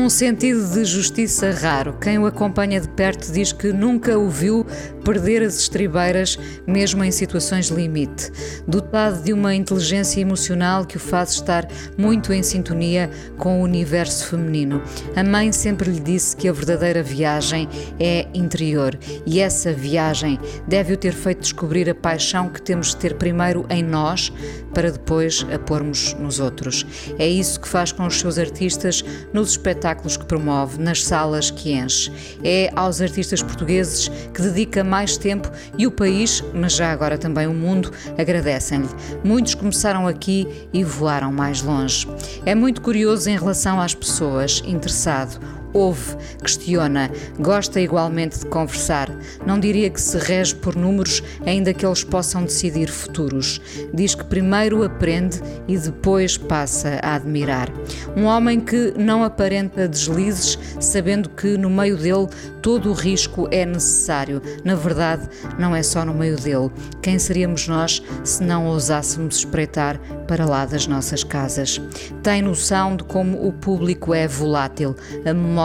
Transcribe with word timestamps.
Um 0.00 0.08
sentido 0.08 0.66
de 0.66 0.82
justiça 0.82 1.50
raro. 1.50 1.92
Quem 2.00 2.18
o 2.18 2.24
acompanha 2.24 2.80
de 2.80 2.88
perto 2.88 3.30
diz 3.30 3.52
que 3.52 3.70
nunca 3.70 4.18
o 4.18 4.30
viu 4.30 4.66
perder 5.04 5.42
as 5.42 5.58
estribeiras, 5.58 6.38
mesmo 6.66 7.02
em 7.04 7.10
situações 7.10 7.68
limite. 7.68 8.30
Dotado 8.66 9.22
de 9.22 9.32
uma 9.32 9.54
inteligência 9.54 10.20
emocional 10.20 10.84
que 10.84 10.96
o 10.96 11.00
faz 11.00 11.32
estar 11.32 11.66
muito 11.96 12.32
em 12.32 12.42
sintonia 12.42 13.10
com 13.36 13.60
o 13.60 13.64
universo 13.64 14.26
feminino. 14.28 14.82
A 15.16 15.24
mãe 15.24 15.52
sempre 15.52 15.90
lhe 15.90 16.00
disse 16.00 16.36
que 16.36 16.48
a 16.48 16.52
verdadeira 16.52 17.02
viagem 17.02 17.68
é 17.98 18.26
interior 18.34 18.98
e 19.26 19.40
essa 19.40 19.72
viagem 19.72 20.38
deve 20.66 20.92
o 20.92 20.96
ter 20.96 21.12
feito 21.12 21.40
descobrir 21.40 21.88
a 21.88 21.94
paixão 21.94 22.48
que 22.48 22.62
temos 22.62 22.88
de 22.88 22.96
ter 22.96 23.14
primeiro 23.14 23.66
em 23.70 23.82
nós 23.82 24.32
para 24.74 24.90
depois 24.90 25.44
a 25.52 25.58
pormos 25.58 26.14
nos 26.14 26.38
outros. 26.38 26.86
É 27.18 27.26
isso 27.26 27.60
que 27.60 27.68
faz 27.68 27.92
com 27.92 28.06
os 28.06 28.18
seus 28.18 28.38
artistas 28.38 29.04
nos 29.32 29.50
espetáculos 29.50 30.16
que 30.16 30.24
promove, 30.24 30.80
nas 30.80 31.04
salas 31.04 31.50
que 31.50 31.72
enche. 31.72 32.12
É 32.44 32.70
aos 32.74 33.00
artistas 33.00 33.42
portugueses 33.42 34.08
que 34.32 34.42
dedica 34.42 34.84
mais 34.90 35.16
tempo 35.16 35.50
e 35.78 35.86
o 35.86 35.90
país, 35.90 36.44
mas 36.52 36.74
já 36.74 36.90
agora 36.90 37.16
também 37.16 37.46
o 37.46 37.54
mundo, 37.54 37.92
agradecem-lhe. 38.18 38.88
Muitos 39.22 39.54
começaram 39.54 40.06
aqui 40.06 40.46
e 40.72 40.82
voaram 40.82 41.32
mais 41.32 41.62
longe. 41.62 42.08
É 42.44 42.54
muito 42.54 42.82
curioso 42.82 43.30
em 43.30 43.38
relação 43.38 43.80
às 43.80 43.94
pessoas, 43.94 44.62
interessado 44.66 45.59
ouve, 45.72 46.16
questiona, 46.42 47.10
gosta 47.38 47.80
igualmente 47.80 48.40
de 48.40 48.46
conversar. 48.46 49.10
Não 49.46 49.58
diria 49.58 49.90
que 49.90 50.00
se 50.00 50.18
rege 50.18 50.54
por 50.54 50.74
números, 50.76 51.22
ainda 51.46 51.72
que 51.72 51.84
eles 51.84 52.04
possam 52.04 52.44
decidir 52.44 52.90
futuros. 52.90 53.60
Diz 53.94 54.14
que 54.14 54.24
primeiro 54.24 54.82
aprende 54.82 55.40
e 55.68 55.78
depois 55.78 56.36
passa 56.36 56.98
a 57.02 57.14
admirar. 57.14 57.68
Um 58.16 58.24
homem 58.24 58.60
que 58.60 58.92
não 58.96 59.24
aparenta 59.24 59.88
deslizes, 59.88 60.58
sabendo 60.78 61.28
que 61.30 61.56
no 61.56 61.70
meio 61.70 61.96
dele 61.96 62.28
todo 62.62 62.90
o 62.90 62.94
risco 62.94 63.48
é 63.50 63.64
necessário. 63.64 64.42
Na 64.64 64.74
verdade, 64.74 65.28
não 65.58 65.74
é 65.74 65.82
só 65.82 66.04
no 66.04 66.14
meio 66.14 66.36
dele. 66.36 66.70
Quem 67.02 67.18
seríamos 67.18 67.66
nós 67.68 68.02
se 68.24 68.42
não 68.42 68.66
ousássemos 68.66 69.36
espreitar 69.36 69.98
para 70.26 70.44
lá 70.44 70.64
das 70.66 70.86
nossas 70.86 71.24
casas? 71.24 71.80
Tem 72.22 72.42
noção 72.42 72.96
de 72.96 73.04
como 73.04 73.46
o 73.46 73.52
público 73.52 74.14
é 74.14 74.26
volátil. 74.26 74.94
A 75.24 75.32
memória 75.32 75.59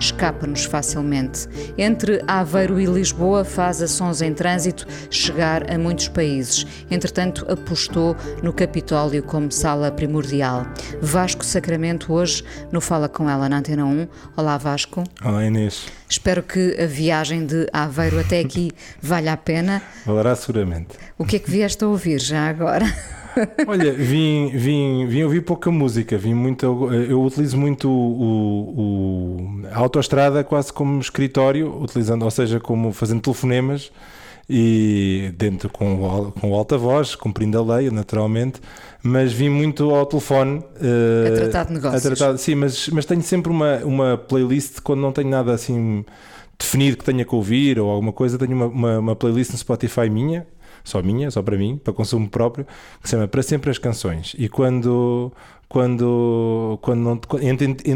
escapa-nos 0.00 0.64
facilmente. 0.64 1.46
Entre 1.76 2.22
Aveiro 2.26 2.80
e 2.80 2.86
Lisboa 2.86 3.44
faz 3.44 3.80
ações 3.80 4.20
em 4.20 4.34
trânsito 4.34 4.86
chegar 5.10 5.70
a 5.70 5.78
muitos 5.78 6.08
países. 6.08 6.66
Entretanto, 6.90 7.46
apostou 7.50 8.16
no 8.42 8.52
Capitólio 8.52 9.22
como 9.22 9.52
sala 9.52 9.92
primordial. 9.92 10.66
Vasco 11.00 11.44
Sacramento 11.44 12.12
hoje 12.12 12.42
no 12.72 12.80
Fala 12.80 13.08
Com 13.08 13.30
Ela 13.30 13.48
na 13.48 13.58
Antena 13.58 13.84
1. 13.84 14.08
Olá 14.36 14.58
Vasco. 14.58 15.04
Olá 15.24 15.44
Inês. 15.44 15.86
Espero 16.08 16.42
que 16.42 16.76
a 16.80 16.86
viagem 16.86 17.44
de 17.44 17.68
Aveiro 17.72 18.18
até 18.18 18.40
aqui 18.40 18.72
valha 19.00 19.34
a 19.34 19.36
pena. 19.36 19.82
Valerá 20.06 20.34
seguramente. 20.34 20.96
O 21.16 21.24
que 21.24 21.36
é 21.36 21.38
que 21.38 21.50
vieste 21.50 21.84
a 21.84 21.86
ouvir 21.88 22.18
já 22.18 22.48
agora? 22.48 22.86
Olha, 23.66 23.92
vim, 23.92 24.48
vim, 24.48 25.06
vim 25.06 25.22
ouvir 25.22 25.40
pouca 25.42 25.70
música, 25.70 26.16
vim 26.16 26.34
muito, 26.34 26.64
eu 26.92 27.22
utilizo 27.22 27.56
muito 27.56 27.88
o, 27.88 28.74
o, 28.78 29.66
a 29.72 29.78
autoestrada 29.78 30.42
quase 30.44 30.72
como 30.72 31.00
escritório, 31.00 31.80
utilizando, 31.80 32.24
ou 32.24 32.30
seja, 32.30 32.58
como 32.60 32.92
fazendo 32.92 33.20
telefonemas 33.20 33.90
e 34.48 35.32
dentro 35.36 35.68
com, 35.68 36.32
com 36.40 36.54
alta 36.54 36.78
voz, 36.78 37.14
cumprindo 37.14 37.58
a 37.58 37.76
lei, 37.76 37.90
naturalmente, 37.90 38.60
mas 39.02 39.32
vim 39.32 39.50
muito 39.50 39.94
ao 39.94 40.06
telefone 40.06 40.58
uh, 40.58 41.28
a 41.28 41.36
tratar 41.36 41.64
de 41.66 41.72
negócios. 41.74 42.02
Tratar, 42.02 42.38
sim, 42.38 42.54
mas, 42.54 42.88
mas 42.88 43.04
tenho 43.04 43.22
sempre 43.22 43.52
uma, 43.52 43.76
uma 43.84 44.16
playlist 44.16 44.80
quando 44.80 45.00
não 45.00 45.12
tenho 45.12 45.28
nada 45.28 45.52
assim 45.52 46.04
definido 46.58 46.96
que 46.96 47.04
tenha 47.04 47.24
que 47.24 47.34
ouvir 47.34 47.78
ou 47.78 47.88
alguma 47.90 48.12
coisa, 48.12 48.38
tenho 48.38 48.52
uma, 48.52 48.66
uma, 48.66 48.98
uma 48.98 49.16
playlist 49.16 49.52
no 49.52 49.58
Spotify 49.58 50.10
minha, 50.10 50.46
só 50.88 51.02
minha, 51.02 51.30
só 51.30 51.42
para 51.42 51.56
mim, 51.56 51.80
para 51.82 51.92
consumo 51.92 52.28
próprio, 52.28 52.66
que 53.02 53.08
se 53.08 53.12
chama 53.12 53.28
Para 53.28 53.42
Sempre 53.42 53.70
as 53.70 53.78
Canções. 53.78 54.34
E 54.38 54.48
quando, 54.48 55.32
quando, 55.68 56.78
quando, 56.82 57.00
não, 57.00 57.20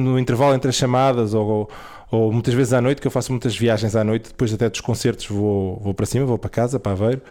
no 0.01 0.19
intervalo 0.19 0.55
entre 0.55 0.69
as 0.69 0.77
chamadas 0.77 1.35
ou, 1.35 1.69
ou 2.11 2.31
muitas 2.31 2.55
vezes 2.55 2.73
à 2.73 2.81
noite, 2.81 3.01
que 3.01 3.07
eu 3.07 3.11
faço 3.11 3.33
muitas 3.33 3.57
viagens 3.57 3.97
à 3.97 4.05
noite, 4.05 4.29
depois 4.29 4.53
até 4.53 4.69
dos 4.69 4.81
concertos 4.81 5.27
vou, 5.27 5.81
vou 5.83 5.95
para 5.95 6.07
cima, 6.07 6.27
vou 6.27 6.39
para 6.39 6.51
casa, 6.51 6.79
para 6.79 6.93
Aveiro. 6.93 7.23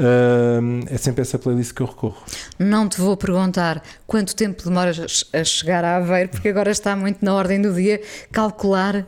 Uh, 0.00 0.82
é 0.90 0.96
sempre 0.96 1.20
essa 1.20 1.38
playlist 1.38 1.74
que 1.74 1.82
eu 1.82 1.86
recorro. 1.86 2.16
Não 2.58 2.88
te 2.88 2.98
vou 2.98 3.14
perguntar 3.18 3.82
quanto 4.06 4.34
tempo 4.34 4.64
demoras 4.64 5.26
a 5.30 5.44
chegar 5.44 5.84
a 5.84 5.96
Aveiro, 5.96 6.30
porque 6.30 6.48
agora 6.48 6.70
está 6.70 6.96
muito 6.96 7.22
na 7.22 7.34
ordem 7.34 7.60
do 7.60 7.70
dia 7.74 8.00
calcular 8.32 8.96
uh, 8.96 9.06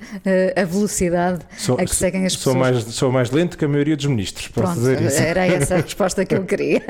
a 0.55 0.65
velocidade 0.65 1.47
sou, 1.57 1.81
a 1.81 1.85
que 1.87 1.97
seguem 1.97 2.27
as 2.27 2.35
sou 2.35 2.53
pessoas. 2.53 2.75
Mais, 2.85 2.95
sou 2.95 3.11
mais 3.11 3.31
lento 3.31 3.57
que 3.57 3.65
a 3.65 3.69
maioria 3.69 3.97
dos 3.97 4.05
ministros, 4.05 4.49
posso 4.49 4.67
Pronto, 4.67 4.81
dizer 4.81 5.01
isso. 5.01 5.23
Era 5.23 5.47
essa 5.47 5.77
a 5.77 5.81
resposta 5.81 6.27
que 6.27 6.35
eu 6.35 6.45
queria. 6.45 6.83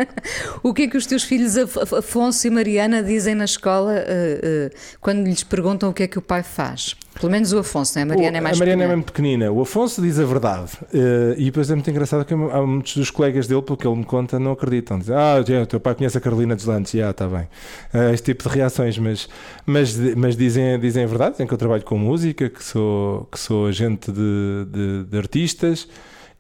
o 0.64 0.74
que 0.74 0.82
é 0.82 0.88
que 0.88 0.96
os 0.96 1.06
teus 1.06 1.22
filhos 1.22 1.56
Afonso 1.56 2.44
e 2.44 2.50
Mariana 2.50 3.04
dizem 3.04 3.36
na 3.36 3.44
escola 3.44 3.94
uh, 3.94 4.76
quando 5.00 5.24
lhes 5.24 5.44
perguntam 5.44 5.90
o 5.90 5.92
que 5.92 6.02
é 6.02 6.08
que 6.08 6.18
o 6.18 6.22
pai 6.22 6.42
faz? 6.42 6.96
Pelo 7.14 7.30
menos 7.30 7.52
o 7.52 7.58
Afonso, 7.58 7.94
não 7.96 8.00
é? 8.00 8.04
A 8.04 8.08
Mariana 8.08 8.38
é 8.38 8.40
mais 8.40 8.56
A 8.56 8.58
Mariana 8.58 8.82
pequena. 8.82 8.92
é 8.92 8.96
mesmo 8.96 9.04
pequenina. 9.04 9.52
O 9.52 9.60
Afonso 9.60 10.02
diz 10.02 10.18
a 10.18 10.24
verdade. 10.24 10.72
Uh, 10.92 11.34
e 11.36 11.44
depois 11.46 11.70
é 11.70 11.74
muito 11.74 11.90
engraçado 11.90 12.24
que 12.24 12.34
há 12.34 12.62
muitos 12.66 12.96
dos 12.96 13.10
colegas 13.10 13.46
dele, 13.46 13.62
pelo 13.62 13.76
que 13.76 13.86
ele 13.86 13.96
me 13.96 14.04
conta, 14.04 14.38
não 14.38 14.52
acreditam. 14.52 14.98
Dizem, 14.98 15.14
ah, 15.14 15.40
o 15.62 15.66
teu 15.66 15.78
pai 15.78 15.94
conhece 15.94 16.16
a 16.18 16.20
Carolina 16.20 16.56
dos 16.56 16.64
Landes. 16.64 16.92
Já, 16.92 17.10
está 17.10 17.26
bem. 17.28 17.48
Uh, 17.94 18.12
este 18.12 18.32
tipo 18.32 18.48
de 18.48 18.54
reações. 18.54 18.98
Mas, 18.98 19.28
mas, 19.64 19.96
mas 20.16 20.36
dizem, 20.36 20.78
dizem 20.80 21.04
a 21.04 21.06
verdade. 21.06 21.32
Dizem 21.32 21.46
que 21.46 21.54
eu 21.54 21.58
trabalho 21.58 21.82
com 21.82 21.96
música, 21.98 22.48
que 22.48 22.62
sou, 22.62 23.28
que 23.30 23.38
sou 23.38 23.66
agente 23.66 24.10
de, 24.10 24.66
de, 24.70 25.04
de 25.04 25.18
artistas. 25.18 25.86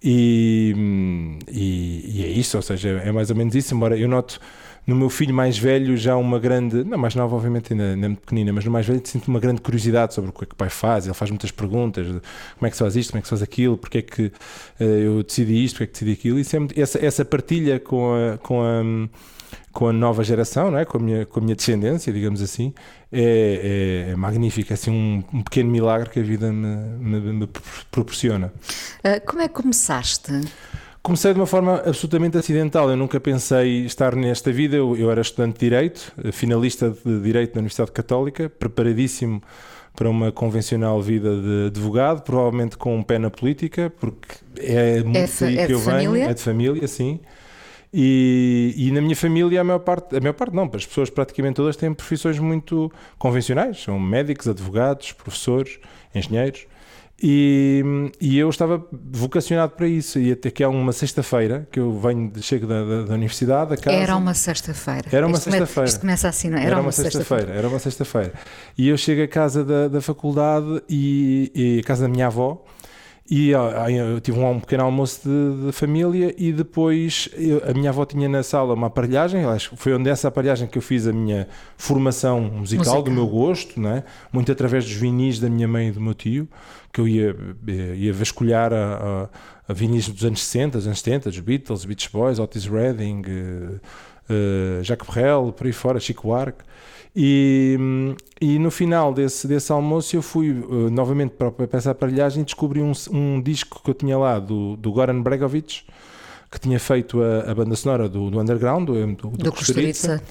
E, 0.02 0.74
e, 1.48 2.18
e 2.18 2.24
é 2.24 2.28
isso. 2.28 2.56
Ou 2.56 2.62
seja, 2.62 3.00
é 3.04 3.12
mais 3.12 3.30
ou 3.30 3.36
menos 3.36 3.54
isso. 3.54 3.74
Embora 3.74 3.96
eu 3.96 4.08
noto 4.08 4.40
no 4.86 4.96
meu 4.96 5.08
filho 5.08 5.34
mais 5.34 5.56
velho 5.56 5.96
já 5.96 6.16
uma 6.16 6.38
grande, 6.38 6.82
não 6.82 6.98
mais 6.98 7.14
nova 7.14 7.36
obviamente 7.36 7.72
ainda, 7.72 7.90
ainda 7.90 8.08
muito 8.08 8.20
pequenina, 8.20 8.52
mas 8.52 8.64
no 8.64 8.70
mais 8.70 8.86
velho 8.86 9.00
sinto 9.04 9.28
uma 9.28 9.38
grande 9.38 9.60
curiosidade 9.60 10.14
sobre 10.14 10.30
o 10.30 10.32
que 10.32 10.44
é 10.44 10.46
que 10.46 10.54
o 10.54 10.56
pai 10.56 10.68
faz, 10.68 11.06
ele 11.06 11.14
faz 11.14 11.30
muitas 11.30 11.50
perguntas, 11.50 12.06
como 12.06 12.66
é 12.66 12.70
que 12.70 12.76
se 12.76 12.82
faz 12.82 12.96
isto, 12.96 13.10
como 13.10 13.18
é 13.18 13.22
que 13.22 13.28
se 13.28 13.30
faz 13.30 13.42
aquilo, 13.42 13.78
porque 13.78 13.98
é 13.98 14.02
que 14.02 14.26
uh, 14.26 14.82
eu 14.82 15.22
decidi 15.22 15.64
isto, 15.64 15.76
porque 15.76 15.84
é 15.84 15.86
que 15.86 15.92
decidi 15.92 16.12
aquilo, 16.12 16.38
e 16.38 16.42
é 16.42 16.82
essa, 16.82 17.04
essa 17.04 17.24
partilha 17.24 17.78
com 17.78 18.12
a, 18.14 18.38
com 18.38 18.62
a 18.62 18.82
com 19.72 19.88
a 19.88 19.92
nova 19.92 20.22
geração, 20.22 20.70
não 20.70 20.78
é? 20.78 20.84
com, 20.84 20.98
a 20.98 21.00
minha, 21.00 21.26
com 21.26 21.40
a 21.40 21.42
minha 21.42 21.56
descendência, 21.56 22.12
digamos 22.12 22.42
assim, 22.42 22.74
é, 23.10 24.06
é, 24.08 24.12
é 24.12 24.16
magnífico. 24.16 24.72
É 24.72 24.74
assim 24.74 24.90
um, 24.90 25.24
um, 25.32 25.42
pequeno 25.42 25.70
milagre 25.70 26.10
que 26.10 26.20
a 26.20 26.22
vida 26.22 26.52
me, 26.52 26.76
me, 26.98 27.32
me 27.32 27.48
proporciona. 27.90 28.52
Uh, 28.98 29.26
como 29.26 29.40
é 29.40 29.48
que 29.48 29.54
começaste? 29.54 30.32
Comecei 31.02 31.34
de 31.34 31.40
uma 31.40 31.46
forma 31.46 31.82
absolutamente 31.84 32.38
acidental. 32.38 32.88
Eu 32.88 32.96
nunca 32.96 33.18
pensei 33.18 33.84
estar 33.84 34.14
nesta 34.14 34.52
vida. 34.52 34.76
Eu, 34.76 34.96
eu 34.96 35.10
era 35.10 35.20
estudante 35.20 35.54
de 35.54 35.60
Direito, 35.60 36.12
finalista 36.32 36.90
de 37.04 37.20
Direito 37.20 37.54
na 37.54 37.58
Universidade 37.58 37.90
Católica, 37.90 38.48
preparadíssimo 38.48 39.42
para 39.94 40.08
uma 40.08 40.32
convencional 40.32 41.00
vida 41.02 41.28
de 41.40 41.66
advogado, 41.66 42.22
provavelmente 42.22 42.78
com 42.78 42.96
um 42.96 43.02
pé 43.02 43.18
na 43.18 43.30
política, 43.30 43.92
porque 44.00 44.36
é 44.58 45.02
muito 45.02 45.18
é, 45.18 45.28
daí 45.40 45.58
é 45.58 45.66
que 45.66 45.72
eu 45.72 45.80
família? 45.80 46.10
venho, 46.10 46.30
é 46.30 46.34
de 46.34 46.40
família, 46.40 46.88
sim. 46.88 47.20
E, 47.92 48.72
e, 48.74 48.90
na 48.90 49.02
minha 49.02 49.14
família 49.14 49.60
a 49.60 49.64
maior 49.64 49.80
parte, 49.80 50.16
a 50.16 50.20
maior 50.20 50.32
parte 50.32 50.54
não, 50.54 50.70
as 50.72 50.86
pessoas 50.86 51.10
praticamente 51.10 51.56
todas 51.56 51.76
têm 51.76 51.92
profissões 51.92 52.38
muito 52.38 52.90
convencionais, 53.18 53.82
são 53.82 54.00
médicos, 54.00 54.48
advogados, 54.48 55.12
professores, 55.12 55.78
engenheiros. 56.14 56.66
E, 57.24 57.84
e, 58.20 58.36
eu 58.36 58.50
estava 58.50 58.84
vocacionado 58.90 59.72
para 59.72 59.86
isso. 59.86 60.18
E 60.18 60.32
até 60.32 60.50
que 60.50 60.64
há 60.64 60.68
uma 60.68 60.92
sexta-feira 60.92 61.68
que 61.70 61.78
eu 61.78 61.96
venho, 62.00 62.32
chego 62.42 62.66
da, 62.66 62.84
da, 62.84 63.02
da 63.02 63.14
universidade 63.14 63.74
a 63.74 63.76
casa. 63.76 63.96
Era 63.96 64.16
uma 64.16 64.34
sexta-feira. 64.34 65.08
Era 65.12 65.26
uma 65.28 65.38
sexta-feira. 65.38 65.88
Isto 65.88 66.00
começa 66.00 66.28
assim, 66.28 66.50
não 66.50 66.58
é? 66.58 66.62
Era, 66.62 66.70
era 66.70 66.76
uma, 66.76 66.82
uma 66.86 66.92
sexta-feira. 66.92 67.52
Era 67.52 67.68
uma 67.68 67.78
sexta-feira. 67.78 68.32
E 68.76 68.88
eu 68.88 68.96
chego 68.96 69.22
a 69.22 69.28
casa 69.28 69.64
da, 69.64 69.86
da 69.86 70.00
faculdade 70.00 70.82
e, 70.88 71.52
e 71.54 71.78
a 71.78 71.82
casa 71.84 72.02
da 72.02 72.08
minha 72.08 72.26
avó 72.26 72.64
E 73.30 73.50
eu 73.50 74.20
tive 74.20 74.40
um, 74.40 74.58
pequeno 74.58 74.82
almoço 74.82 75.20
de, 75.22 75.66
de 75.66 75.72
família 75.72 76.34
e 76.36 76.52
depois 76.52 77.28
eu, 77.34 77.62
a 77.64 77.72
minha 77.72 77.90
avó 77.90 78.04
tinha 78.04 78.28
na 78.28 78.42
sala 78.42 78.74
uma 78.74 78.88
aparelhagem, 78.88 79.44
acho 79.44 79.70
que 79.70 79.76
foi 79.76 79.94
onde 79.94 80.10
essa 80.10 80.26
aparelhagem 80.26 80.66
que 80.66 80.76
eu 80.76 80.82
fiz 80.82 81.06
a 81.06 81.12
minha 81.12 81.46
formação 81.76 82.40
musical, 82.40 82.96
Musical. 82.96 83.02
do 83.02 83.10
meu 83.12 83.26
gosto, 83.28 83.80
não 83.80 83.90
é? 83.90 84.04
muito 84.32 84.50
através 84.50 84.84
dos 84.84 84.94
vinis 84.94 85.38
da 85.38 85.48
minha 85.48 85.68
mãe 85.68 85.88
e 85.88 85.92
do 85.92 86.00
meu 86.00 86.14
tio, 86.14 86.48
que 86.92 87.00
eu 87.00 87.08
ia, 87.08 87.34
ia 87.96 88.12
vasculhar 88.12 88.72
a, 88.72 89.28
a, 89.66 89.72
a 89.72 89.72
dos 89.72 90.24
anos 90.24 90.42
60, 90.42 90.78
dos 90.78 90.86
anos 90.86 91.00
70, 91.00 91.30
dos 91.30 91.40
Beatles, 91.40 91.84
Beach 91.84 92.10
Boys, 92.12 92.38
Otis 92.38 92.66
Redding, 92.66 93.22
eh, 93.26 93.80
eh, 94.28 94.82
Jacques 94.82 95.08
Brel, 95.08 95.52
por 95.52 95.66
aí 95.66 95.72
fora, 95.72 95.98
Chico 95.98 96.28
Buarque. 96.28 96.62
E, 97.14 97.78
e 98.40 98.58
no 98.58 98.70
final 98.70 99.12
desse, 99.12 99.46
desse 99.46 99.70
almoço 99.70 100.16
eu 100.16 100.22
fui 100.22 100.50
eh, 100.50 100.90
novamente 100.90 101.32
para, 101.32 101.50
para 101.50 101.78
essa 101.78 101.90
aparelhagem 101.90 102.42
e 102.42 102.44
descobri 102.44 102.80
um, 102.80 102.92
um 103.10 103.40
disco 103.40 103.82
que 103.82 103.90
eu 103.90 103.94
tinha 103.94 104.18
lá 104.18 104.38
do, 104.38 104.76
do 104.76 104.92
Goran 104.92 105.22
Bregovic, 105.22 105.84
que 106.52 106.60
tinha 106.60 106.78
feito 106.78 107.22
a, 107.22 107.50
a 107.50 107.54
banda 107.54 107.74
sonora 107.74 108.08
do, 108.08 108.30
do 108.30 108.38
Underground, 108.38 108.86
do, 108.86 108.94
do, 109.16 109.30
do 109.30 109.38
Do 109.38 109.52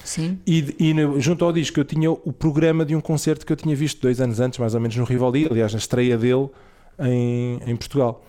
sim. 0.04 0.38
E, 0.46 0.74
e 0.78 0.94
junto 1.20 1.44
ao 1.44 1.52
disco 1.52 1.80
eu 1.80 1.84
tinha 1.84 2.10
o 2.10 2.32
programa 2.32 2.84
de 2.84 2.94
um 2.94 3.00
concerto 3.00 3.44
que 3.44 3.52
eu 3.52 3.56
tinha 3.56 3.74
visto 3.74 4.00
dois 4.00 4.20
anos 4.20 4.38
antes, 4.38 4.58
mais 4.60 4.72
ou 4.74 4.80
menos 4.80 4.96
no 4.96 5.02
Rivoli, 5.04 5.48
aliás, 5.50 5.72
na 5.72 5.78
estreia 5.78 6.16
dele 6.16 6.48
em, 6.98 7.58
em 7.66 7.76
Portugal. 7.76 8.24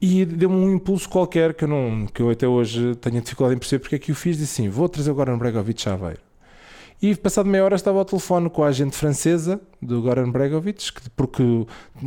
E 0.00 0.24
deu-me 0.24 0.54
um 0.56 0.72
impulso 0.74 1.08
qualquer 1.08 1.52
que 1.54 1.64
eu, 1.64 1.68
não, 1.68 2.06
que 2.06 2.20
eu 2.22 2.30
até 2.30 2.46
hoje 2.46 2.94
tenho 2.96 3.20
dificuldade 3.20 3.56
em 3.56 3.58
perceber 3.58 3.80
porque 3.80 3.96
é 3.96 3.98
que 3.98 4.12
o 4.12 4.14
fiz. 4.14 4.36
Disse 4.38 4.60
assim: 4.62 4.70
vou 4.70 4.88
trazer 4.88 5.10
o 5.10 5.14
Goran 5.14 5.36
Bregovic 5.38 5.88
a 5.88 5.94
Aveiro. 5.94 6.20
E 7.02 7.14
passado 7.14 7.46
meia 7.48 7.64
hora 7.64 7.74
estava 7.74 7.98
ao 7.98 8.04
telefone 8.04 8.48
com 8.48 8.62
a 8.62 8.68
agente 8.68 8.96
francesa 8.96 9.60
do 9.82 10.00
Goran 10.00 10.30
Bregovic, 10.30 10.92
que- 10.92 11.10
porque 11.16 11.42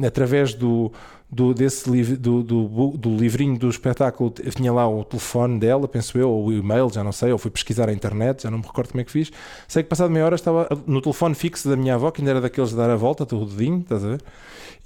através 0.06 0.54
do, 0.54 0.92
do, 1.32 1.54
desse, 1.54 1.90
liv- 1.90 2.18
do, 2.18 2.42
do, 2.44 2.88
do 2.98 3.16
livrinho 3.16 3.58
do 3.58 3.70
espetáculo 3.70 4.32
tinha 4.56 4.74
lá 4.74 4.88
o 4.90 5.04
telefone 5.04 5.60
dela, 5.60 5.88
penso 5.88 6.18
eu, 6.18 6.30
ou 6.30 6.48
o 6.48 6.54
e-mail, 6.54 6.90
já 6.92 7.04
não 7.04 7.12
sei, 7.12 7.32
ou 7.32 7.38
fui 7.38 7.52
pesquisar 7.52 7.88
a 7.90 7.94
internet, 7.94 8.44
já 8.44 8.52
não 8.52 8.58
me 8.60 8.66
recordo 8.66 8.90
como 8.90 9.02
é 9.02 9.04
que 9.04 9.12
fiz. 9.12 9.32
Sei 9.68 9.84
que 9.84 9.90
passado 9.90 10.10
meia 10.10 10.26
hora 10.26 10.36
estava 10.36 10.68
no 10.88 11.02
telefone 11.02 11.36
fixo 11.36 11.70
da 11.70 11.76
minha 11.76 11.96
avó, 11.96 12.10
que 12.12 12.22
ainda 12.22 12.32
era 12.32 12.42
daqueles 12.42 12.72
de 12.72 12.76
dar 12.76 12.90
a 12.90 12.96
volta, 12.96 13.26
do 13.26 13.46
dedinho, 13.46 13.80
estás 13.82 14.04
a 14.04 14.10
ver? 14.10 14.22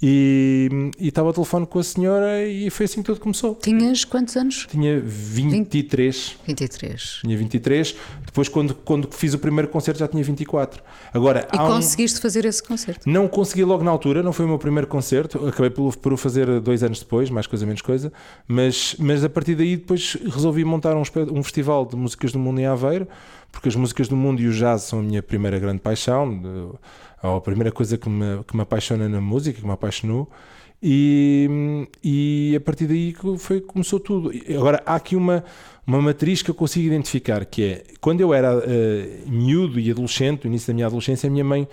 E, 0.02 0.90
estava 1.00 1.28
ao 1.28 1.32
telefone 1.32 1.66
com 1.66 1.78
a 1.78 1.82
senhora 1.84 2.44
e 2.46 2.68
foi 2.68 2.84
assim 2.84 2.96
que 3.00 3.06
tudo 3.06 3.20
começou. 3.20 3.54
Tinhas 3.54 4.04
quantos 4.04 4.36
anos? 4.36 4.66
Tinha 4.70 5.00
23. 5.00 6.36
23. 6.46 7.02
Tinha 7.22 7.36
23. 7.38 7.96
Depois, 8.26 8.48
quando, 8.48 8.74
quando 8.74 9.08
fiz 9.12 9.32
o 9.34 9.38
primeiro 9.38 9.68
concerto, 9.68 10.00
já 10.00 10.08
tinha 10.08 10.22
24. 10.22 10.82
Agora, 11.12 11.48
E 11.52 11.56
há 11.56 11.64
um- 11.64 11.68
conseguiste 11.68 12.20
fazer 12.20 12.44
esse 12.44 12.62
concerto? 12.62 13.08
não 13.08 13.28
consegui 13.28 13.64
logo 13.64 13.82
na 13.84 13.90
altura, 13.90 14.22
não 14.22 14.32
foi 14.32 14.44
o 14.44 14.48
meu 14.48 14.58
primeiro 14.58 14.86
concerto. 14.86 15.46
Acabei 15.46 15.70
por, 15.70 15.96
por 15.96 16.12
o 16.12 16.16
fazer 16.16 16.60
dois 16.60 16.82
anos 16.82 16.98
depois, 16.98 17.30
mais 17.30 17.46
coisa, 17.46 17.64
menos 17.64 17.80
coisa. 17.82 18.12
Mas, 18.46 18.96
mas 18.98 19.24
a 19.24 19.28
partir 19.30 19.54
daí, 19.54 19.76
depois 19.76 20.16
resolvi 20.24 20.64
montar 20.64 20.96
um, 20.96 21.02
um 21.32 21.42
festival 21.42 21.86
de 21.86 21.96
músicas 21.96 22.32
do 22.32 22.38
mundo 22.38 22.60
em 22.60 22.66
Aveiro, 22.66 23.06
porque 23.50 23.68
as 23.68 23.76
músicas 23.76 24.08
do 24.08 24.16
mundo 24.16 24.42
e 24.42 24.48
o 24.48 24.52
jazz 24.52 24.82
são 24.82 24.98
a 24.98 25.02
minha 25.02 25.22
primeira 25.22 25.58
grande 25.58 25.78
paixão, 25.80 26.76
ou 27.24 27.36
a 27.36 27.40
primeira 27.40 27.72
coisa 27.72 27.96
que 27.96 28.08
me, 28.08 28.44
que 28.44 28.54
me 28.54 28.62
apaixona 28.62 29.08
na 29.08 29.20
música, 29.20 29.58
que 29.58 29.66
me 29.66 29.72
apaixonou. 29.72 30.30
E, 30.82 31.88
e 32.02 32.54
a 32.54 32.60
partir 32.60 32.86
daí 32.86 33.14
foi, 33.38 33.60
começou 33.60 33.98
tudo. 33.98 34.30
Agora, 34.54 34.82
há 34.84 34.94
aqui 34.96 35.16
uma, 35.16 35.42
uma 35.86 36.00
matriz 36.02 36.42
que 36.42 36.50
eu 36.50 36.54
consigo 36.54 36.86
identificar, 36.86 37.46
que 37.46 37.64
é, 37.64 37.84
quando 38.00 38.20
eu 38.20 38.34
era 38.34 38.62
eh, 38.66 39.20
miúdo 39.26 39.80
e 39.80 39.90
adolescente, 39.90 40.44
no 40.44 40.50
início 40.50 40.68
da 40.68 40.74
minha 40.74 40.86
adolescência, 40.86 41.26
a 41.26 41.30
minha 41.30 41.44
mãe 41.44 41.66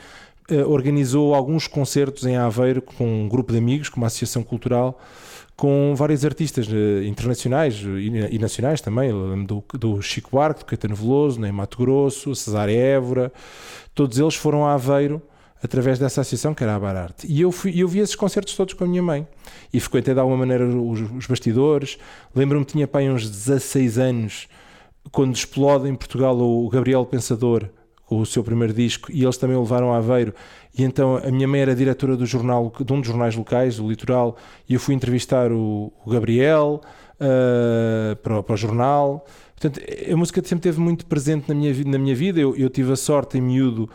eh, 0.49 0.63
organizou 0.63 1.35
alguns 1.35 1.67
concertos 1.67 2.25
em 2.25 2.37
Aveiro 2.37 2.81
com 2.81 3.23
um 3.23 3.27
grupo 3.27 3.51
de 3.51 3.57
amigos, 3.57 3.89
com 3.89 3.97
uma 3.97 4.07
associação 4.07 4.43
cultural, 4.43 4.97
com 5.57 5.93
vários 5.93 6.23
artistas 6.23 6.69
eh, 6.71 7.05
internacionais 7.05 7.81
e, 7.83 8.39
nacionais 8.39 8.79
também, 8.79 9.11
do, 9.45 9.61
do 9.73 10.01
Chico 10.01 10.29
Buarque, 10.31 10.61
do 10.61 10.65
Caetano 10.65 10.95
Veloso, 10.95 11.37
nem 11.41 11.51
Mato 11.51 11.77
Grosso, 11.77 12.33
Cesária 12.33 12.77
Évora, 12.77 13.29
todos 13.93 14.17
eles 14.17 14.35
foram 14.35 14.65
a 14.65 14.73
Aveiro 14.73 15.21
através 15.63 15.99
dessa 15.99 16.21
associação 16.21 16.53
que 16.53 16.63
era 16.63 16.75
a 16.75 16.79
Bararte. 16.79 17.27
E 17.27 17.41
eu, 17.41 17.51
fui, 17.51 17.73
eu 17.81 17.87
vi 17.87 17.99
esses 17.99 18.15
concertos 18.15 18.55
todos 18.55 18.73
com 18.73 18.83
a 18.83 18.87
minha 18.87 19.03
mãe. 19.03 19.27
E 19.71 19.79
frequentei 19.79 20.13
de 20.13 20.19
alguma 20.19 20.37
maneira 20.37 20.65
os, 20.65 21.01
os 21.11 21.27
bastidores. 21.27 21.97
Lembro-me 22.35 22.65
que 22.65 22.73
tinha 22.73 22.87
pai 22.87 23.09
uns 23.09 23.29
16 23.29 23.97
anos 23.97 24.47
quando 25.11 25.35
explode 25.35 25.87
em 25.87 25.95
Portugal 25.95 26.37
o 26.37 26.69
Gabriel 26.69 27.05
Pensador 27.05 27.69
o 28.09 28.25
seu 28.25 28.43
primeiro 28.43 28.73
disco 28.73 29.09
e 29.11 29.23
eles 29.23 29.37
também 29.37 29.55
o 29.55 29.61
levaram 29.61 29.93
a 29.93 29.97
Aveiro 29.97 30.33
e 30.77 30.83
então 30.83 31.15
a 31.15 31.31
minha 31.31 31.47
mãe 31.47 31.61
era 31.61 31.73
diretora 31.73 32.17
do 32.17 32.25
jornal 32.25 32.71
de 32.77 32.91
um 32.91 32.99
dos 32.99 33.07
jornais 33.07 33.35
locais, 33.35 33.79
o 33.79 33.87
Litoral 33.87 34.35
e 34.67 34.73
eu 34.73 34.79
fui 34.79 34.93
entrevistar 34.93 35.51
o, 35.51 35.93
o 36.05 36.09
Gabriel 36.09 36.81
ah, 37.19 38.15
para, 38.21 38.43
para 38.43 38.53
o 38.53 38.57
jornal 38.57 39.25
portanto 39.57 39.81
a 40.11 40.17
música 40.17 40.41
sempre 40.41 40.69
esteve 40.69 40.79
muito 40.79 41.05
presente 41.05 41.47
na 41.47 41.55
minha, 41.55 41.73
na 41.85 41.97
minha 41.97 42.15
vida 42.15 42.39
eu, 42.39 42.53
eu 42.57 42.69
tive 42.69 42.91
a 42.91 42.97
sorte 42.97 43.37
em 43.37 43.41
miúdo 43.41 43.89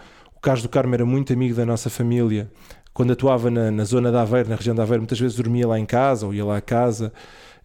Carlos 0.46 0.62
do 0.62 0.68
Carmo 0.68 0.94
era 0.94 1.04
muito 1.04 1.32
amigo 1.32 1.56
da 1.56 1.66
nossa 1.66 1.90
família 1.90 2.48
quando 2.94 3.12
atuava 3.12 3.50
na, 3.50 3.68
na 3.68 3.82
zona 3.82 4.12
de 4.12 4.16
Aveiro, 4.16 4.48
na 4.48 4.54
região 4.54 4.76
de 4.76 4.80
Aveiro 4.80 5.02
muitas 5.02 5.18
vezes 5.18 5.36
dormia 5.36 5.66
lá 5.66 5.76
em 5.76 5.84
casa 5.84 6.24
ou 6.24 6.32
ia 6.32 6.44
lá 6.44 6.56
a 6.56 6.60
casa 6.60 7.12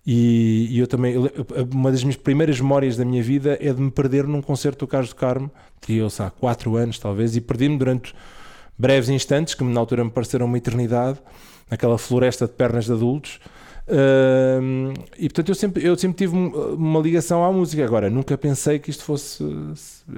e, 0.03 0.65
e 0.67 0.79
eu 0.79 0.87
também, 0.87 1.13
uma 1.71 1.91
das 1.91 2.03
minhas 2.03 2.15
primeiras 2.15 2.59
memórias 2.59 2.97
da 2.97 3.05
minha 3.05 3.21
vida 3.21 3.55
é 3.61 3.71
de 3.71 3.79
me 3.79 3.91
perder 3.91 4.25
num 4.25 4.41
concerto 4.41 4.79
do 4.79 4.89
Carlos 4.89 5.11
do 5.11 5.15
Carmo, 5.15 5.51
que 5.79 5.95
eu 5.95 6.09
sei, 6.09 6.25
há 6.25 6.31
4 6.31 6.75
anos 6.75 6.97
talvez, 6.97 7.35
e 7.35 7.41
perdi-me 7.41 7.77
durante 7.77 8.15
breves 8.75 9.09
instantes, 9.09 9.53
que 9.53 9.63
na 9.63 9.79
altura 9.79 10.03
me 10.03 10.09
pareceram 10.09 10.47
uma 10.47 10.57
eternidade, 10.57 11.19
naquela 11.69 11.99
floresta 11.99 12.47
de 12.47 12.53
pernas 12.53 12.85
de 12.85 12.93
adultos. 12.93 13.39
Ahm, 13.87 14.93
e 15.17 15.23
portanto 15.27 15.49
eu 15.49 15.55
sempre, 15.55 15.85
eu 15.85 15.97
sempre 15.97 16.17
tive 16.17 16.35
um- 16.35 16.73
uma 16.75 16.99
ligação 16.99 17.43
à 17.43 17.51
música. 17.51 17.83
Agora, 17.83 18.09
nunca 18.09 18.37
pensei 18.37 18.79
que 18.79 18.89
isto 18.89 19.03
fosse 19.03 19.43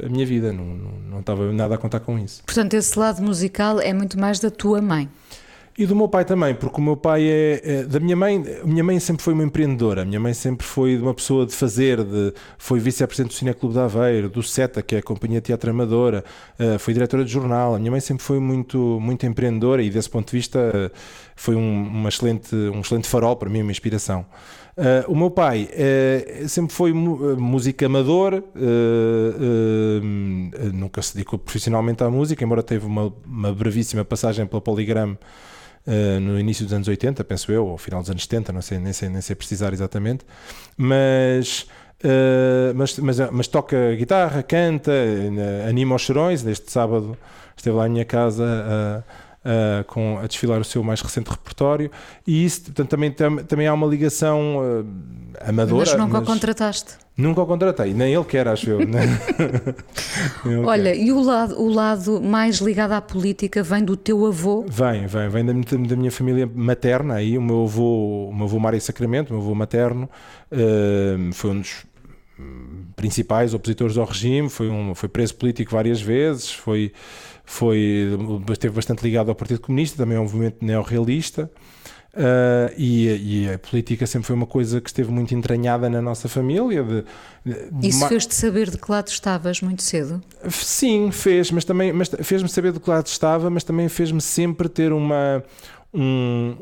a 0.03 0.09
minha 0.09 0.25
vida, 0.25 0.51
não, 0.53 0.65
não, 0.65 0.91
não 1.11 1.19
estava 1.19 1.51
nada 1.51 1.75
a 1.75 1.77
contar 1.77 1.99
com 2.01 2.17
isso. 2.19 2.43
Portanto, 2.45 2.73
esse 2.73 2.97
lado 2.97 3.21
musical 3.21 3.79
é 3.79 3.93
muito 3.93 4.19
mais 4.19 4.39
da 4.39 4.51
tua 4.51 4.81
mãe. 4.81 5.09
E 5.75 5.87
do 5.87 5.95
meu 5.95 6.07
pai 6.07 6.23
também, 6.23 6.53
porque 6.53 6.79
o 6.79 6.83
meu 6.83 6.95
pai 6.95 7.23
é, 7.27 7.61
é- 7.63 7.83
da 7.83 7.99
minha 7.99 8.15
mãe, 8.15 8.43
a 8.61 8.67
minha 8.67 8.83
mãe 8.83 8.99
sempre 8.99 9.23
foi 9.23 9.33
uma 9.33 9.43
empreendedora, 9.43 10.03
a 10.03 10.05
minha 10.05 10.19
mãe 10.19 10.31
sempre 10.31 10.67
foi 10.67 10.95
uma 10.99 11.15
pessoa 11.15 11.47
de 11.47 11.53
fazer, 11.53 12.03
de, 12.03 12.31
foi 12.59 12.79
vice-presidente 12.79 13.31
do 13.31 13.35
Cineclube 13.35 13.73
de 13.73 13.79
Aveiro, 13.79 14.29
do 14.29 14.43
SETA, 14.43 14.83
que 14.83 14.93
é 14.95 14.99
a 14.99 15.01
Companhia 15.01 15.41
Teatro 15.41 15.71
Amadora, 15.71 16.23
eh, 16.59 16.77
foi 16.77 16.93
diretora 16.93 17.25
de 17.25 17.31
jornal, 17.31 17.73
a 17.73 17.79
minha 17.79 17.89
mãe 17.89 17.99
sempre 17.99 18.23
foi 18.23 18.39
muito, 18.39 18.77
muito 19.01 19.25
empreendedora 19.25 19.81
e 19.81 19.89
desse 19.89 20.11
ponto 20.11 20.29
de 20.29 20.37
vista 20.37 20.59
eh, 20.59 20.91
foi 21.35 21.55
um, 21.55 21.87
uma 21.87 22.09
excelente, 22.09 22.53
um 22.55 22.81
excelente 22.81 23.07
farol 23.07 23.35
para 23.35 23.49
mim, 23.49 23.63
uma 23.63 23.71
inspiração. 23.71 24.27
Eh, 24.77 25.05
o 25.07 25.15
meu 25.15 25.31
pai 25.31 25.67
eh, 25.71 26.43
sempre 26.47 26.71
foi 26.75 26.93
músico 26.93 27.83
amador, 27.83 28.35
eh, 28.35 28.41
eh, 30.55 30.71
nunca 30.71 31.01
se 31.01 31.15
dedicou 31.15 31.39
profissionalmente 31.39 32.03
à 32.03 32.11
música, 32.11 32.43
embora 32.43 32.61
teve 32.61 32.85
uma, 32.85 33.11
uma 33.25 33.51
brevíssima 33.51 34.05
passagem 34.05 34.45
pela 34.45 34.61
Poligram 34.61 35.17
Uh, 35.85 36.19
no 36.19 36.39
início 36.39 36.63
dos 36.63 36.73
anos 36.73 36.87
80, 36.87 37.23
penso 37.25 37.51
eu, 37.51 37.67
ou 37.67 37.77
final 37.77 37.99
dos 37.99 38.09
anos 38.09 38.23
70, 38.23 38.53
não 38.53 38.61
sei, 38.61 38.79
nem 38.79 38.93
sei, 38.93 39.09
nem 39.09 39.21
sei 39.21 39.35
precisar 39.35 39.73
exatamente, 39.73 40.25
mas, 40.77 41.67
uh, 42.03 42.73
mas, 42.73 42.97
mas, 42.99 43.19
mas 43.31 43.47
toca 43.47 43.93
guitarra, 43.95 44.41
canta, 44.43 44.91
uh, 44.91 45.69
anima 45.69 45.95
os 45.95 46.01
cheirões. 46.01 46.41
Neste 46.41 46.71
sábado 46.71 47.17
esteve 47.57 47.75
lá 47.75 47.87
em 47.87 47.91
minha 47.91 48.05
casa 48.05 49.03
uh, 49.45 49.81
uh, 49.81 49.83
com, 49.85 50.19
a 50.19 50.27
desfilar 50.27 50.59
o 50.59 50.63
seu 50.63 50.83
mais 50.83 51.01
recente 51.01 51.29
repertório, 51.29 51.91
e 52.25 52.43
isso 52.45 52.63
portanto, 52.63 52.89
também, 52.89 53.11
tam, 53.11 53.37
também 53.37 53.67
há 53.67 53.73
uma 53.73 53.87
ligação 53.87 54.57
uh, 54.57 54.85
amadora. 55.47 55.85
Mas 55.85 55.99
nunca 55.99 56.19
o 56.19 56.23
contrataste. 56.23 56.95
Nunca 57.15 57.41
o 57.41 57.45
contratei, 57.45 57.93
nem 57.93 58.11
ele 58.13 58.23
quer, 58.23 58.47
acho 58.47 58.71
eu. 58.71 58.79
Olha, 60.65 60.91
quer. 60.93 60.97
e 60.97 61.11
o 61.11 61.21
lado, 61.21 61.61
o 61.61 61.69
lado 61.69 62.19
mais 62.19 62.57
ligado 62.57 62.93
à 62.93 63.01
política 63.01 63.61
vem 63.61 63.83
do 63.83 63.95
teu 63.95 64.25
avô? 64.25 64.65
Vem, 64.67 65.05
vem, 65.05 65.29
vem 65.29 65.45
da, 65.45 65.53
minha- 65.53 65.87
da 65.87 65.95
minha 65.95 66.11
família 66.11 66.49
materna 66.51 67.13
aí, 67.15 67.37
o 67.37 67.41
meu 67.41 67.63
avô, 67.63 68.29
o 68.29 68.35
meu 68.35 68.45
avô 68.45 68.57
Mário 68.59 68.81
Sacramento, 68.81 69.29
o 69.29 69.33
meu 69.33 69.43
avô 69.43 69.53
materno, 69.53 70.09
eh, 70.51 71.15
foi 71.33 71.51
um 71.51 71.59
dos 71.59 71.85
principais 72.95 73.53
opositores 73.53 73.97
ao 73.97 74.05
regime, 74.05 74.49
foi, 74.49 74.69
um, 74.69 74.95
foi 74.95 75.07
preso 75.09 75.35
político 75.35 75.71
várias 75.71 76.01
vezes, 76.01 76.51
foi, 76.51 76.91
foi, 77.53 78.09
esteve 78.51 78.73
bastante 78.75 79.03
ligado 79.03 79.29
ao 79.29 79.35
Partido 79.35 79.61
Comunista, 79.61 79.97
também 79.97 80.17
ao 80.17 80.23
movimento 80.23 80.57
neorrealista. 80.65 81.49
Uh, 82.15 82.69
e, 82.77 83.07
e 83.43 83.49
a 83.49 83.57
política 83.57 84.05
sempre 84.05 84.27
foi 84.27 84.35
uma 84.35 84.45
coisa 84.45 84.79
que 84.79 84.87
esteve 84.87 85.11
muito 85.11 85.33
entranhada 85.33 85.89
na 85.89 85.99
nossa 85.99 86.29
família. 86.29 86.83
De, 86.83 87.03
de- 87.43 87.87
Isso 87.87 88.07
fez-te 88.07 88.35
saber 88.35 88.69
de 88.69 88.77
que 88.77 88.91
lado 88.91 89.07
estavas 89.07 89.61
muito 89.61 89.81
cedo? 89.81 90.21
Sim, 90.47 91.09
fez, 91.11 91.49
mas 91.49 91.65
também 91.65 91.91
mas 91.91 92.11
fez-me 92.21 92.47
saber 92.49 92.71
do 92.71 92.79
que 92.79 92.87
lado 92.87 93.07
estava, 93.07 93.49
mas 93.49 93.63
também 93.63 93.89
fez-me 93.89 94.21
sempre 94.21 94.69
ter 94.69 94.93
uma 94.93 95.43
um, 95.91 96.55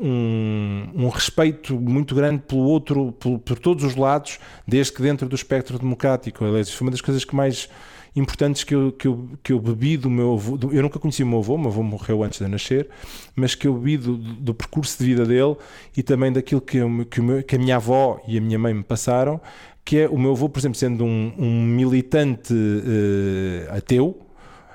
um, 0.96 1.04
um 1.04 1.08
respeito 1.08 1.78
muito 1.78 2.14
grande 2.14 2.42
pelo 2.48 2.62
outro, 2.62 3.12
por, 3.12 3.38
por 3.38 3.58
todos 3.58 3.84
os 3.84 3.94
lados, 3.94 4.38
desde 4.66 4.92
que 4.92 5.02
dentro 5.02 5.28
do 5.28 5.34
espectro 5.36 5.78
democrático. 5.78 6.44
Aliás, 6.46 6.70
foi 6.70 6.86
uma 6.86 6.90
das 6.90 7.00
coisas 7.02 7.24
que 7.26 7.34
mais 7.36 7.68
importantes 8.14 8.62
que 8.64 8.74
eu, 8.74 8.92
que 8.92 9.08
eu, 9.08 9.28
que 9.42 9.52
eu 9.52 9.58
bebi 9.60 9.96
do 9.96 10.10
meu 10.10 10.34
avô. 10.34 10.56
do- 10.56 10.72
eu 10.72 10.82
nunca 10.82 10.98
conheci 10.98 11.22
o 11.22 11.26
meu 11.26 11.38
avô, 11.38 11.54
o 11.54 11.58
meu 11.58 11.70
avô 11.70 11.82
morreu 11.82 12.22
antes 12.22 12.38
de 12.38 12.48
nascer, 12.48 12.88
mas 13.34 13.54
que 13.54 13.66
eu 13.66 13.74
bebi 13.74 13.96
do, 13.96 14.16
do 14.16 14.54
percurso 14.54 14.98
de 14.98 15.04
vida 15.06 15.24
dele 15.24 15.56
e 15.96 16.02
também 16.02 16.30
daquilo 16.32 16.60
que, 16.60 16.78
eu- 16.78 17.06
que, 17.10 17.20
meu- 17.20 17.42
que 17.42 17.56
a 17.56 17.58
minha 17.58 17.76
avó 17.76 18.20
e 18.28 18.36
a 18.38 18.40
minha 18.40 18.58
mãe 18.58 18.74
me 18.74 18.82
passaram, 18.82 19.40
que 19.84 19.98
é 19.98 20.08
o 20.08 20.18
meu 20.18 20.32
avô, 20.32 20.48
por 20.48 20.58
exemplo, 20.60 20.78
sendo 20.78 21.04
um, 21.04 21.32
um 21.38 21.62
militante 21.64 22.54
eh, 22.54 23.68
ateu. 23.76 24.18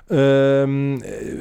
hum, 0.09 0.97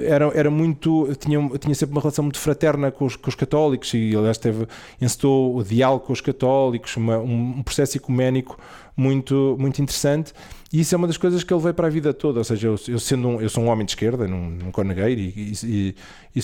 era, 0.07 0.27
era 0.35 0.51
muito 0.51 1.09
tinha, 1.19 1.39
tinha 1.59 1.75
sempre 1.75 1.95
uma 1.95 2.01
relação 2.01 2.25
muito 2.25 2.39
fraterna 2.39 2.91
com 2.91 3.05
os, 3.07 3.17
com 3.17 3.29
os 3.29 3.35
católicos 3.35 3.93
e 3.95 4.15
aliás 4.17 4.39
teve, 4.39 4.67
encetou 5.01 5.57
o 5.57 5.63
diálogo 5.65 6.05
com 6.07 6.13
os 6.13 6.21
católicos 6.21 6.97
uma- 6.97 7.19
um, 7.19 7.59
um 7.59 7.63
processo 7.63 7.97
ecuménico 7.97 8.59
muito, 8.97 9.57
muito 9.59 9.81
interessante 9.83 10.33
e 10.77 10.81
isso 10.81 10.95
é 10.95 10.99
uma 10.99 11.07
das 11.07 11.17
coisas 11.17 11.43
que 11.43 11.53
ele 11.53 11.63
veio 11.63 11.75
para 11.75 11.87
a 11.87 11.91
vida 11.91 12.13
toda 12.13 12.39
ou 12.41 12.45
seja, 12.45 12.69
eu, 12.69 12.77
eu 12.89 12.99
sendo 12.99 13.29
um, 13.29 13.41
eu 13.41 13.49
sou 13.49 13.63
um 13.65 13.69
homem 13.69 13.85
de 13.87 13.93
esquerda 13.93 14.27
não, 14.29 14.51
nunca 14.51 14.85
neguei 14.85 15.15
e, 15.15 15.53
e- 15.65 15.95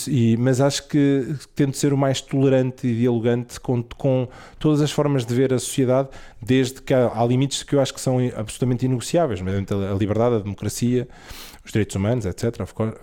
e- 0.09 0.37
mas 0.39 0.61
acho 0.61 0.89
que 0.89 1.35
tento 1.55 1.77
ser 1.77 1.93
o 1.93 1.99
mais 1.99 2.21
tolerante 2.21 2.87
e 2.87 2.95
dialogante 2.95 3.61
com, 3.61 3.83
com 3.83 4.29
todas 4.59 4.81
as 4.81 4.91
formas 4.91 5.27
de 5.27 5.35
ver 5.35 5.53
a 5.53 5.59
sociedade 5.59 6.09
desde 6.41 6.81
que 6.81 6.95
há, 6.95 7.13
há 7.15 7.27
limites 7.27 7.63
que 7.63 7.75
eu 7.75 7.81
acho 7.81 7.93
que 7.93 8.01
são 8.01 8.19
absolutamente 8.37 8.87
inegociáveis 8.87 9.41
a 9.41 9.95
liberdade, 9.95 10.37
a 10.37 10.39
democracia 10.39 11.07
os 11.65 11.71
direitos 11.71 11.95
humanos, 11.95 12.27
etc. 12.27 12.45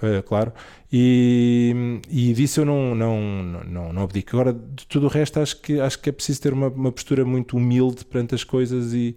eh, 0.02 0.22
claro. 0.22 0.52
E, 0.92 2.02
e 2.10 2.34
disso 2.34 2.62
eu 2.62 2.66
não, 2.66 2.94
não, 2.94 3.22
não, 3.66 3.94
não 3.94 4.04
abdico. 4.04 4.36
Agora, 4.36 4.54
de 4.54 4.86
tudo 4.88 5.06
o 5.06 5.10
resto, 5.10 5.40
acho 5.40 5.62
que, 5.62 5.80
acho 5.80 5.98
que 6.00 6.10
é 6.10 6.12
preciso 6.12 6.42
ter 6.42 6.52
uma, 6.52 6.68
uma 6.68 6.92
postura 6.92 7.24
muito 7.24 7.56
humilde 7.56 8.04
perante 8.04 8.36
as 8.36 8.44
coisas 8.44 8.94
e, 8.94 9.16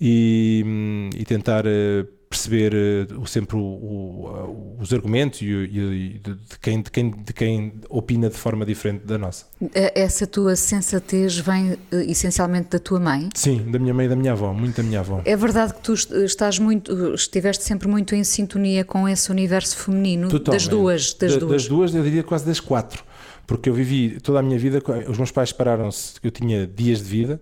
e, 0.00 0.62
hum, 0.66 1.10
e 1.16 1.24
tentar 1.24 1.64
eh, 1.66 2.06
perceber 2.28 2.72
eh, 2.74 3.06
sempre 3.26 3.56
o- 3.56 3.60
o- 3.60 4.76
os 4.80 4.92
argumentos 4.92 5.42
e, 5.42 5.46
e- 5.46 6.20
de, 6.22 6.36
quem, 6.62 6.80
de, 6.80 6.90
quem, 6.90 7.10
de 7.10 7.32
quem 7.32 7.72
opina 7.88 8.30
de 8.30 8.36
forma 8.36 8.64
diferente 8.64 9.04
da 9.04 9.18
nossa. 9.18 9.46
Eh, 9.74 9.92
Essa 10.00 10.26
tua 10.26 10.54
sensatez 10.56 11.36
vem 11.38 11.76
eh, 11.92 12.04
essencialmente 12.08 12.68
da 12.70 12.78
tua 12.78 13.00
mãe? 13.00 13.28
Sim, 13.34 13.70
da 13.70 13.78
minha 13.78 13.92
mãe 13.92 14.06
e 14.06 14.08
da 14.08 14.16
minha 14.16 14.32
avó, 14.32 14.52
muito 14.54 14.76
da 14.76 14.82
minha 14.82 15.00
avó. 15.00 15.20
É 15.24 15.36
verdade 15.36 15.74
que 15.74 15.80
tu 15.80 15.92
est- 15.92 16.12
estás 16.12 16.58
muito, 16.58 17.14
estiveste 17.14 17.64
sempre 17.64 17.88
muito 17.88 18.14
em 18.14 18.22
sintonia 18.24 18.84
com 18.84 19.08
esse 19.08 19.30
universo 19.30 19.76
feminino 19.76 20.28
das 20.28 20.32
Totalmente. 20.38 20.68
duas, 20.68 21.14
das 21.14 21.32
Da- 21.34 21.38
duas. 21.40 21.52
Das 21.62 21.68
duas, 21.68 21.94
eu 21.94 22.02
diria 22.04 22.22
quase 22.22 22.46
das 22.46 22.60
quatro. 22.60 23.02
Porque 23.46 23.68
eu 23.68 23.74
vivi 23.74 24.20
toda 24.20 24.38
a 24.38 24.42
minha 24.42 24.56
vida, 24.56 24.80
os 25.08 25.18
meus 25.18 25.32
pais 25.32 25.48
separaram-se, 25.48 26.14
eu 26.22 26.30
tinha 26.30 26.64
dias 26.68 26.98
de 26.98 27.04
vida, 27.06 27.40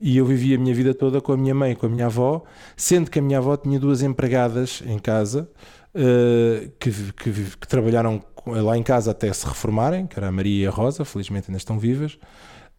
e 0.00 0.16
eu 0.16 0.24
vivi 0.26 0.54
a 0.54 0.58
minha 0.58 0.74
vida 0.74 0.94
toda 0.94 1.20
com 1.20 1.32
a 1.32 1.36
minha 1.36 1.54
mãe 1.54 1.74
com 1.74 1.86
a 1.86 1.88
minha 1.88 2.06
avó, 2.06 2.44
sendo 2.76 3.10
que 3.10 3.18
a 3.18 3.22
minha 3.22 3.38
avó 3.38 3.56
tinha 3.56 3.78
duas 3.80 4.02
empregadas 4.02 4.82
em 4.86 4.98
casa, 4.98 5.50
eh, 5.94 6.70
que, 6.78 6.90
que, 7.12 7.32
que 7.32 7.68
trabalharam 7.68 8.22
lá 8.46 8.76
em 8.78 8.82
casa 8.82 9.10
até 9.10 9.32
se 9.32 9.46
reformarem, 9.46 10.06
que 10.06 10.18
era 10.18 10.28
a 10.28 10.32
Maria 10.32 10.64
e 10.64 10.66
a 10.66 10.70
Rosa, 10.70 11.04
felizmente 11.04 11.48
ainda 11.50 11.58
estão 11.58 11.78
vivas. 11.78 12.18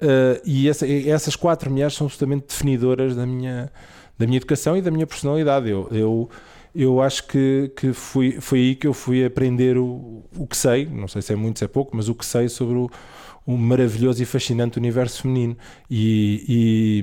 Uh, 0.01 0.39
e 0.45 0.69
essa- 0.69 0.87
essas 0.87 1.35
quatro 1.35 1.69
mulheres 1.69 1.93
são 1.93 2.07
absolutamente 2.07 2.47
definidoras 2.47 3.15
da 3.17 3.25
minha, 3.25 3.69
da 4.17 4.25
minha 4.25 4.37
educação 4.37 4.77
e 4.77 4.81
da 4.81 4.89
minha 4.89 5.05
personalidade. 5.05 5.69
Eu, 5.69 5.89
eu, 5.91 6.29
eu 6.73 7.01
acho 7.01 7.27
que, 7.27 7.69
que 7.75 7.91
fui, 7.91 8.39
foi 8.39 8.59
aí 8.59 8.75
que 8.75 8.87
eu 8.87 8.93
fui 8.93 9.25
aprender 9.25 9.77
o, 9.77 10.23
o 10.37 10.47
que 10.47 10.55
sei, 10.55 10.85
não 10.85 11.07
sei 11.09 11.21
se 11.21 11.33
é 11.33 11.35
muito, 11.35 11.59
se 11.59 11.65
é 11.65 11.67
pouco, 11.67 11.95
mas 11.97 12.07
o 12.07 12.15
que 12.15 12.25
sei 12.25 12.47
sobre 12.47 12.77
o, 12.77 12.89
o 13.49 13.57
maravilhoso 13.57 14.21
e 14.21 14.25
fascinante 14.27 14.77
universo 14.77 15.23
feminino. 15.23 15.57
E, 15.89 17.01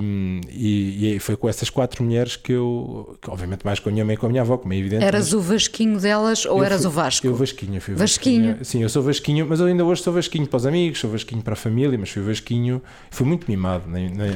e, 0.49 1.15
e- 1.15 1.19
foi 1.19 1.35
com 1.35 1.49
essas 1.49 1.69
quatro 1.69 2.03
mulheres 2.03 2.35
que 2.37 2.53
eu, 2.53 3.17
que 3.21 3.29
obviamente 3.29 3.65
mais 3.65 3.79
com 3.79 3.89
a 3.89 3.91
minha 3.91 4.05
mãe 4.05 4.15
e 4.15 4.17
com 4.17 4.27
a 4.27 4.29
minha 4.29 4.41
avó, 4.41 4.57
como 4.57 4.73
é 4.73 4.77
evidente. 4.77 5.03
Eras 5.03 5.33
o 5.33 5.41
Vasquinho 5.41 5.99
delas 5.99 6.45
ou 6.45 6.63
eras 6.63 6.81
fui- 6.81 6.87
o 6.87 6.91
Vasco? 6.91 7.27
Eu 7.27 7.35
Vasquinho, 7.35 7.81
fui 7.81 7.95
Vasquinho. 7.95 8.47
Vasquinho. 8.51 8.65
Sim, 8.65 8.81
eu 8.83 8.89
sou 8.89 9.03
Vasquinho, 9.03 9.45
mas 9.49 9.59
eu 9.59 9.65
ainda 9.65 9.83
hoje 9.83 10.01
sou 10.01 10.13
Vasquinho 10.13 10.47
para 10.47 10.57
os 10.57 10.65
amigos, 10.65 10.99
sou 10.99 11.09
Vasquinho 11.09 11.41
para 11.41 11.53
a 11.53 11.55
família, 11.57 11.97
mas 11.97 12.09
fui 12.09 12.21
Vasquinho, 12.21 12.81
fui 13.11 13.25
muito 13.27 13.45
mimado. 13.49 13.83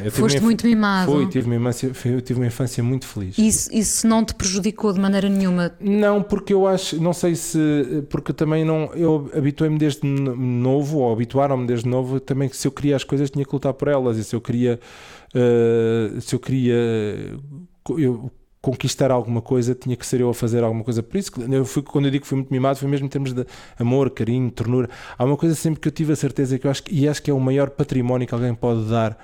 Eu 0.04 0.12
Foste 0.12 0.42
muito 0.42 0.66
mimado. 0.68 1.10
Foi, 1.12 1.26
tive 1.28 1.46
uma, 1.48 1.56
infância, 1.56 1.92
eu 2.06 2.22
tive 2.22 2.40
uma 2.42 2.48
infância 2.48 2.84
muito 2.84 3.08
feliz. 3.08 3.38
Isso, 3.38 3.70
isso 3.74 4.06
não 4.08 4.26
te 4.26 4.36
prejudicou 4.36 4.92
de 4.92 5.00
maneira 5.00 5.30
nenhuma? 5.30 5.72
Não, 5.80 6.22
porque 6.22 6.54
eu 6.54 6.68
acho, 6.68 7.02
não 7.02 7.14
sei 7.14 7.36
se, 7.36 8.04
porque 8.10 8.34
também 8.34 8.66
não, 8.66 8.92
eu 8.96 9.30
habituei-me 9.36 9.78
desde 9.78 10.06
no- 10.06 10.36
novo, 10.36 11.00
ou 11.00 11.14
habituaram-me 11.14 11.66
desde 11.66 11.88
novo, 11.88 12.01
também 12.20 12.50
que 12.50 12.58
se 12.58 12.68
eu 12.68 12.72
queria 12.72 12.96
as 12.96 13.04
coisas 13.04 13.30
tinha 13.30 13.46
que 13.46 13.54
lutar 13.54 13.74
por 13.74 13.88
elas, 13.88 14.18
e 14.18 14.24
se 14.24 14.36
eu 14.36 14.42
queria, 14.42 14.80
eh, 15.34 16.20
se 16.20 16.36
eu 16.36 16.40
queria 16.40 16.76
eu 17.98 18.32
conquistar 18.62 19.10
alguma 19.10 19.42
coisa, 19.42 19.74
tinha 19.74 19.96
que 19.96 20.06
ser 20.06 20.22
eu 20.22 20.30
a 20.30 20.34
fazer 20.34 20.64
alguma 20.64 20.84
coisa. 20.84 21.02
Por 21.02 21.18
isso, 21.18 21.32
eu 21.52 21.66
fui, 21.66 21.82
quando 21.82 22.06
eu 22.06 22.12
digo 22.12 22.22
que 22.22 22.28
fui 22.28 22.38
muito 22.38 22.52
mimado, 22.52 22.78
foi 22.78 22.88
mesmo 22.88 23.08
em 23.08 23.10
termos 23.10 23.34
de 23.34 23.46
amor, 23.80 24.12
carinho, 24.12 24.52
ternura. 24.52 24.88
Há 25.18 25.26
uma 25.26 25.36
coisa 25.36 25.56
sempre 25.56 25.80
que 25.80 25.88
eu 25.88 25.92
tive 25.92 26.14
a 26.14 26.16
certeza 26.16 26.60
que 26.60 26.68
eu 26.68 26.72
acho 26.72 26.84
e 26.92 27.08
acho 27.08 27.24
que 27.24 27.32
é 27.32 27.34
o 27.34 27.40
maior 27.40 27.72
património 27.72 28.28
que 28.28 28.34
alguém 28.34 28.54
pode 28.54 28.88
dar 28.88 29.18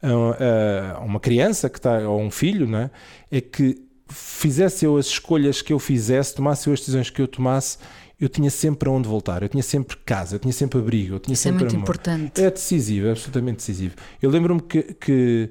a, 0.00 0.98
a 0.98 1.00
uma 1.00 1.18
criança 1.18 1.68
que 1.68 1.78
está, 1.78 1.98
ou 2.08 2.20
a 2.20 2.22
um 2.22 2.30
filho, 2.30 2.66
não 2.66 2.78
é? 2.78 2.90
é 3.30 3.40
que 3.40 3.82
fizesse 4.08 4.84
eu 4.84 4.96
as 4.96 5.06
escolhas 5.06 5.60
que 5.60 5.72
eu 5.72 5.78
fizesse, 5.80 6.34
tomasse 6.34 6.68
eu 6.68 6.72
as 6.72 6.78
decisões 6.78 7.10
que 7.10 7.20
eu 7.20 7.26
tomasse, 7.26 7.78
eu 8.18 8.28
tinha 8.28 8.50
sempre 8.50 8.88
onde 8.88 9.06
voltar, 9.06 9.42
eu 9.42 9.48
tinha 9.48 9.62
sempre 9.62 9.96
casa, 9.98 10.36
eu 10.36 10.38
tinha 10.38 10.52
sempre 10.52 10.78
abrigo, 10.78 11.16
eu 11.16 11.20
tinha 11.20 11.34
Isso 11.34 11.46
é 11.46 11.50
sempre 11.50 11.64
muito 11.64 11.74
amor. 11.74 11.82
importante. 11.82 12.42
É 12.42 12.50
decisivo, 12.50 13.08
é 13.08 13.10
absolutamente 13.10 13.56
decisivo. 13.58 13.94
Eu 14.22 14.30
lembro-me 14.30 14.62
que, 14.62 14.82
que, 14.94 15.50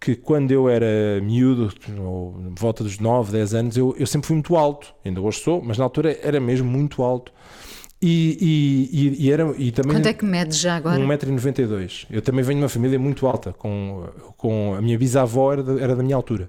que 0.00 0.16
quando 0.16 0.50
eu 0.50 0.68
era 0.68 1.20
miúdo, 1.22 1.70
ou 1.98 2.34
volta 2.58 2.82
dos 2.82 2.98
9, 2.98 3.32
10 3.32 3.54
anos, 3.54 3.76
eu, 3.76 3.94
eu 3.98 4.06
sempre 4.06 4.26
fui 4.28 4.36
muito 4.36 4.56
alto, 4.56 4.94
ainda 5.04 5.20
hoje 5.20 5.40
sou, 5.40 5.62
mas 5.62 5.76
na 5.76 5.84
altura 5.84 6.18
era 6.22 6.40
mesmo 6.40 6.68
muito 6.68 7.02
alto. 7.02 7.32
E, 8.00 8.38
e, 8.40 9.08
e, 9.08 9.26
e 9.26 9.32
era, 9.32 9.54
e 9.56 9.72
também 9.72 9.96
Quanto 9.96 10.06
é 10.06 10.12
que 10.12 10.24
medes 10.24 10.58
já 10.58 10.76
agora? 10.76 10.98
1,92m. 10.98 12.06
Eu 12.10 12.22
também 12.22 12.44
venho 12.44 12.58
de 12.58 12.62
uma 12.62 12.68
família 12.68 12.98
muito 12.98 13.26
alta, 13.26 13.52
com, 13.52 14.06
com 14.36 14.74
a 14.74 14.82
minha 14.82 14.98
bisavó 14.98 15.52
era 15.52 15.62
da, 15.62 15.80
era 15.80 15.96
da 15.96 16.02
minha 16.02 16.16
altura. 16.16 16.48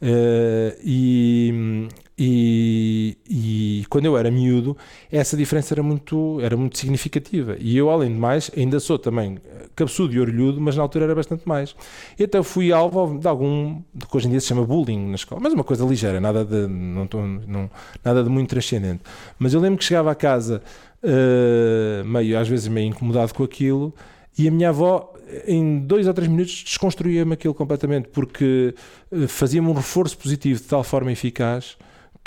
Eh, 0.00 0.78
e, 0.84 1.88
e, 2.18 3.18
e 3.28 3.86
quando 3.88 4.06
eu 4.06 4.16
era 4.16 4.30
miúdo, 4.30 4.76
essa 5.10 5.36
diferença 5.36 5.74
era 5.74 5.82
muito, 5.82 6.38
era 6.40 6.56
muito 6.56 6.78
significativa. 6.78 7.56
E 7.58 7.76
eu, 7.76 7.90
além 7.90 8.12
de 8.12 8.18
mais, 8.18 8.50
ainda 8.56 8.78
sou 8.80 8.98
também 8.98 9.38
cabeçudo 9.74 10.14
e 10.14 10.20
orelhudo, 10.20 10.60
mas 10.60 10.76
na 10.76 10.82
altura 10.82 11.04
era 11.04 11.14
bastante 11.14 11.46
mais. 11.46 11.76
Então 12.18 12.42
fui 12.42 12.72
alvo 12.72 13.18
de 13.18 13.28
algum, 13.28 13.82
do 13.92 14.06
que 14.06 14.16
hoje 14.16 14.26
em 14.26 14.30
dia 14.30 14.40
se 14.40 14.46
chama 14.46 14.64
bullying 14.64 15.08
na 15.08 15.16
escola, 15.16 15.40
mas 15.42 15.52
uma 15.52 15.64
coisa 15.64 15.84
ligeira, 15.84 16.20
nada 16.20 16.44
de, 16.44 16.66
não, 16.66 17.06
não, 17.46 17.70
nada 18.02 18.24
de 18.24 18.30
muito 18.30 18.48
transcendente. 18.48 19.02
Mas 19.38 19.52
eu 19.52 19.60
lembro 19.60 19.78
que 19.78 19.84
chegava 19.84 20.10
a 20.10 20.14
casa 20.14 20.62
eh, 21.02 22.02
meio, 22.04 22.38
às 22.38 22.48
vezes 22.48 22.68
meio 22.68 22.88
incomodado 22.88 23.34
com 23.34 23.44
aquilo, 23.44 23.94
e 24.38 24.48
a 24.48 24.50
minha 24.50 24.70
avó, 24.70 25.14
em 25.46 25.80
dois 25.80 26.06
ou 26.06 26.14
três 26.14 26.28
minutos, 26.28 26.62
desconstruía-me 26.64 27.34
aquilo 27.34 27.54
completamente, 27.54 28.08
porque 28.08 28.74
eh, 29.10 29.26
fazia-me 29.26 29.68
um 29.68 29.72
reforço 29.72 30.16
positivo 30.16 30.60
de 30.60 30.66
tal 30.66 30.84
forma 30.84 31.12
eficaz 31.12 31.76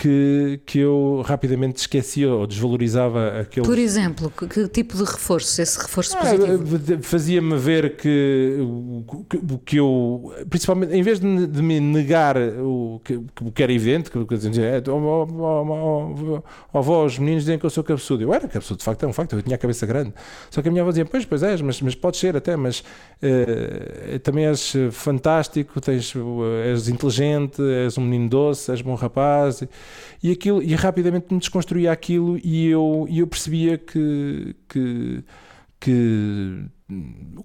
que, 0.02 0.62
que 0.66 0.80
eu 0.80 1.22
rapidamente 1.26 1.82
esquecia 1.82 2.32
ou 2.34 2.48
desvalorizava 2.48 3.40
aquele. 3.42 3.66
Por 3.66 3.78
exemplo, 3.78 4.32
que, 4.38 4.48
que 4.48 4.68
tipo 4.70 4.96
de 4.96 5.04
reforço? 5.04 5.62
Esse 5.62 5.78
reforço 5.78 6.16
Ah, 6.18 6.22
positivo? 6.22 7.04
Fazia-me 7.04 7.58
ver 7.58 7.98
que 7.98 8.58
o 8.62 9.26
que- 9.30 9.40
que 9.66 9.76
eu, 9.78 10.34
principalmente, 10.50 10.94
em 10.96 11.02
vez 11.04 11.20
de, 11.20 11.26
me- 11.26 11.46
de 11.46 11.62
me 11.62 11.80
negar 11.82 12.38
o 12.38 13.02
que, 13.04 13.20
que 13.54 13.62
era 13.62 13.74
evidente, 13.74 14.10
que, 14.10 14.26
que 14.26 14.38
dizia, 14.38 14.64
é, 14.66 14.84
oh, 14.90 14.94
oh, 14.94 15.28
oh, 15.30 16.14
oh, 16.34 16.44
oh, 16.72 16.78
avó, 16.78 17.04
os 17.06 17.20
meninos 17.20 17.44
dizem 17.44 17.60
que 17.60 17.66
eu 17.66 17.70
sou 17.70 17.84
cabeçudo. 17.84 18.24
Eu 18.24 18.34
era 18.34 18.48
cabeçudo, 18.48 18.78
de 18.78 18.86
facto, 18.86 19.04
é 19.04 19.08
um 19.08 19.12
facto, 19.14 19.36
eu 19.36 19.42
tinha 19.42 19.56
a 19.56 19.60
cabeça 19.60 19.86
grande. 19.86 20.14
Só 20.50 20.62
que 20.62 20.70
a 20.70 20.72
minha 20.72 20.82
avó 20.82 20.92
dizia, 20.92 21.06
pois, 21.06 21.26
pois 21.26 21.44
és, 21.44 21.62
mas, 21.62 21.82
mas 21.82 21.94
podes 21.94 22.22
ser 22.22 22.38
até, 22.38 22.56
mas 22.56 22.84
eh, 23.22 24.20
também 24.24 24.46
és 24.46 24.74
fantástico, 24.92 25.82
tens, 25.82 26.14
eh, 26.16 26.72
és 26.72 26.88
inteligente, 26.88 27.62
és 27.62 27.98
um 27.98 28.02
menino 28.02 28.30
doce, 28.30 28.72
és 28.72 28.82
bom 28.82 28.96
rapaz. 28.96 29.62
E, 29.62 29.70
e 30.22 30.32
aquilo, 30.32 30.62
e 30.62 30.74
rapidamente 30.76 31.28
me 31.32 31.40
desconstruía 31.40 31.92
aquilo 31.92 32.40
e 32.44 32.68
eu, 32.68 33.06
e 33.10 33.20
eu 33.20 33.28
percebia 33.28 33.78
que, 33.78 34.56
que, 34.68 35.24
que 35.80 36.66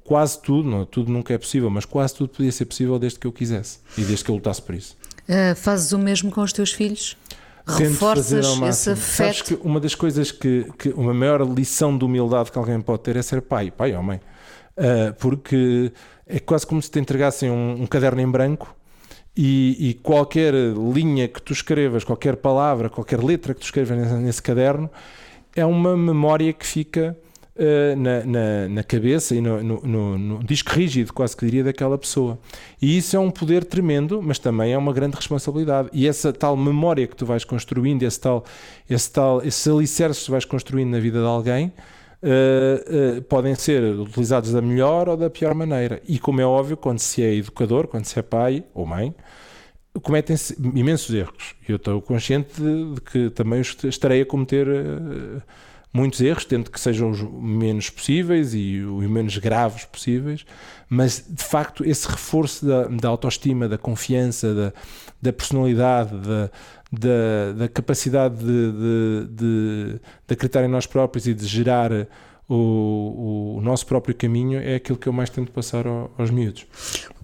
quase 0.02 0.40
tudo, 0.40 0.68
não, 0.68 0.84
tudo 0.84 1.10
nunca 1.10 1.34
é 1.34 1.38
possível, 1.38 1.70
mas 1.70 1.84
quase 1.84 2.14
tudo 2.14 2.30
podia 2.30 2.52
ser 2.52 2.64
possível 2.64 2.98
desde 2.98 3.18
que 3.18 3.26
eu 3.26 3.32
quisesse 3.32 3.78
e 3.96 4.02
desde 4.02 4.24
que 4.24 4.30
eu 4.30 4.34
lutasse 4.34 4.62
por 4.62 4.74
isso. 4.74 4.96
Ah, 5.28 5.54
fazes 5.54 5.92
o 5.92 5.98
mesmo 5.98 6.30
com 6.30 6.42
os 6.42 6.52
teus 6.52 6.72
filhos? 6.72 7.16
Tento 7.66 7.78
Reforças 7.78 8.32
esse 8.32 8.58
máximo. 8.58 8.96
Sabes 8.96 9.40
afeto? 9.40 9.44
que 9.44 9.66
uma 9.66 9.80
das 9.80 9.94
coisas 9.94 10.30
que, 10.30 10.66
que 10.78 10.90
uma 10.90 11.14
maior 11.14 11.42
lição 11.42 11.96
de 11.96 12.04
humildade 12.04 12.52
que 12.52 12.58
alguém 12.58 12.78
pode 12.80 13.02
ter 13.02 13.16
é 13.16 13.22
ser 13.22 13.40
pai, 13.40 13.70
pai 13.70 13.94
ou 13.96 14.02
mãe, 14.02 14.20
Ah, 14.76 15.14
porque 15.18 15.92
é 16.26 16.38
quase 16.38 16.66
como 16.66 16.82
se 16.82 16.90
te 16.90 16.98
entregassem 16.98 17.50
um, 17.50 17.82
um 17.82 17.86
caderno 17.86 18.20
em 18.20 18.30
branco 18.30 18.74
e, 19.36 19.90
e 19.90 19.94
qualquer 19.94 20.54
linha 20.54 21.26
que 21.26 21.42
tu 21.42 21.52
escrevas, 21.52 22.04
qualquer 22.04 22.36
palavra, 22.36 22.88
qualquer 22.88 23.22
letra 23.22 23.52
que 23.52 23.60
tu 23.60 23.64
escrevas 23.64 23.96
nesse, 23.98 24.14
nesse 24.14 24.42
caderno 24.42 24.88
é 25.56 25.64
uma 25.64 25.96
memória 25.96 26.52
que 26.52 26.66
fica 26.66 27.16
uh, 27.56 27.96
na, 27.96 28.24
na, 28.24 28.68
na, 28.68 28.82
cabeça 28.82 29.34
e 29.34 29.40
no, 29.40 29.62
no, 29.62 29.80
no, 29.82 30.18
no, 30.18 30.44
disco 30.44 30.70
rígido, 30.70 31.12
quase 31.12 31.36
que 31.36 31.44
diria, 31.44 31.64
daquela 31.64 31.96
pessoa. 31.96 32.38
E 32.80 32.96
isso 32.96 33.16
é 33.16 33.18
um 33.18 33.30
poder 33.30 33.64
tremendo, 33.64 34.20
mas 34.22 34.38
também 34.38 34.72
é 34.72 34.78
uma 34.78 34.92
grande 34.92 35.16
responsabilidade. 35.16 35.88
E 35.92 36.06
essa 36.06 36.32
tal 36.32 36.56
memória 36.56 37.06
que 37.06 37.16
tu 37.16 37.24
vais 37.24 37.44
construindo, 37.44 38.02
esse 38.02 38.20
tal, 38.20 38.44
esse 38.88 39.10
tal, 39.10 39.42
esses 39.44 39.66
alicerces 39.66 40.20
que 40.20 40.26
tu 40.26 40.32
vais 40.32 40.44
construindo 40.44 40.90
na 40.90 40.98
vida 40.98 41.20
de 41.20 41.26
alguém, 41.26 41.72
Uh, 42.24 43.18
uh, 43.18 43.22
podem 43.24 43.54
ser 43.54 43.82
utilizados 43.82 44.50
da 44.50 44.62
melhor 44.62 45.10
ou 45.10 45.16
da 45.16 45.28
pior 45.28 45.52
maneira. 45.52 46.00
E 46.08 46.18
como 46.18 46.40
é 46.40 46.46
óbvio, 46.46 46.74
quando 46.74 46.98
se 46.98 47.22
é 47.22 47.34
educador, 47.34 47.86
quando 47.86 48.06
se 48.06 48.18
é 48.18 48.22
pai 48.22 48.64
ou 48.72 48.86
mãe, 48.86 49.14
cometem-se 50.02 50.56
imensos 50.74 51.14
erros. 51.14 51.54
Eu 51.68 51.76
estou 51.76 52.00
consciente 52.00 52.60
de, 52.60 52.94
de 52.94 53.00
que 53.02 53.30
também 53.30 53.60
estarei 53.60 54.22
a 54.22 54.26
cometer 54.26 54.66
uh, 54.66 55.42
muitos 55.94 56.20
erros, 56.20 56.44
tento 56.44 56.72
que 56.72 56.80
sejam 56.80 57.10
os 57.10 57.22
menos 57.22 57.88
possíveis 57.88 58.52
e 58.52 58.80
os 58.80 59.06
menos 59.06 59.38
graves 59.38 59.84
possíveis, 59.84 60.44
mas 60.88 61.24
de 61.28 61.44
facto 61.44 61.84
esse 61.84 62.08
reforço 62.08 62.66
da, 62.66 62.88
da 62.88 63.08
autoestima, 63.08 63.68
da 63.68 63.78
confiança, 63.78 64.52
da, 64.52 64.72
da 65.22 65.32
personalidade, 65.32 66.16
da, 66.18 66.50
da, 66.94 67.52
da 67.56 67.68
capacidade 67.68 68.36
de, 68.36 68.44
de, 68.44 69.26
de, 69.30 70.00
de 70.26 70.34
acreditar 70.34 70.64
em 70.64 70.68
nós 70.68 70.86
próprios 70.86 71.26
e 71.26 71.34
de 71.34 71.46
gerar 71.46 71.90
o, 72.48 73.56
o, 73.56 73.60
nosso 73.62 73.86
próprio 73.86 74.14
caminho 74.14 74.60
é 74.60 74.74
aquilo 74.74 74.98
que 74.98 75.06
eu 75.06 75.12
mais 75.12 75.30
tento 75.30 75.50
passar 75.50 75.86
aos 75.86 76.30
miúdos. 76.30 76.66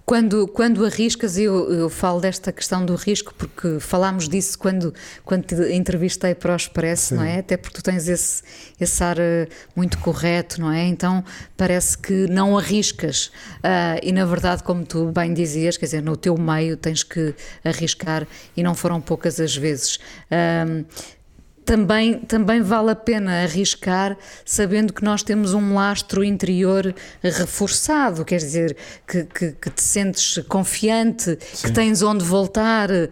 Quando, 0.05 0.47
quando 0.47 0.85
arriscas, 0.85 1.37
eu, 1.37 1.71
eu 1.71 1.89
falo 1.89 2.19
desta 2.19 2.51
questão 2.51 2.85
do 2.85 2.95
risco, 2.95 3.33
porque 3.35 3.79
falámos 3.79 4.27
disso 4.27 4.57
quando, 4.57 4.93
quando 5.23 5.45
te 5.45 5.55
entrevistei 5.73 6.35
para 6.35 6.53
o 6.53 6.55
Expresso, 6.55 7.09
Sim. 7.09 7.15
não 7.15 7.23
é? 7.23 7.39
Até 7.39 7.55
porque 7.55 7.75
tu 7.75 7.83
tens 7.83 8.07
esse, 8.07 8.43
esse 8.79 9.03
ar 9.03 9.17
eh, 9.19 9.47
muito 9.75 9.97
correto, 9.99 10.59
não 10.59 10.71
é? 10.71 10.85
Então 10.85 11.23
parece 11.55 11.97
que 11.97 12.27
não 12.27 12.57
arriscas. 12.57 13.27
Uh, 13.57 13.99
e 14.03 14.11
na 14.11 14.25
verdade, 14.25 14.63
como 14.63 14.83
tu 14.85 15.11
bem 15.11 15.33
dizias, 15.33 15.77
quer 15.77 15.85
dizer, 15.85 16.01
no 16.01 16.17
teu 16.17 16.37
meio 16.37 16.75
tens 16.75 17.03
que 17.03 17.33
arriscar 17.63 18.27
e 18.57 18.63
não 18.63 18.75
foram 18.75 18.99
poucas 18.99 19.39
as 19.39 19.55
vezes. 19.55 19.97
Uh, 20.29 20.85
também, 21.65 22.19
também 22.19 22.61
vale 22.61 22.91
a 22.91 22.95
pena 22.95 23.43
arriscar 23.43 24.17
sabendo 24.43 24.93
que 24.93 25.03
nós 25.03 25.23
temos 25.23 25.53
um 25.53 25.73
lastro 25.73 26.23
interior 26.23 26.93
reforçado, 27.21 28.25
quer 28.25 28.37
dizer, 28.37 28.75
que, 29.07 29.23
que, 29.25 29.51
que 29.53 29.69
te 29.69 29.81
sentes 29.81 30.39
confiante, 30.47 31.37
Sim. 31.53 31.67
que 31.67 31.73
tens 31.73 32.01
onde 32.01 32.23
voltar. 32.23 32.89
Uh, 32.89 33.09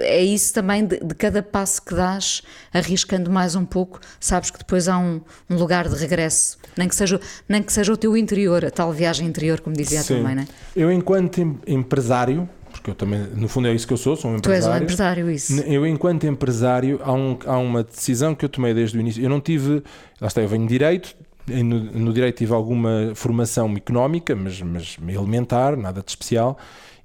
é 0.00 0.22
isso 0.22 0.52
também 0.52 0.84
de, 0.84 0.98
de, 0.98 1.14
cada 1.14 1.42
passo 1.42 1.82
que 1.82 1.94
dás, 1.94 2.42
arriscando 2.72 3.30
mais 3.30 3.54
um 3.54 3.64
pouco, 3.64 4.00
sabes 4.18 4.50
que 4.50 4.58
depois 4.58 4.88
há 4.88 4.98
um, 4.98 5.20
um, 5.48 5.56
lugar 5.56 5.88
de 5.88 5.94
regresso, 5.96 6.58
nem 6.76 6.88
que, 6.88 6.94
seja, 6.94 7.20
nem 7.48 7.62
que 7.62 7.72
seja 7.72 7.92
o 7.92 7.96
teu 7.96 8.16
interior, 8.16 8.64
a 8.64 8.70
tal 8.70 8.92
viagem 8.92 9.26
interior, 9.26 9.60
como 9.60 9.76
dizia 9.76 10.02
Sim. 10.02 10.14
a 10.14 10.16
tua 10.16 10.24
mãe, 10.24 10.34
não 10.34 10.42
é? 10.42 10.46
Eu, 10.74 10.90
enquanto 10.90 11.60
empresário, 11.66 12.48
porque 12.82 12.90
eu 12.90 12.94
também, 12.96 13.20
no 13.36 13.46
fundo, 13.46 13.68
é 13.68 13.72
isso 13.72 13.86
que 13.86 13.92
eu 13.92 13.96
sou, 13.96 14.16
sou 14.16 14.32
um 14.32 14.36
empresário. 14.38 14.64
Tu 14.64 14.72
és 14.72 14.80
um 14.80 14.84
empresário, 14.84 15.30
isso. 15.30 15.60
Eu, 15.60 15.86
enquanto 15.86 16.26
empresário, 16.26 17.00
há, 17.04 17.12
um, 17.12 17.38
há 17.46 17.56
uma 17.56 17.84
decisão 17.84 18.34
que 18.34 18.44
eu 18.44 18.48
tomei 18.48 18.74
desde 18.74 18.98
o 18.98 19.00
início. 19.00 19.22
Eu 19.22 19.30
não 19.30 19.40
tive, 19.40 19.84
lá 20.20 20.26
está, 20.26 20.42
eu 20.42 20.48
venho 20.48 20.64
de 20.64 20.68
direito, 20.68 21.14
no, 21.46 21.78
no 21.78 22.12
direito 22.12 22.38
tive 22.38 22.52
alguma 22.52 23.12
formação 23.14 23.72
económica, 23.76 24.34
mas, 24.34 24.60
mas 24.62 24.96
elementar, 25.08 25.76
nada 25.76 26.02
de 26.02 26.10
especial. 26.10 26.58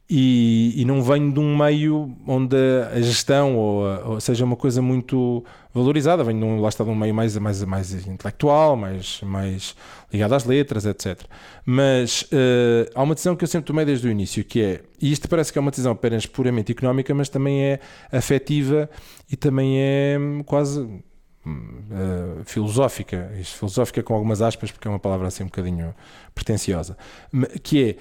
E, 0.09 0.73
e, 0.77 0.85
não 0.85 1.03
venho 1.03 1.33
de 1.33 1.39
um 1.39 1.57
meio 1.57 2.15
onde 2.25 2.55
a 2.93 3.01
gestão 3.01 3.57
ou, 3.57 4.11
ou 4.11 4.21
seja 4.21 4.45
uma 4.45 4.55
coisa 4.55 4.81
muito 4.81 5.43
valorizada, 5.73 6.23
venho 6.23 6.39
de 6.39 6.45
um, 6.45 6.61
lá 6.61 6.69
está 6.69 6.83
de 6.85 6.89
um 6.89 6.95
meio 6.95 7.13
mais, 7.13 7.37
mais, 7.37 7.61
mais 7.63 8.07
intelectual, 8.07 8.77
mais, 8.77 9.19
mais 9.21 9.75
ligado 10.11 10.33
às 10.33 10.45
letras, 10.45 10.85
etc. 10.85 11.21
Mas 11.65 12.21
uh, 12.23 12.89
há 12.95 13.03
uma 13.03 13.15
decisão 13.15 13.35
que 13.35 13.43
eu 13.43 13.47
sempre 13.49 13.67
tomei 13.67 13.83
desde 13.83 14.07
o 14.07 14.11
início, 14.11 14.45
que 14.45 14.61
é, 14.61 14.81
e 15.01 15.11
isto 15.11 15.27
parece 15.27 15.51
que 15.51 15.59
é 15.59 15.61
uma 15.61 15.71
decisão 15.71 15.91
apenas 15.91 16.25
puramente 16.25 16.71
económica, 16.71 17.13
mas 17.13 17.27
também 17.27 17.63
é 17.63 17.79
afetiva 18.09 18.89
e 19.29 19.35
também 19.35 19.77
é 19.77 20.17
hum, 20.17 20.41
quase 20.41 20.79
uh, 20.81 22.43
filosófica, 22.45 23.31
isto 23.39 23.57
filosófica 23.57 24.01
com 24.03 24.13
algumas 24.13 24.41
aspas, 24.41 24.71
porque 24.71 24.87
é 24.87 24.91
uma 24.91 24.99
palavra 24.99 25.27
assim 25.27 25.43
um 25.43 25.47
bocadinho 25.47 25.93
pretenciosa, 26.33 26.97
que 27.61 27.89
é 27.89 27.95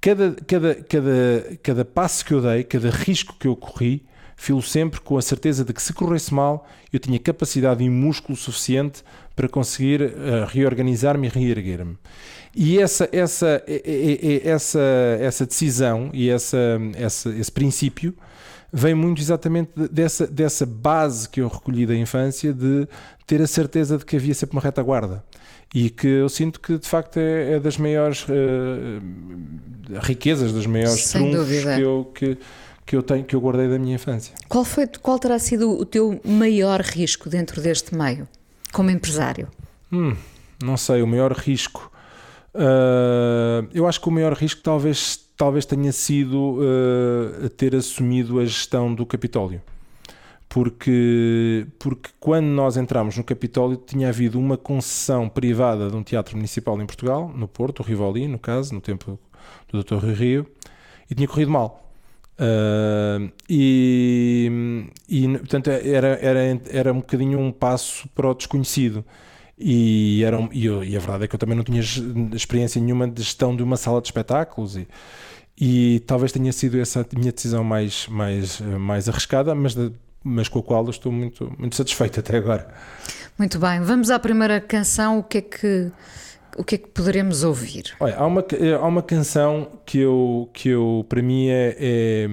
cada, 0.00 0.34
cada, 0.46 0.74
cada, 0.76 1.58
cada 1.62 1.84
passo 1.84 2.24
que 2.24 2.32
eu 2.32 2.40
dei, 2.40 2.64
cada 2.64 2.90
risco 2.90 3.36
que 3.38 3.46
eu 3.46 3.54
corri, 3.54 4.04
filo 4.36 4.62
sempre 4.62 5.00
com 5.00 5.18
a 5.18 5.22
certeza 5.22 5.64
de 5.64 5.72
que 5.72 5.82
se 5.82 5.92
corresse 5.92 6.32
mal, 6.32 6.66
eu 6.92 6.98
tinha 6.98 7.18
capacidade 7.18 7.84
e 7.84 7.90
músculo 7.90 8.36
suficiente 8.36 9.04
para 9.36 9.48
conseguir 9.48 10.02
uh, 10.02 10.46
reorganizar-me 10.48 11.26
e 11.26 11.30
reerguer-me. 11.30 11.98
E 12.54 12.78
essa, 12.78 13.08
essa, 13.12 13.62
essa, 14.44 14.80
essa 15.20 15.46
decisão 15.46 16.10
e 16.12 16.30
essa, 16.30 16.80
essa, 16.94 17.30
esse 17.30 17.52
princípio 17.52 18.14
vem 18.72 18.94
muito 18.94 19.20
exatamente 19.20 19.70
dessa, 19.90 20.26
dessa 20.26 20.66
base 20.66 21.28
que 21.28 21.40
eu 21.40 21.48
recolhi 21.48 21.86
da 21.86 21.94
infância 21.94 22.52
de 22.52 22.88
ter 23.26 23.40
a 23.40 23.46
certeza 23.46 23.98
de 23.98 24.04
que 24.04 24.16
havia 24.16 24.34
sempre 24.34 24.56
uma 24.56 24.62
retaguarda 24.62 25.22
e 25.74 25.88
que 25.88 26.06
eu 26.06 26.28
sinto 26.28 26.60
que 26.60 26.78
de 26.78 26.88
facto 26.88 27.18
é, 27.18 27.54
é 27.54 27.60
das 27.60 27.76
maiores 27.76 28.24
uh, 28.24 30.00
riquezas, 30.00 30.52
das 30.52 30.66
maiores 30.66 31.06
Sem 31.06 31.30
trunfos 31.30 31.64
que 31.64 31.80
eu, 31.80 32.12
que, 32.14 32.38
que 32.84 32.96
eu 32.96 33.02
tenho, 33.02 33.24
que 33.24 33.36
eu 33.36 33.40
guardei 33.40 33.68
da 33.68 33.78
minha 33.78 33.94
infância. 33.94 34.34
Qual, 34.48 34.64
foi, 34.64 34.86
qual 35.00 35.18
terá 35.18 35.38
sido 35.38 35.70
o 35.70 35.84
teu 35.84 36.20
maior 36.24 36.80
risco 36.80 37.28
dentro 37.28 37.60
deste 37.60 37.94
meio, 37.94 38.26
como 38.72 38.90
empresário? 38.90 39.48
Hum, 39.92 40.16
não 40.62 40.76
sei, 40.76 41.02
o 41.02 41.06
maior 41.06 41.32
risco. 41.32 41.90
Uh, 42.52 43.68
eu 43.72 43.86
acho 43.86 44.00
que 44.00 44.08
o 44.08 44.10
maior 44.10 44.32
risco 44.32 44.60
talvez, 44.60 45.20
talvez 45.36 45.64
tenha 45.64 45.92
sido 45.92 46.58
uh, 46.58 47.48
ter 47.50 47.76
assumido 47.76 48.40
a 48.40 48.44
gestão 48.44 48.92
do 48.92 49.06
Capitólio 49.06 49.62
porque, 50.50 51.64
porque 51.78 52.10
quando 52.18 52.46
nós 52.46 52.76
entramos 52.76 53.16
no 53.16 53.22
Capitólio 53.22 53.76
tinha 53.76 54.08
havido 54.08 54.36
uma 54.36 54.56
concessão 54.56 55.28
privada 55.28 55.88
de 55.88 55.94
um 55.94 56.02
teatro 56.02 56.36
municipal 56.36 56.78
em 56.82 56.86
Portugal, 56.86 57.32
no 57.32 57.46
Porto, 57.46 57.80
o 57.80 57.82
Rivoli, 57.84 58.26
no 58.26 58.36
caso, 58.36 58.74
no 58.74 58.80
tempo 58.80 59.16
do 59.68 59.84
Dr. 59.84 59.94
Rui 59.94 60.12
Rio, 60.12 60.46
e 61.08 61.14
tinha 61.14 61.28
corrido 61.28 61.52
mal. 61.52 61.88
Uh, 62.36 63.30
e, 63.48 64.90
e, 65.08 65.28
portanto 65.38 65.68
era, 65.68 66.18
era, 66.20 66.60
era 66.70 66.92
um 66.92 66.96
bocadinho 66.96 67.38
um 67.38 67.52
passo 67.52 68.08
para 68.08 68.28
o 68.28 68.34
desconhecido. 68.34 69.04
E, 69.56 70.24
era, 70.24 70.36
e, 70.50 70.66
eu, 70.66 70.82
e 70.82 70.96
a 70.96 70.98
verdade 70.98 71.24
é 71.24 71.28
que 71.28 71.34
eu 71.36 71.38
também 71.38 71.54
não 71.54 71.62
tinha 71.62 71.80
experiência 72.34 72.80
nenhuma 72.82 73.06
de 73.06 73.22
gestão 73.22 73.54
de 73.54 73.62
uma 73.62 73.76
sala 73.76 74.00
de 74.00 74.08
espetáculos. 74.08 74.76
E, 74.76 74.88
e 75.56 76.00
talvez 76.00 76.32
tenha 76.32 76.52
sido 76.52 76.80
essa 76.80 77.02
a 77.02 77.18
minha 77.18 77.30
decisão 77.30 77.62
mais, 77.62 78.08
mais, 78.08 78.60
mais 78.60 79.08
arriscada, 79.08 79.54
mas 79.54 79.76
mas 80.22 80.48
com 80.48 80.58
a 80.58 80.62
qual 80.62 80.84
eu 80.84 80.90
estou 80.90 81.10
muito, 81.10 81.52
muito 81.58 81.76
satisfeito 81.76 82.20
até 82.20 82.36
agora. 82.36 82.68
Muito 83.38 83.58
bem, 83.58 83.80
vamos 83.80 84.10
à 84.10 84.18
primeira 84.18 84.60
canção. 84.60 85.18
O 85.18 85.22
que 85.22 85.38
é 85.38 85.40
que, 85.40 85.90
o 86.58 86.62
que, 86.62 86.74
é 86.74 86.78
que 86.78 86.88
poderemos 86.88 87.42
ouvir? 87.42 87.94
Olha, 87.98 88.16
há 88.16 88.26
uma, 88.26 88.44
há 88.78 88.86
uma 88.86 89.02
canção 89.02 89.80
que 89.86 89.98
eu, 89.98 90.50
que 90.52 90.68
eu 90.68 91.06
para 91.08 91.22
mim 91.22 91.48
é, 91.48 91.74
é, 91.78 92.28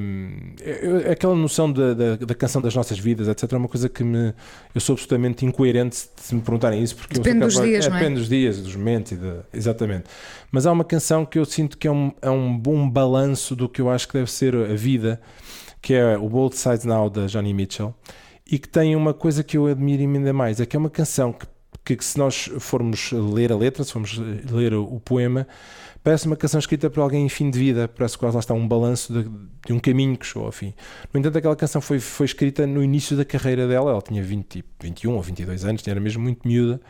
é, 1.06 1.12
aquela 1.12 1.34
noção 1.34 1.72
da, 1.72 1.94
da, 1.94 2.16
da, 2.18 2.36
canção 2.36 2.62
das 2.62 2.76
nossas 2.76 3.00
vidas, 3.00 3.30
etc. 3.30 3.54
É 3.54 3.56
uma 3.56 3.70
coisa 3.70 3.88
que 3.88 4.04
me, 4.04 4.34
eu 4.76 4.82
sou 4.82 4.94
absolutamente 4.94 5.46
incoerente 5.46 5.96
se 5.96 6.36
me 6.36 6.42
perguntarem 6.42 6.84
isso, 6.84 6.98
porque 6.98 7.14
depende 7.14 7.44
eu 7.44 7.48
dos 7.48 7.62
dias, 7.62 7.86
é, 7.86 7.90
não 7.90 7.96
é? 7.96 8.00
Depende 8.02 8.20
dos 8.20 8.28
dias, 8.28 8.62
dos 8.62 8.76
momentos, 8.76 9.18
de, 9.18 9.34
exatamente. 9.54 10.06
Mas 10.52 10.66
há 10.66 10.74
uma 10.74 10.84
canção 10.84 11.26
que 11.26 11.40
eu 11.40 11.46
sinto 11.46 11.78
que 11.78 11.88
é 11.88 11.92
um, 11.92 12.12
é 12.22 12.30
um 12.30 12.58
bom 12.58 12.90
balanço 12.90 13.56
do 13.56 13.70
que 13.70 13.80
eu 13.80 13.90
acho 13.90 14.10
que 14.10 14.16
deve 14.16 14.30
ser 14.30 14.54
a 14.56 14.76
vida 14.76 15.22
que 15.88 15.94
é 15.94 16.18
o 16.18 16.28
Both 16.28 16.58
Sides 16.58 16.84
Now 16.84 17.10
da 17.10 17.28
Johnny 17.28 17.54
Mitchell, 17.54 17.96
e 18.46 18.60
que 18.60 18.68
tem 18.68 18.94
uma 18.94 19.14
coisa 19.14 19.42
que 19.42 19.56
eu 19.56 19.68
admiro 19.68 20.02
ainda 20.02 20.34
mais, 20.34 20.60
é 20.60 20.66
que 20.66 20.76
é 20.76 20.80
uma 20.80 20.90
canção 20.90 21.34
que, 21.86 21.96
que 21.96 22.04
se 22.04 22.18
nós 22.18 22.50
formos 22.60 23.14
ler 23.14 23.54
a 23.54 23.56
letra, 23.56 23.86
se 23.86 23.94
formos 23.94 24.18
ler 24.52 24.74
o, 24.74 25.00
poema, 25.00 25.48
parece 26.04 26.28
uma 26.28 26.36
canção 26.36 26.60
escrita 26.60 26.90
por 26.90 27.00
alguém 27.00 27.26
em 27.26 27.30
fim 27.30 27.50
de 27.50 27.58
vida, 27.58 27.88
parece 27.88 28.18
quase 28.18 28.36
lá 28.36 28.42
está 28.42 28.54
um 28.54 28.68
balanço 28.68 29.14
de, 29.14 29.30
de, 29.66 29.72
um 29.72 29.80
caminho 29.80 30.18
que 30.18 30.26
chegou 30.26 30.48
ao 30.48 30.52
fim. 30.52 30.74
No 31.14 31.22
entanto, 31.22 31.38
aquela 31.38 31.56
canção 31.56 31.80
foi, 31.80 32.02
foi 32.02 32.26
escrita 32.26 32.68
no 32.68 32.84
início 32.84 33.16
da 33.16 33.24
carreira 33.24 33.66
dela, 33.66 33.92
ela 33.92 34.02
tinha 34.02 34.22
20, 34.22 34.66
21 34.82 35.16
ou 35.16 35.22
22 35.22 35.64
anos, 35.64 35.88
era 35.88 36.02
mesmo 36.02 36.22
muito 36.22 36.46
miúda, 36.46 36.82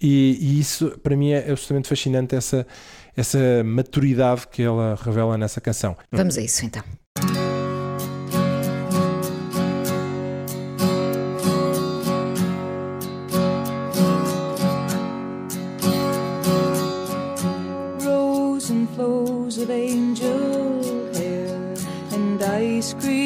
e, 0.00 0.38
e 0.40 0.58
isso 0.58 0.98
para 1.02 1.14
mim 1.14 1.32
é 1.32 1.40
absolutamente 1.40 1.88
fascinante, 1.90 2.34
essa, 2.34 2.66
essa 3.14 3.62
maturidade 3.62 4.48
que 4.48 4.62
ela 4.62 4.98
revela 4.98 5.36
nessa 5.36 5.60
canção. 5.60 5.94
Vamos 6.10 6.38
a 6.38 6.40
isso 6.40 6.64
então. 6.64 6.82
scream. 22.80 23.19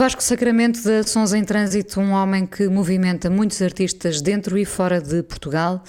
Vasco 0.00 0.22
Sacramento 0.22 0.82
da 0.82 1.02
Sons 1.02 1.34
em 1.34 1.44
Trânsito, 1.44 2.00
um 2.00 2.12
homem 2.12 2.46
que 2.46 2.66
movimenta 2.68 3.28
muitos 3.28 3.60
artistas 3.60 4.22
dentro 4.22 4.56
e 4.56 4.64
fora 4.64 4.98
de 4.98 5.22
Portugal. 5.22 5.84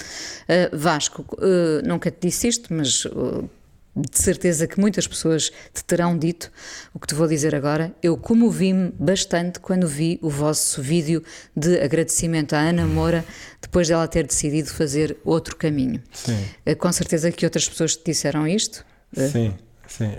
Uh, 0.50 0.78
Vasco, 0.78 1.26
uh, 1.38 1.88
nunca 1.88 2.12
te 2.12 2.28
disse 2.28 2.50
isto, 2.50 2.74
mas 2.74 3.06
uh, 3.06 3.50
de 3.96 4.20
certeza 4.20 4.68
que 4.68 4.78
muitas 4.78 5.08
pessoas 5.08 5.50
te 5.74 5.82
terão 5.86 6.18
dito 6.18 6.52
o 6.94 7.00
que 7.00 7.08
te 7.08 7.16
vou 7.16 7.26
dizer 7.26 7.56
agora. 7.56 7.96
Eu 8.04 8.18
comovi-me 8.18 8.92
bastante 9.00 9.62
quando 9.62 9.88
vi 9.88 10.20
o 10.22 10.30
vosso 10.30 10.82
vídeo 10.82 11.24
de 11.56 11.80
agradecimento 11.80 12.52
à 12.52 12.60
Ana 12.60 12.86
Moura 12.86 13.24
depois 13.62 13.88
dela 13.88 14.06
ter 14.10 14.28
decidido 14.28 14.72
fazer 14.72 15.16
outro 15.24 15.56
caminho. 15.56 16.04
Sim, 16.12 16.76
com 16.78 16.92
certeza 16.92 17.32
que 17.32 17.46
outras 17.46 17.70
pessoas 17.70 17.96
te 17.96 18.04
disseram 18.04 18.46
isto. 18.46 18.86
sim, 19.32 19.54
sim. 19.92 20.12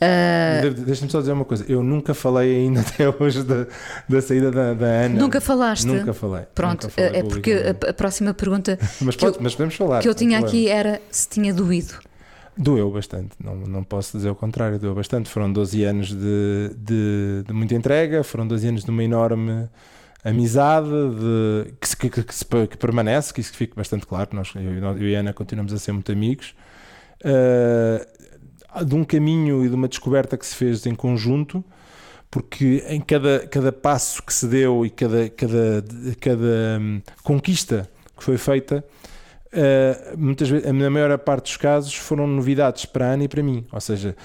Uh, 0.00 0.74
De- 0.74 0.84
Deixa-me 0.84 1.10
só 1.10 1.20
dizer 1.20 1.32
uma 1.32 1.44
coisa. 1.44 1.64
Eu 1.68 1.82
nunca 1.82 2.14
falei 2.14 2.56
ainda 2.56 2.80
até 2.86 3.08
hoje 3.08 3.42
da, 3.42 3.66
da 4.08 4.20
saída 4.22 4.50
da, 4.50 4.74
da 4.74 4.86
Ana. 4.86 5.20
nunca 5.20 5.40
falaste? 5.40 5.86
Nunca 5.86 6.12
falei. 6.12 6.44
Pronto, 6.54 6.84
nunca 6.84 6.94
falei 6.94 7.20
é 7.20 7.22
porque 7.22 7.52
a, 7.52 7.90
a 7.90 7.92
próxima 7.92 8.34
pergunta 8.34 8.78
Mas, 9.00 9.16
que 9.16 9.24
eu- 9.24 9.30
pode- 9.32 9.42
mas 9.42 9.52
podemos 9.54 9.74
falar. 9.74 10.00
que 10.02 10.08
eu 10.08 10.14
tinha 10.14 10.38
aqui 10.38 10.68
era 10.68 11.00
se 11.10 11.28
tinha 11.28 11.52
doído. 11.54 11.94
Doeu 12.56 12.88
bastante, 12.90 13.30
não, 13.42 13.56
não 13.56 13.82
posso 13.82 14.16
dizer 14.16 14.30
o 14.30 14.34
contrário, 14.34 14.78
doeu 14.78 14.94
bastante. 14.94 15.28
Foram 15.28 15.52
12 15.52 15.82
anos 15.82 16.08
de, 16.12 16.70
de, 16.76 17.42
de 17.48 17.52
muita 17.52 17.74
entrega, 17.74 18.22
foram 18.22 18.46
12 18.46 18.68
anos 18.68 18.84
de 18.84 18.90
uma 18.90 19.02
enorme 19.02 19.68
amizade 20.22 20.86
de, 20.88 21.72
que, 21.80 22.08
que, 22.10 22.22
que, 22.22 22.66
que 22.68 22.76
permanece, 22.78 23.34
que 23.34 23.40
isso 23.40 23.52
fica 23.54 23.74
bastante 23.74 24.06
claro. 24.06 24.30
Nós, 24.32 24.52
eu, 24.54 24.62
e 24.62 24.78
eu 25.02 25.08
e 25.08 25.16
a 25.16 25.20
Ana 25.20 25.32
continuamos 25.32 25.72
a 25.72 25.78
ser 25.78 25.90
muito 25.92 26.12
amigos. 26.12 26.54
Ah, 27.24 28.06
de 28.82 28.94
um 28.94 29.04
caminho 29.04 29.64
e 29.64 29.68
de 29.68 29.74
uma 29.74 29.88
descoberta 29.88 30.36
que 30.36 30.46
se 30.46 30.54
fez 30.54 30.86
em 30.86 30.94
conjunto, 30.94 31.62
porque 32.30 32.84
em 32.88 33.00
cada, 33.00 33.46
cada 33.46 33.72
passo 33.72 34.22
que 34.22 34.32
se 34.32 34.46
deu 34.46 34.84
e 34.84 34.90
cada, 34.90 35.28
cada, 35.28 35.84
cada 36.20 36.78
hum, 36.80 37.00
conquista 37.22 37.88
que 38.16 38.24
foi 38.24 38.38
feita, 38.38 38.84
Uh, 39.54 40.18
muitas 40.18 40.48
vezes, 40.48 40.72
na 40.72 40.90
maior 40.90 41.16
parte 41.16 41.44
dos 41.44 41.56
casos, 41.56 41.94
foram 41.94 42.26
novidades 42.26 42.86
para 42.86 43.06
a 43.06 43.12
Ana 43.12 43.24
e 43.24 43.28
para 43.28 43.40
mim. 43.40 43.64
Ou 43.70 43.80
seja, 43.80 44.16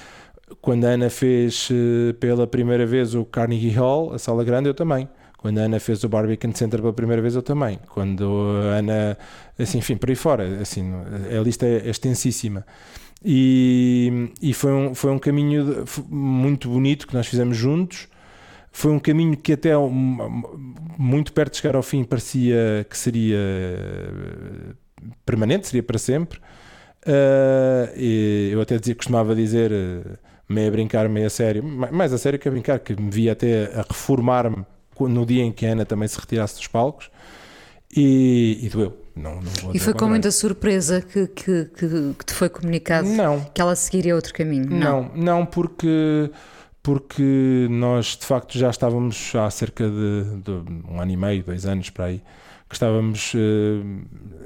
quando 0.59 0.85
a 0.85 0.89
Ana 0.89 1.09
fez 1.09 1.69
uh, 1.69 2.15
pela 2.15 2.47
primeira 2.47 2.83
vez 2.83 3.13
o 3.13 3.23
Carnegie 3.23 3.69
Hall, 3.69 4.11
a 4.11 4.17
sala 4.17 4.43
grande, 4.43 4.69
eu 4.69 4.73
também. 4.73 5.07
Quando 5.37 5.59
a 5.59 5.61
Ana 5.61 5.79
fez 5.79 6.03
o 6.03 6.09
Barbican 6.09 6.51
Center 6.53 6.81
pela 6.81 6.93
primeira 6.93 7.21
vez, 7.21 7.35
eu 7.35 7.43
também. 7.43 7.79
Quando 7.89 8.27
a 8.73 8.77
Ana, 8.77 9.17
assim, 9.57 9.77
enfim, 9.77 9.95
por 9.95 10.09
aí 10.09 10.15
fora, 10.15 10.61
assim, 10.61 10.91
a 11.37 11.41
lista 11.41 11.65
é 11.65 11.87
extensíssima. 11.89 12.65
E, 13.23 14.31
e 14.41 14.53
foi, 14.53 14.71
um, 14.71 14.95
foi 14.95 15.11
um 15.11 15.19
caminho 15.19 15.85
muito 16.09 16.69
bonito 16.69 17.07
que 17.07 17.13
nós 17.13 17.27
fizemos 17.27 17.57
juntos. 17.57 18.07
Foi 18.71 18.91
um 18.91 18.99
caminho 18.99 19.35
que 19.35 19.53
até 19.53 19.71
muito 20.97 21.33
perto 21.33 21.53
de 21.53 21.57
chegar 21.59 21.75
ao 21.75 21.83
fim 21.83 22.03
parecia 22.03 22.85
que 22.89 22.97
seria 22.97 23.37
eh, 23.37 24.73
permanente, 25.25 25.67
seria 25.67 25.83
para 25.83 25.97
sempre. 25.97 26.39
Uh, 27.07 27.97
eu 28.51 28.59
até 28.61 28.77
dizia, 28.77 28.93
costumava 28.93 29.33
dizer, 29.33 29.71
uh, 29.71 30.17
meio 30.49 30.67
a 30.67 30.71
brincar, 30.71 31.07
meio 31.07 31.27
a 31.27 31.29
sério, 31.29 31.63
ma- 31.63 31.91
mais 31.91 32.11
a 32.11 32.17
sério 32.17 32.37
que 32.37 32.47
a 32.47 32.51
brincar, 32.51 32.79
que 32.79 32.93
me 32.93 33.09
via 33.09 33.31
até 33.31 33.71
a 33.73 33.81
reformar-me 33.81 34.65
no 34.99 35.25
dia 35.25 35.43
em 35.43 35.51
que 35.51 35.65
a 35.65 35.71
Ana 35.71 35.85
também 35.85 36.07
se 36.09 36.19
retirasse 36.19 36.55
dos 36.57 36.67
palcos. 36.67 37.09
E, 37.95 38.59
e 38.61 38.69
doeu. 38.69 38.95
Não, 39.15 39.35
não 39.41 39.73
E 39.73 39.79
foi 39.79 39.93
com 39.93 40.07
muita 40.07 40.31
surpresa 40.31 41.01
que, 41.01 41.27
que, 41.27 41.65
que, 41.65 42.13
que 42.17 42.25
te 42.25 42.33
foi 42.33 42.47
comunicado 42.47 43.07
Não, 43.09 43.41
que 43.53 43.59
ela 43.59 43.75
seguiria 43.75 44.15
outro 44.15 44.33
caminho. 44.33 44.69
Não, 44.69 45.11
não, 45.13 45.45
porque, 45.45 46.31
porque 46.81 47.67
nós 47.69 48.15
de 48.17 48.25
facto 48.25 48.57
já 48.57 48.69
estávamos 48.69 49.33
há 49.35 49.49
cerca 49.49 49.89
de, 49.89 50.41
de 50.41 50.51
um 50.89 51.01
ano 51.01 51.11
e 51.11 51.17
meio, 51.17 51.43
dois 51.43 51.65
anos 51.65 51.89
para 51.89 52.05
aí, 52.05 52.21
que 52.69 52.75
estávamos 52.75 53.33
eh, 53.35 53.39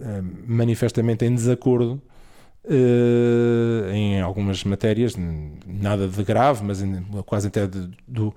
eh, 0.01 0.21
manifestamente 0.47 1.23
em 1.25 1.35
desacordo 1.35 2.01
eh, 2.67 3.91
em 3.93 4.21
algumas 4.21 4.63
matérias, 4.63 5.15
nada 5.67 6.07
de 6.07 6.23
grave, 6.23 6.63
mas 6.63 6.81
em- 6.81 7.03
quase 7.25 7.47
até 7.47 7.67
de- 7.67 7.91
do, 8.07 8.33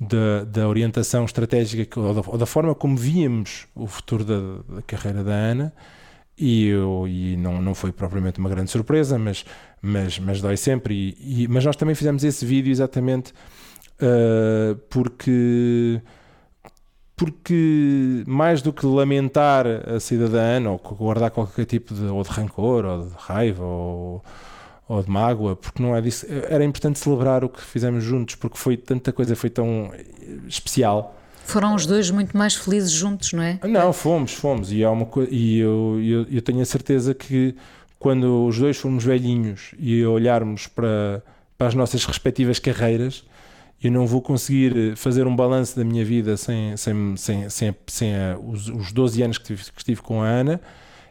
da, 0.00 0.44
da 0.44 0.68
orientação 0.68 1.24
estratégica 1.24 1.98
ou 2.00 2.14
da, 2.14 2.22
ou 2.30 2.38
da 2.38 2.46
forma 2.46 2.74
como 2.74 2.96
víamos 2.96 3.66
o 3.74 3.86
futuro 3.86 4.24
da, 4.24 4.76
da 4.76 4.82
carreira 4.82 5.24
da 5.24 5.32
Ana. 5.32 5.72
E, 6.40 6.66
eu, 6.68 7.06
e 7.08 7.36
não, 7.36 7.60
não 7.60 7.74
foi 7.74 7.90
propriamente 7.92 8.38
uma 8.38 8.48
grande 8.48 8.70
surpresa, 8.70 9.18
mas, 9.18 9.44
mas, 9.82 10.18
mas 10.20 10.40
dói 10.40 10.56
sempre. 10.56 11.16
E, 11.18 11.44
e- 11.44 11.48
mas 11.48 11.64
nós 11.64 11.76
também 11.76 11.94
fizemos 11.96 12.22
esse 12.24 12.46
vídeo 12.46 12.70
exatamente 12.70 13.32
uh, 14.00 14.76
porque, 14.88 16.00
porque 17.16 18.22
mais 18.26 18.62
do 18.62 18.72
que 18.72 18.86
lamentar 18.86 19.66
a 19.66 19.98
saída 19.98 20.28
da 20.28 20.38
Ana 20.40 20.70
ou 20.70 20.78
guardar 20.78 21.30
qualquer 21.30 21.64
tipo 21.66 21.92
de, 21.92 22.04
ou 22.04 22.22
de 22.22 22.28
rancor 22.30 22.84
ou 22.84 23.06
de 23.08 23.14
raiva 23.18 23.64
ou, 23.64 24.22
ou 24.88 25.02
de 25.02 25.10
mágoa, 25.10 25.54
porque 25.54 25.82
não 25.82 25.94
é 25.94 26.00
disso, 26.00 26.26
era 26.48 26.64
importante 26.64 26.98
celebrar 26.98 27.44
o 27.44 27.48
que 27.48 27.60
fizemos 27.60 28.02
juntos, 28.02 28.34
porque 28.36 28.56
foi 28.56 28.76
tanta 28.76 29.12
coisa, 29.12 29.36
foi 29.36 29.50
tão 29.50 29.92
especial. 30.46 31.14
Foram 31.44 31.74
os 31.74 31.86
dois 31.86 32.10
muito 32.10 32.36
mais 32.36 32.54
felizes 32.54 32.90
juntos, 32.90 33.32
não 33.32 33.42
é? 33.42 33.58
Não, 33.64 33.92
fomos, 33.92 34.32
fomos. 34.34 34.70
E, 34.72 34.82
é 34.82 34.88
uma 34.88 35.06
coi- 35.06 35.28
e 35.30 35.58
eu, 35.58 35.98
eu, 36.02 36.26
eu 36.30 36.42
tenho 36.42 36.60
a 36.60 36.64
certeza 36.64 37.14
que 37.14 37.54
quando 37.98 38.46
os 38.46 38.58
dois 38.58 38.76
formos 38.76 39.04
velhinhos 39.04 39.74
e 39.78 40.04
olharmos 40.04 40.66
para, 40.66 41.22
para 41.56 41.68
as 41.68 41.74
nossas 41.74 42.04
respectivas 42.04 42.58
carreiras, 42.58 43.24
eu 43.82 43.90
não 43.90 44.06
vou 44.06 44.20
conseguir 44.20 44.96
fazer 44.96 45.26
um 45.26 45.34
balanço 45.34 45.76
da 45.76 45.84
minha 45.84 46.04
vida 46.04 46.36
sem, 46.36 46.76
sem, 46.76 47.16
sem, 47.16 47.48
sem, 47.48 47.74
sem 47.86 48.14
a- 48.16 48.38
os, 48.38 48.68
os 48.68 48.92
12 48.92 49.22
anos 49.22 49.38
que 49.38 49.44
tive, 49.44 49.62
que 49.64 49.78
estive 49.78 50.00
com 50.02 50.22
a 50.22 50.26
Ana. 50.26 50.60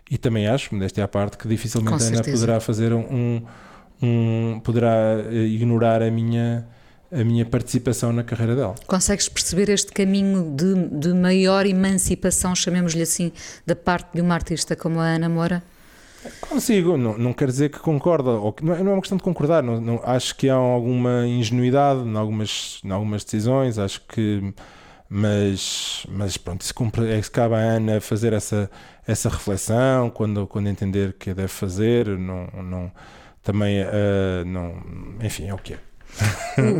E 0.09 0.17
também 0.17 0.47
acho, 0.47 0.73
modéstia 0.73 1.03
à 1.03 1.07
parte, 1.07 1.37
que 1.37 1.47
dificilmente 1.47 2.03
a 2.03 2.07
Ana 2.07 2.23
poderá 2.23 2.59
fazer 2.59 2.93
um, 2.93 3.41
um 4.01 4.59
poderá 4.63 5.19
eh, 5.31 5.35
ignorar 5.47 6.01
a 6.01 6.09
minha, 6.09 6.65
a 7.11 7.23
minha 7.23 7.45
participação 7.45 8.13
na 8.13 8.23
carreira 8.23 8.55
dela. 8.55 8.75
Consegues 8.85 9.27
perceber 9.27 9.69
este 9.69 9.91
caminho 9.91 10.55
de, 10.55 10.75
de 10.99 11.13
maior 11.13 11.65
emancipação, 11.65 12.55
chamemos-lhe 12.55 13.01
assim, 13.01 13.31
da 13.65 13.75
parte 13.75 14.09
de 14.13 14.21
uma 14.21 14.33
artista 14.33 14.75
como 14.75 14.99
a 14.99 15.05
Ana 15.05 15.27
Moura? 15.27 15.61
Consigo, 16.41 16.97
não, 16.97 17.17
não 17.17 17.31
quer 17.33 17.47
dizer 17.47 17.69
que 17.69 17.79
concorda, 17.79 18.29
ou 18.31 18.51
que, 18.51 18.63
não, 18.63 18.73
é, 18.73 18.83
não 18.83 18.91
é 18.91 18.93
uma 18.95 19.01
questão 19.01 19.17
de 19.17 19.23
concordar, 19.23 19.61
não, 19.63 19.79
não- 19.79 20.01
acho 20.03 20.35
que 20.35 20.49
há 20.49 20.55
alguma 20.55 21.25
ingenuidade 21.27 22.01
em 22.01 22.15
algumas, 22.17 22.79
em 22.83 22.91
algumas 22.91 23.23
decisões, 23.23 23.77
acho 23.77 24.01
que, 24.07 24.53
mas, 25.09 26.05
mas 26.09 26.37
pronto, 26.37 26.61
isso 26.61 26.73
cumpre, 26.73 27.09
é 27.11 27.21
que 27.21 27.31
cabe 27.31 27.55
à 27.55 27.59
Ana 27.59 28.01
fazer 28.01 28.33
essa, 28.33 28.69
essa 29.07 29.29
reflexão 29.29 30.09
quando, 30.09 30.45
quando 30.47 30.67
entender 30.67 31.13
que 31.17 31.29
a 31.29 31.33
deve 31.33 31.47
fazer, 31.47 32.07
não, 32.07 32.47
não, 32.63 32.91
também, 33.43 33.81
ah, 33.81 34.43
não, 34.45 34.75
enfim, 35.23 35.47
é 35.47 35.53
o 35.53 35.57
que 35.57 35.73
é. 35.73 35.77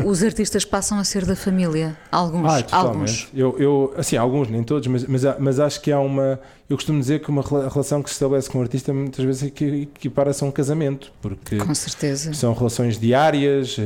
Os 0.04 0.22
artistas 0.22 0.64
passam 0.64 0.98
a 0.98 1.04
ser 1.04 1.24
da 1.24 1.36
família. 1.36 1.96
Alguns. 2.10 2.50
Ah, 2.50 2.64
alguns. 2.76 3.28
Eu, 3.32 3.56
eu, 3.58 3.94
assim, 3.96 4.16
alguns, 4.16 4.48
nem 4.48 4.64
todos, 4.64 4.86
mas, 4.88 5.04
mas, 5.04 5.22
mas 5.38 5.60
acho 5.60 5.80
que 5.80 5.92
há 5.92 6.00
uma. 6.00 6.40
Eu 6.68 6.76
costumo 6.76 6.98
dizer 6.98 7.20
que 7.20 7.28
uma 7.28 7.42
rela- 7.42 7.68
relação 7.68 8.02
que 8.02 8.08
se 8.08 8.14
estabelece 8.14 8.50
com 8.50 8.58
o 8.58 8.62
artista 8.62 8.92
muitas 8.92 9.24
vezes 9.24 9.42
equi- 9.44 9.82
equipara-se 9.94 10.42
a 10.42 10.46
um 10.46 10.50
casamento, 10.50 11.12
porque 11.20 11.56
Com 11.58 11.74
certeza. 11.74 12.32
são 12.34 12.52
relações 12.52 12.98
diárias, 12.98 13.76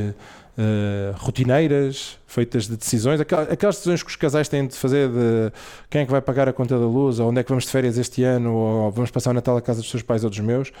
eh, 0.57 1.13
rotineiras, 1.17 2.19
feitas 2.27 2.67
de 2.67 2.77
decisões, 2.77 3.19
aquelas, 3.19 3.51
aquelas 3.51 3.75
decisões 3.75 4.03
que 4.03 4.09
os 4.09 4.15
casais 4.15 4.47
têm 4.47 4.67
de 4.67 4.75
fazer 4.75 5.09
de 5.09 5.51
quem 5.89 6.01
é 6.01 6.05
que 6.05 6.11
vai 6.11 6.21
pagar 6.21 6.47
a 6.47 6.53
conta 6.53 6.77
da 6.77 6.85
luz, 6.85 7.19
ou 7.19 7.29
onde 7.29 7.39
é 7.39 7.43
que 7.43 7.49
vamos 7.49 7.63
de 7.63 7.71
férias 7.71 7.97
este 7.97 8.23
ano, 8.23 8.53
ou 8.53 8.91
vamos 8.91 9.09
passar 9.09 9.31
o 9.31 9.33
Natal 9.33 9.57
à 9.57 9.61
casa 9.61 9.81
dos 9.81 9.89
seus 9.89 10.03
pais 10.03 10.23
ou 10.23 10.29
dos 10.29 10.39
meus. 10.39 10.71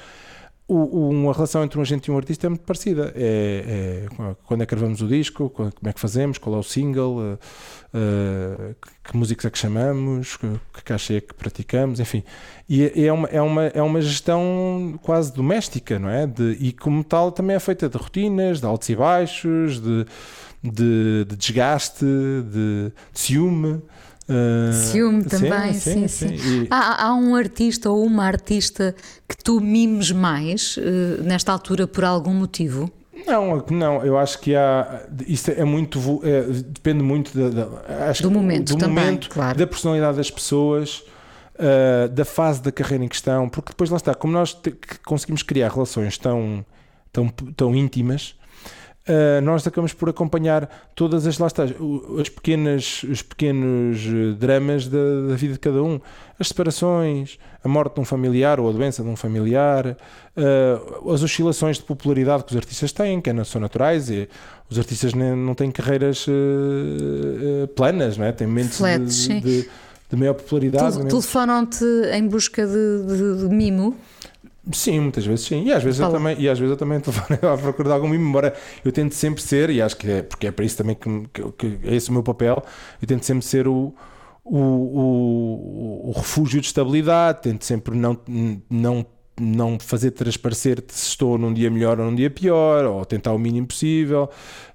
O- 0.65 0.75
o- 0.75 1.09
uma 1.09 1.33
relação 1.33 1.61
entre 1.63 1.77
um 1.77 1.81
agente 1.81 2.09
e 2.09 2.13
um 2.13 2.17
artista 2.17 2.47
é 2.47 2.49
muito 2.49 2.63
parecida. 2.63 3.11
É, 3.15 4.05
é 4.07 4.35
quando 4.45 4.61
é 4.63 4.65
que 4.65 4.73
gravamos 4.73 5.01
o 5.01 5.07
disco, 5.07 5.49
como 5.49 5.69
é 5.85 5.91
que 5.91 5.99
fazemos, 5.99 6.37
qual 6.37 6.55
é 6.55 6.59
o 6.59 6.63
single, 6.63 7.21
eh, 7.21 7.37
eh, 7.93 8.75
que, 8.81 9.11
que 9.11 9.17
músicos 9.17 9.43
é 9.45 9.49
que 9.49 9.57
chamamos, 9.57 10.37
que, 10.37 10.47
que 10.73 10.83
caixa 10.83 11.15
é 11.15 11.21
que 11.21 11.33
praticamos, 11.33 11.99
enfim. 11.99 12.23
E 12.69 12.83
é- 12.85 13.05
é 13.07 13.11
uma, 13.13 13.27
é, 13.27 13.41
uma, 13.41 13.63
é 13.65 13.81
uma 13.81 13.99
gestão 14.01 14.97
quase 15.03 15.33
doméstica, 15.33 15.99
não 15.99 16.09
é? 16.09 16.25
De, 16.25 16.57
e 16.59 16.71
como 16.71 17.03
tal 17.03 17.31
também 17.31 17.55
é 17.57 17.59
feita 17.59 17.89
de 17.89 17.97
rotinas, 17.97 18.61
de 18.61 18.65
altos 18.65 18.87
e 18.87 18.95
baixos, 18.95 19.81
de, 19.81 20.05
de, 20.63 21.25
de 21.25 21.35
desgaste, 21.35 22.05
de, 22.05 22.89
de 22.89 22.91
ciúme. 23.13 23.81
Eh, 24.29 24.71
Ciúme 24.73 25.23
também, 25.23 25.73
sim, 25.73 26.07
sim. 26.07 26.33
E- 26.35 26.67
Há, 26.69 27.05
há 27.07 27.13
um 27.15 27.35
artista 27.35 27.89
ou 27.89 28.05
uma 28.05 28.25
artista 28.25 28.95
que 29.27 29.35
tu 29.37 29.59
mimes 29.59 30.11
mais 30.11 30.77
eh, 30.79 31.21
nesta 31.23 31.51
altura 31.51 31.87
por 31.87 32.03
algum 32.03 32.33
motivo? 32.33 32.89
Não, 33.25 33.63
não, 33.69 34.03
eu 34.05 34.17
acho 34.17 34.39
que 34.39 34.53
há. 34.55 35.03
Isso 35.27 35.49
é 35.51 35.63
muito. 35.63 36.19
é, 36.23 36.41
depende 36.41 37.01
muito 37.03 37.31
da, 37.37 37.49
da- 37.65 38.11
Do 38.21 38.29
momento 38.31 38.73
do 38.73 38.77
também, 38.79 39.05
momento, 39.05 39.29
claro. 39.29 39.57
da 39.57 39.65
personalidade 39.67 40.17
das 40.17 40.29
pessoas, 40.29 41.03
ah, 41.57 42.07
da 42.09 42.25
fase 42.25 42.61
da 42.61 42.71
carreira 42.71 43.03
em 43.05 43.07
questão, 43.07 43.47
porque 43.47 43.69
depois 43.71 43.89
lá 43.89 43.95
está, 43.97 44.13
como 44.13 44.33
nós 44.33 44.53
te- 44.53 44.75
conseguimos 45.05 45.41
criar 45.41 45.69
relações 45.71 46.17
tão, 46.17 46.65
tão, 47.13 47.27
tão 47.29 47.73
íntimas. 47.75 48.35
Ah, 49.07 49.41
nós 49.41 49.65
acabamos 49.67 49.93
por 49.93 50.09
acompanhar 50.09 50.69
todas 50.95 51.27
as 51.27 51.37
lá 51.37 51.47
está, 51.47 51.63
as 51.63 52.29
pequenas, 52.29 53.03
os 53.03 53.21
pequenos 53.21 53.99
eh, 54.05 54.33
dramas 54.39 54.87
da, 54.87 55.27
da 55.29 55.35
vida 55.35 55.53
de 55.53 55.59
cada 55.59 55.83
um, 55.83 55.99
as 56.39 56.47
separações, 56.47 57.37
a 57.63 57.67
morte 57.67 57.95
de 57.95 58.01
um 58.01 58.05
familiar 58.05 58.59
ou 58.59 58.69
a 58.69 58.71
doença 58.71 59.03
de 59.03 59.09
um 59.09 59.15
familiar, 59.15 59.97
Uh, 60.35 61.11
as 61.11 61.21
oscilações 61.21 61.77
de 61.77 61.83
popularidade 61.83 62.43
que 62.45 62.49
os 62.53 62.57
artistas 62.57 62.91
têm, 62.91 63.21
que 63.21 63.31
não 63.31 63.45
são 63.45 63.61
naturais, 63.61 64.09
e 64.09 64.27
os 64.67 64.79
artistas 64.79 65.13
não 65.13 65.53
têm 65.53 65.69
carreiras 65.69 66.25
uh, 66.27 66.31
uh, 66.31 67.67
planas, 67.75 68.17
não 68.17 68.25
é? 68.25 68.31
têm 68.31 68.47
momentos 68.47 68.79
de, 68.79 69.41
de, 69.41 69.69
de 70.09 70.15
maior 70.17 70.33
popularidade. 70.33 71.05
Telefonam-te 71.05 71.85
em 72.13 72.27
busca 72.27 72.65
de- 72.65 73.47
de 73.47 73.53
mimo? 73.53 73.95
Sim, 74.71 75.01
muitas 75.01 75.25
vezes 75.25 75.45
sim. 75.45 75.63
E 75.65 75.73
às 75.73 75.83
vezes, 75.83 75.99
eu 75.99 76.09
também, 76.09 76.39
e 76.39 76.47
às 76.47 76.57
vezes 76.57 76.71
eu 76.71 76.77
também 76.77 76.99
telefono 77.01 77.37
à 77.53 77.57
procura 77.57 77.89
de 77.89 77.93
algum 77.95 78.07
mimo, 78.07 78.29
embora 78.29 78.53
eu 78.83 78.91
tento 78.93 79.13
sempre 79.13 79.41
ser, 79.41 79.69
e 79.69 79.81
acho 79.81 79.97
que 79.97 80.09
é 80.09 80.21
porque 80.21 80.47
é 80.47 80.51
para 80.51 80.63
isso 80.63 80.77
também 80.77 80.95
que, 80.95 81.09
que- 81.33 81.51
que 81.51 81.79
é 81.83 81.95
esse 81.95 82.09
o 82.09 82.13
meu 82.13 82.23
papel, 82.23 82.63
eu 83.01 83.07
tento 83.07 83.25
sempre 83.25 83.43
ser 83.43 83.67
o, 83.67 83.93
o, 84.43 84.57
o, 84.57 86.09
o 86.09 86.11
refúgio 86.15 86.61
de 86.61 86.67
estabilidade, 86.67 87.41
tento 87.41 87.65
sempre 87.65 87.93
não, 87.97 88.17
não, 88.69 89.05
não 89.39 89.79
fazer 89.79 90.11
transparecer 90.11 90.83
se 90.87 91.07
estou 91.09 91.37
num 91.37 91.51
dia 91.53 91.69
melhor 91.71 91.99
ou 91.99 92.05
num 92.05 92.15
dia 92.15 92.29
pior, 92.29 92.85
ou 92.85 93.03
tentar 93.05 93.31
o 93.33 93.39
mínimo 93.39 93.67
possível. 93.67 94.29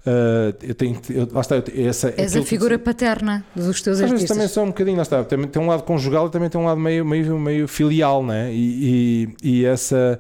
Ah, 0.05 0.55
eu 0.63 0.75
tenho, 0.75 1.01
eu, 1.11 1.29
lá 1.31 1.41
está, 1.43 1.57
eu, 1.57 1.89
essa, 1.89 2.09
És 2.09 2.19
a 2.19 2.23
aquilo 2.25 2.43
que- 2.45 2.49
figura 2.51 2.79
paterna 2.79 3.45
dos 3.55 3.81
teus 3.83 3.99
às 4.01 4.11
artistas. 4.11 4.29
também 4.37 4.49
são 4.49 4.65
um 4.65 4.69
bocadinho, 4.69 4.97
lá 4.97 5.03
está, 5.03 5.23
tem, 5.25 5.43
tem 5.47 5.63
um 5.63 5.67
lado 5.67 5.83
conjugal 5.85 6.27
e 6.27 6.31
também 6.31 6.49
tem 6.51 6.61
um 6.61 6.65
lado 6.65 6.81
meio, 6.81 7.05
meio, 7.05 7.39
meio 7.39 7.69
filial, 7.69 8.25
né? 8.25 8.51
E, 8.53 9.29
e, 9.43 9.61
e 9.61 9.65
essa, 9.65 10.19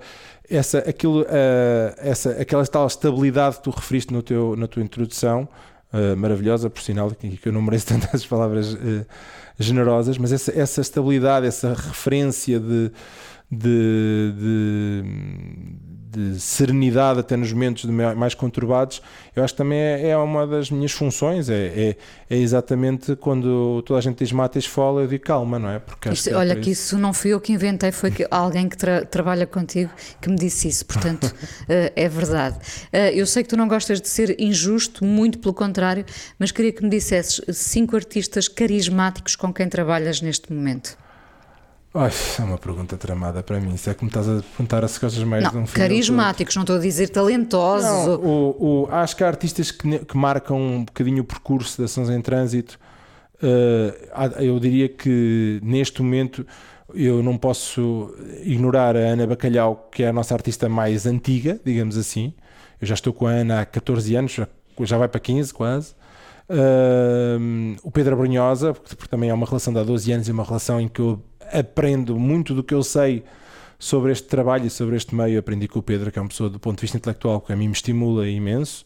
essa, 0.48 0.78
aquilo, 0.78 1.26
ah, 1.28 1.94
essa, 1.98 2.30
aquela 2.32 2.64
tal 2.66 2.86
estabilidade 2.86 3.56
que 3.56 3.62
tu 3.64 3.70
referiste 3.70 4.12
no 4.12 4.22
teu, 4.22 4.54
na 4.56 4.66
tua 4.68 4.82
introdução, 4.82 5.48
ah, 5.92 6.14
maravilhosa, 6.16 6.70
por 6.70 6.80
sinal, 6.82 7.10
que, 7.10 7.28
que 7.36 7.48
eu 7.48 7.52
não 7.52 7.62
mereço 7.62 7.86
tantas 7.92 8.24
palavras 8.26 8.76
ah, 8.76 9.04
generosas, 9.58 10.16
mas 10.18 10.32
essa, 10.32 10.52
essa 10.56 10.80
estabilidade, 10.80 11.46
essa 11.46 11.70
referência 11.74 12.60
de, 12.60 12.92
de, 13.50 14.32
de, 16.12 16.28
de 16.34 16.40
serenidade 16.40 17.20
até 17.20 17.36
nos 17.36 17.52
momentos 17.52 17.84
mais 18.16 18.34
conturbados, 18.34 19.00
eu 19.34 19.42
acho 19.44 19.54
que 19.54 19.58
também 19.58 19.78
é, 19.78 20.08
é 20.08 20.16
uma 20.16 20.46
das 20.46 20.70
minhas 20.70 20.92
funções. 20.92 21.48
É, 21.48 21.54
é, 21.66 21.96
é 22.28 22.36
exatamente 22.36 23.16
quando 23.16 23.82
toda 23.86 23.98
a 23.98 24.02
gente 24.02 24.18
diz 24.18 24.32
mata 24.32 24.58
e 24.58 24.60
esfola, 24.60 25.02
eu 25.02 25.06
digo 25.06 25.24
calma, 25.24 25.58
não 25.58 25.70
é? 25.70 25.78
Porque 25.78 26.08
Isto- 26.10 26.28
que 26.28 26.34
é 26.34 26.38
olha, 26.38 26.56
que 26.56 26.70
isso 26.70 26.98
não 26.98 27.12
fui 27.12 27.30
eu 27.32 27.40
que 27.40 27.52
inventei, 27.52 27.90
foi 27.92 28.10
que 28.10 28.26
alguém 28.30 28.68
que 28.68 28.76
tra- 28.76 29.04
trabalha 29.04 29.46
contigo 29.46 29.90
que 30.20 30.28
me 30.28 30.36
disse 30.36 30.68
isso, 30.68 30.84
portanto 30.84 31.32
eh, 31.68 31.92
é 31.96 32.08
verdade. 32.08 32.58
Eh, 32.92 33.14
eu 33.14 33.26
sei 33.26 33.42
que 33.42 33.48
tu 33.48 33.56
não 33.56 33.68
gostas 33.68 34.00
de 34.00 34.08
ser 34.08 34.38
injusto, 34.40 35.04
muito 35.04 35.38
pelo 35.38 35.54
contrário, 35.54 36.04
mas 36.38 36.50
queria 36.50 36.72
que 36.72 36.82
me 36.82 36.90
dissesses 36.90 37.40
cinco 37.56 37.96
artistas 37.96 38.48
carismáticos 38.48 39.36
com 39.36 39.52
quem 39.52 39.68
trabalhas 39.68 40.20
neste 40.20 40.52
momento. 40.52 40.96
Ai, 41.94 42.10
é 42.38 42.42
uma 42.42 42.58
pergunta 42.58 42.96
tramada 42.96 43.42
para 43.42 43.58
mim. 43.60 43.76
Se 43.76 43.88
é 43.90 43.94
que 43.94 44.04
me 44.04 44.08
estás 44.10 44.28
a 44.28 44.42
perguntar 44.42 44.84
as 44.84 44.98
coisas 44.98 45.22
mais 45.24 45.42
de 45.50 45.56
um 45.56 45.60
Não, 45.60 45.66
filme 45.66 45.88
carismáticos, 45.88 46.54
não 46.54 46.62
estou 46.62 46.76
a 46.76 46.78
dizer 46.80 47.08
talentosos. 47.08 47.88
Não, 47.88 48.10
ou- 48.20 48.56
o, 48.60 48.82
o- 48.84 48.88
acho 48.92 49.16
que 49.16 49.24
há 49.24 49.26
artistas 49.26 49.70
que, 49.70 49.98
que 50.00 50.16
marcam 50.16 50.56
um 50.58 50.84
bocadinho 50.84 51.22
o 51.22 51.24
percurso 51.24 51.80
das 51.80 51.90
ações 51.92 52.10
em 52.10 52.20
trânsito. 52.20 52.78
Há- 54.12 54.42
eu 54.42 54.58
diria 54.60 54.88
que 54.88 55.60
neste 55.62 56.02
momento 56.02 56.46
eu 56.94 57.22
não 57.22 57.36
posso 57.38 58.14
ignorar 58.42 58.94
a 58.96 59.00
Ana 59.00 59.26
Bacalhau, 59.26 59.88
que 59.90 60.02
é 60.02 60.08
a 60.08 60.12
nossa 60.12 60.34
artista 60.34 60.68
mais 60.68 61.06
antiga, 61.06 61.58
digamos 61.64 61.96
assim. 61.96 62.32
Eu 62.80 62.86
já 62.86 62.94
estou 62.94 63.12
com 63.12 63.26
a 63.26 63.30
Ana 63.30 63.60
há 63.62 63.66
14 63.66 64.14
anos, 64.14 64.32
já, 64.32 64.46
já 64.82 64.98
vai 64.98 65.08
para 65.08 65.20
15 65.20 65.52
quase. 65.54 65.94
Eh, 66.50 67.36
o 67.82 67.90
Pedro 67.90 68.14
Abrunhosa, 68.14 68.72
porque, 68.72 68.94
porque 68.96 69.10
também 69.10 69.30
é 69.30 69.34
uma 69.34 69.46
relação 69.46 69.72
de 69.72 69.78
há 69.80 69.84
12 69.84 70.12
anos 70.12 70.28
e 70.28 70.32
uma 70.32 70.44
relação 70.44 70.80
em 70.80 70.88
que 70.88 71.00
eu 71.00 71.22
aprendo 71.52 72.18
muito 72.18 72.54
do 72.54 72.62
que 72.62 72.74
eu 72.74 72.82
sei 72.82 73.22
sobre 73.78 74.12
este 74.12 74.26
trabalho 74.28 74.66
e 74.66 74.70
sobre 74.70 74.96
este 74.96 75.14
meio. 75.14 75.38
Aprendi 75.38 75.68
com 75.68 75.78
o 75.78 75.82
Pedro, 75.82 76.10
que 76.10 76.18
é 76.18 76.22
uma 76.22 76.28
pessoa 76.28 76.50
do 76.50 76.58
ponto 76.58 76.76
de 76.76 76.82
vista 76.82 76.96
intelectual 76.96 77.40
que 77.40 77.52
a 77.52 77.56
mim 77.56 77.66
me 77.68 77.72
estimula 77.74 78.28
imenso. 78.28 78.84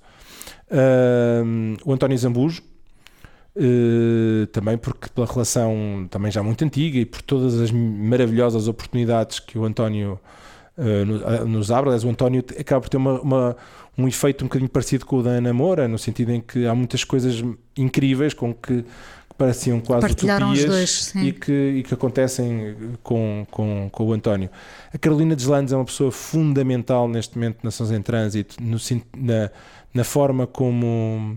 Ahm, 0.71 1.77
o 1.85 1.93
António 1.93 2.17
Zambujo, 2.19 2.63
eh, 3.57 4.47
também 4.53 4.79
porque 4.79 5.09
pela 5.15 5.27
relação 5.27 6.07
também 6.11 6.31
já 6.33 6.43
muito 6.43 6.65
antiga 6.65 6.99
e 6.99 7.05
por 7.05 7.21
todas 7.23 7.61
as 7.61 7.71
maravilhosas 7.71 8.69
oportunidades 8.69 9.39
que 9.39 9.59
o 9.59 9.65
António 9.65 10.19
ah, 10.79 11.45
nos 11.45 11.71
abre. 11.71 11.91
Aliás, 11.91 12.05
o 12.05 12.09
António 12.09 12.43
acaba 12.59 12.81
por 12.81 12.89
ter 12.89 12.97
uma, 12.97 13.21
uma- 13.21 13.57
um 13.97 14.09
efeito 14.09 14.43
um 14.43 14.49
bocadinho 14.49 14.71
parecido 14.71 15.05
com 15.05 15.19
o 15.19 15.23
da 15.23 15.31
Ana 15.33 15.53
Moura, 15.53 15.87
no 15.87 15.99
sentido 15.99 16.33
em 16.33 16.41
que 16.41 16.67
há 16.67 16.75
muitas 16.75 17.05
coisas 17.05 17.45
incríveis 17.77 18.33
com 18.33 18.55
que 18.55 18.83
pareciam 19.43 19.81
quase 19.81 20.07
utopias 20.07 20.65
dois, 20.65 21.15
e 21.17 21.33
que, 21.33 21.53
e 21.53 21.83
que 21.83 21.93
acontecem 21.93 22.77
com, 23.03 23.45
com, 23.51 23.89
com 23.91 24.07
o 24.07 24.13
António. 24.13 24.49
A 24.95 24.99
Carolina 24.99 25.35
Deslandes 25.35 25.73
é 25.73 25.77
uma 25.77 25.85
pessoa 25.85 26.13
fundamental 26.13 27.09
neste 27.09 27.37
momento 27.37 27.59
de 27.59 27.65
Nações 27.65 27.91
em 27.91 28.01
Trânsito, 28.01 28.57
no, 28.63 28.79
na, 29.17 29.51
na 29.93 30.05
forma 30.05 30.47
como, 30.47 31.37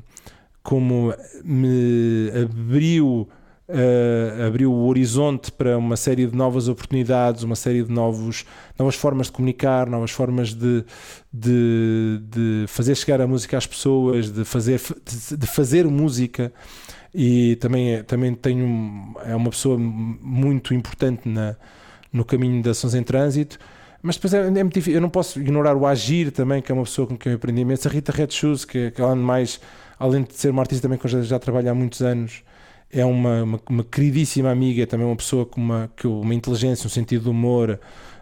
como 0.61 1.15
me 1.43 2.29
abriu, 2.43 3.27
eh, 3.67 4.45
abriu 4.47 4.71
o 4.71 4.87
horizonte 4.87 5.51
para 5.51 5.75
uma 5.75 5.97
série 5.97 6.27
de 6.27 6.35
novas 6.35 6.67
oportunidades, 6.67 7.41
uma 7.41 7.55
série 7.55 7.81
de 7.81 7.91
novos, 7.91 8.45
novas 8.77 8.93
formas 8.93 9.27
de 9.27 9.33
comunicar, 9.33 9.89
novas 9.89 10.11
formas 10.11 10.53
de, 10.53 10.85
de, 11.33 12.21
de 12.23 12.65
fazer 12.67 12.93
chegar 12.93 13.19
a 13.19 13.25
música 13.25 13.57
às 13.57 13.65
pessoas, 13.65 14.31
de 14.31 14.45
fazer, 14.45 14.79
de, 14.79 15.37
de 15.37 15.47
fazer 15.47 15.87
música 15.87 16.53
e 17.15 17.56
também, 17.58 17.93
é- 17.95 18.04
também 18.04 18.36
tenho 18.36 19.15
é 19.25 19.36
uma 19.36 19.49
pessoa 19.49 19.78
muito 19.78 20.73
importante 20.73 21.28
na, 21.30 21.56
no 22.12 22.25
caminho 22.25 22.62
das 22.62 22.78
ações 22.78 22.95
em 22.95 23.04
trânsito 23.04 23.58
mas 24.06 24.17
depois 24.17 24.36
é, 24.36 24.39
é 24.39 24.51
muito 24.51 24.73
difícil, 24.75 24.93
eu 24.93 25.01
não 25.01 25.10
posso 25.10 25.39
ignorar 25.39 25.75
o 25.75 25.84
Agir 25.84 26.32
também, 26.32 26.62
que 26.62 26.71
é 26.71 26.75
uma 26.75 26.84
pessoa 26.84 27.08
com 27.08 27.17
quem 27.17 27.32
eu 27.32 27.38
aprendi 27.38 27.62
imenso, 27.62 27.88
a 27.88 27.91
Rita 27.91 28.12
Red 28.12 28.28
Shoes, 28.30 28.63
que, 28.63 28.91
que 28.91 29.01
além 29.01 29.17
de 29.17 29.23
mais, 29.23 29.60
além 29.97 30.21
de 30.21 30.36
ser 30.36 30.51
uma 30.51 30.62
artista 30.62 30.84
também 30.84 30.99
que 30.99 31.08
eu 31.08 31.10
já, 31.10 31.21
já 31.23 31.39
trabalho 31.39 31.71
há 31.71 31.73
muitos 31.73 32.01
anos, 32.04 32.43
é 32.91 33.04
uma, 33.04 33.41
uma, 33.41 33.60
uma 33.67 33.84
queridíssima 33.84 34.51
amiga, 34.51 34.84
é 34.84 34.86
também 34.86 35.08
uma 35.08 35.15
pessoa 35.15 35.43
com 35.43 35.60
uma, 35.60 35.89
com 35.99 36.21
uma 36.21 36.36
inteligência, 36.36 36.86
um 36.86 36.89
sentido 36.89 37.23
de 37.23 37.30
humor 37.30 37.80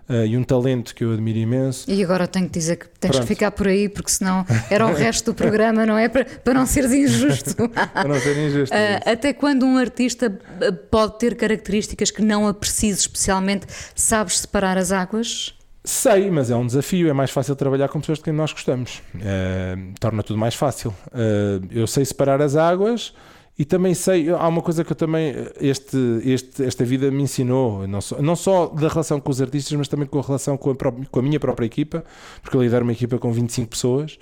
uh, 0.09 0.25
e 0.25 0.37
um 0.37 0.43
talento 0.43 0.93
que 0.93 1.03
eu 1.03 1.13
admiro 1.13 1.39
imenso. 1.39 1.89
E 1.89 2.03
agora 2.03 2.27
tenho 2.27 2.47
que 2.47 2.53
dizer 2.53 2.77
que 2.77 2.87
tens 2.99 3.11
Pronto. 3.11 3.21
que 3.21 3.27
ficar 3.27 3.51
por 3.51 3.67
aí, 3.67 3.89
porque 3.89 4.11
senão 4.11 4.45
era 4.69 4.85
o 4.85 4.93
resto 4.95 5.31
do 5.31 5.35
programa, 5.35 5.85
não 5.85 5.97
é? 5.97 6.07
Para, 6.07 6.25
para 6.25 6.53
não 6.53 6.65
seres 6.65 6.91
injusto. 6.91 7.69
Para 7.93 8.07
não 8.07 8.19
ser 8.19 8.37
injusto. 8.37 8.75
Ah, 8.75 9.11
até 9.11 9.33
quando 9.33 9.65
um 9.65 9.77
artista 9.77 10.39
ah, 10.61 10.71
pode 10.89 11.19
ter 11.19 11.35
características 11.35 12.11
que 12.11 12.21
não 12.21 12.47
a 12.47 12.53
precise 12.53 12.99
especialmente? 12.99 13.65
Sabes 13.95 14.39
separar 14.39 14.77
as 14.77 14.91
águas? 14.91 15.53
Sei, 15.83 16.31
mas 16.31 16.49
é 16.49 16.55
um 16.55 16.65
desafio. 16.65 17.09
É 17.09 17.13
mais 17.13 17.31
fácil 17.31 17.55
trabalhar 17.55 17.89
com 17.89 17.99
pessoas 17.99 18.17
de 18.17 18.23
quem 18.23 18.33
nós 18.33 18.53
gostamos. 18.53 19.01
Eh, 19.21 19.75
torna 19.99 20.23
tudo 20.23 20.39
mais 20.39 20.55
fácil. 20.55 20.95
Eh, 21.13 21.59
eu 21.71 21.87
sei 21.87 22.05
separar 22.05 22.41
as 22.41 22.55
águas 22.55 23.13
e 23.57 23.63
também 23.63 23.93
sei. 23.93 24.29
Há 24.29 24.47
uma 24.47 24.61
coisa 24.61 24.83
que 24.83 24.91
eu 24.91 24.95
também. 24.95 25.35
Este, 25.59 25.97
este, 26.25 26.63
esta 26.63 26.83
vida 26.83 27.11
me 27.11 27.23
ensinou, 27.23 27.87
não 27.87 28.01
só, 28.01 28.21
não 28.21 28.35
só 28.35 28.67
da 28.67 28.87
relação 28.87 29.19
com 29.19 29.29
os 29.29 29.41
artistas, 29.41 29.77
mas 29.77 29.87
também 29.87 30.07
com 30.07 30.19
a 30.19 30.21
relação 30.21 30.57
com 30.57 30.71
a, 30.71 30.75
com 30.75 31.19
a 31.19 31.21
minha 31.21 31.39
própria 31.39 31.65
equipa, 31.65 32.03
porque 32.41 32.57
eu 32.57 32.63
lidero 32.63 32.83
uma 32.83 32.93
equipa 32.93 33.17
com 33.19 33.31
25 33.31 33.69
pessoas, 33.69 34.17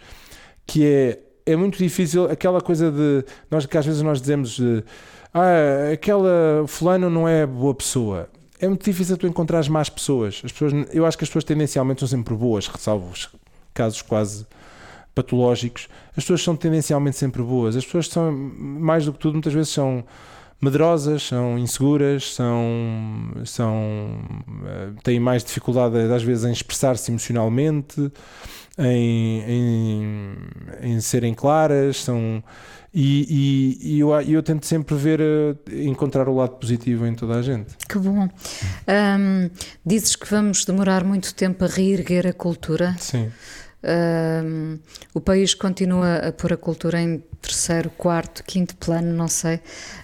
que 0.66 0.86
é. 0.86 1.20
É 1.44 1.56
muito 1.56 1.80
difícil 1.80 2.26
aquela 2.26 2.62
coisa 2.62 2.92
de. 2.92 3.26
Nós, 3.50 3.66
que 3.66 3.76
às 3.76 3.86
vezes 3.86 4.02
nós 4.04 4.22
dizemos. 4.22 4.62
ah, 5.34 5.92
aquela 5.92 6.66
fulano 6.68 7.10
não 7.10 7.28
é 7.28 7.48
boa 7.48 7.74
pessoa. 7.74 8.30
É 8.60 8.68
muito 8.68 8.86
difícil 8.86 9.18
tu 9.18 9.26
encontrares 9.26 9.68
más 9.68 9.90
pessoas. 9.90 10.40
As 10.46 10.52
pessoas. 10.52 10.72
Eu 10.94 11.04
acho 11.04 11.18
que 11.18 11.24
as 11.24 11.30
pessoas 11.30 11.44
tendencialmente 11.44 12.00
são 12.00 12.08
sempre 12.08 12.36
boas, 12.36 12.70
salvo 12.78 13.10
os 13.10 13.30
casos 13.74 14.04
quase 14.04 14.46
patológicos. 15.14 15.88
As 16.12 16.24
pessoas 16.24 16.42
são 16.44 16.56
tendencialmente 16.56 17.18
sempre 17.18 17.42
boas. 17.42 17.76
As 17.76 17.86
pessoas 17.86 18.08
são, 18.08 18.32
mais 18.32 19.06
do 19.06 19.14
que 19.14 19.20
tudo, 19.20 19.34
muitas 19.34 19.54
vezes 19.54 19.72
são 19.74 20.04
medrosas, 20.62 21.24
são 21.24 21.58
inseguras, 21.58 22.34
são, 22.36 22.64
são 23.46 24.20
eh, 24.66 24.90
têm 25.04 25.20
mais 25.20 25.44
dificuldade 25.44 25.98
às 26.14 26.22
vezes 26.22 26.46
em 26.46 26.52
expressar-se 26.52 27.10
emocionalmente, 27.12 28.12
em, 28.78 29.42
em, 29.48 30.38
em 30.82 31.02
serem 31.02 31.34
claras, 31.34 31.98
são 31.98 32.44
e, 32.94 33.80
e- 33.82 33.96
e 33.96 34.00
eu, 34.02 34.12
eu 34.22 34.44
tento 34.44 34.66
sempre 34.68 34.94
ver 34.96 35.20
eh, 35.20 35.56
encontrar 35.86 36.28
o 36.30 36.36
lado 36.36 36.52
positivo 36.58 37.08
em 37.08 37.16
toda 37.16 37.36
a 37.38 37.42
gente. 37.42 37.76
Que 37.90 37.98
bom. 37.98 38.30
Dizes 39.86 40.16
que 40.16 40.30
vamos 40.30 40.64
demorar 40.66 41.04
muito 41.04 41.34
tempo 41.34 41.64
a 41.64 41.68
reerguer 41.68 42.28
a 42.28 42.34
cultura. 42.34 42.96
Sim. 43.00 43.32
Ahm, 43.84 44.78
o 45.14 45.20
país 45.20 45.54
continua 45.54 46.18
a 46.18 46.32
pôr 46.32 46.54
a 46.54 46.58
cultura 46.58 47.02
em 47.02 47.24
terceiro, 47.42 47.90
quarto, 47.92 48.44
quinto 48.44 48.76
plano, 48.76 49.14
não 49.14 49.28
sei. 49.28 49.60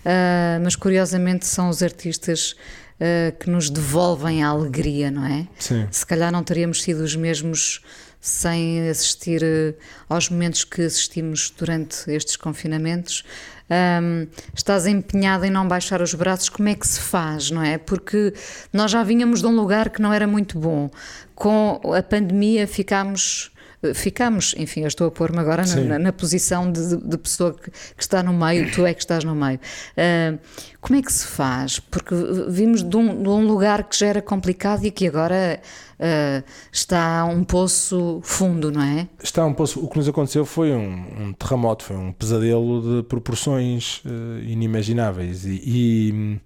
Ah, 0.06 0.60
mas 0.64 0.76
curiosamente 0.76 1.46
são 1.46 1.70
os 1.70 1.84
artistas 1.84 2.56
ah, 3.00 3.32
que 3.40 3.50
nos 3.50 3.70
devolvem 3.70 4.44
a 4.44 4.48
alegria, 4.50 5.12
não 5.12 5.26
é? 5.26 5.48
Sim. 5.60 5.88
Se 5.92 6.06
calhar 6.06 6.32
não 6.32 6.44
teríamos 6.44 6.82
sido 6.82 7.04
os 7.04 7.16
mesmos 7.16 7.82
sem 8.20 8.90
assistir 8.90 9.42
eh, 9.44 9.74
aos 10.10 10.30
momentos 10.30 10.64
que 10.64 10.82
assistimos 10.82 11.54
durante 11.58 12.12
estes 12.12 12.36
confinamentos. 12.36 13.24
Ahm, 13.70 14.28
estás 14.54 14.86
empenhada 14.88 15.46
em 15.46 15.50
não 15.50 15.68
baixar 15.68 16.02
os 16.02 16.14
braços, 16.14 16.50
como 16.50 16.68
é 16.68 16.76
que 16.76 16.88
se 16.88 17.00
faz, 17.00 17.52
não 17.52 17.62
é? 17.62 17.78
Porque 17.78 18.34
nós 18.74 18.92
já 18.92 19.04
vínhamos 19.04 19.42
de 19.42 19.48
um 19.48 19.56
lugar 19.56 19.90
que 19.90 20.02
não 20.02 20.12
era 20.12 20.26
muito 20.28 20.58
bom. 20.60 20.90
Com 21.36 21.80
a 21.94 22.02
pandemia 22.02 22.68
ficámos. 22.68 23.52
Ficámos, 23.94 24.56
enfim, 24.58 24.82
eu 24.82 24.88
estou 24.88 25.08
a 25.08 25.12
pôr-me 25.12 25.38
agora 25.38 25.64
na, 25.66 25.76
na- 25.84 26.00
na 26.00 26.12
posição 26.12 26.72
de, 26.72 26.98
de 26.98 27.18
pessoa 27.18 27.54
que, 27.54 27.70
que 27.70 28.02
está 28.02 28.24
no 28.24 28.34
meio, 28.34 28.72
tu 28.72 28.84
é 28.86 28.94
que 28.94 29.00
estás 29.02 29.24
no 29.24 29.36
meio. 29.36 29.60
Ah, 29.96 30.36
como 30.82 30.98
é 30.98 31.02
que 31.04 31.14
se 31.14 31.28
faz? 31.28 31.80
Porque 31.80 32.16
vimos 32.50 32.82
de 32.82 32.98
um, 32.98 33.22
de 33.22 33.30
um 33.30 33.46
lugar 33.46 33.84
que 33.84 33.96
já 33.98 34.08
era 34.08 34.22
complicado 34.22 34.84
e 34.84 34.90
que 34.90 35.06
agora 35.08 35.62
ah, 36.00 36.44
está 36.72 37.24
um 37.26 37.44
poço 37.44 38.20
fundo, 38.24 38.72
não 38.72 38.82
é? 38.82 39.08
Está 39.22 39.46
um 39.46 39.54
poço, 39.54 39.80
o 39.80 39.88
que 39.88 39.98
nos 39.98 40.10
aconteceu 40.10 40.44
foi 40.44 40.72
um, 40.72 41.26
um 41.28 41.34
terremoto, 41.34 41.84
foi 41.84 41.96
um 41.98 42.12
pesadelo 42.12 42.82
de 43.02 43.08
proporções 43.08 44.02
eh, 44.06 44.44
inimagináveis 44.46 45.46
e, 45.46 45.62
e, 45.64 46.40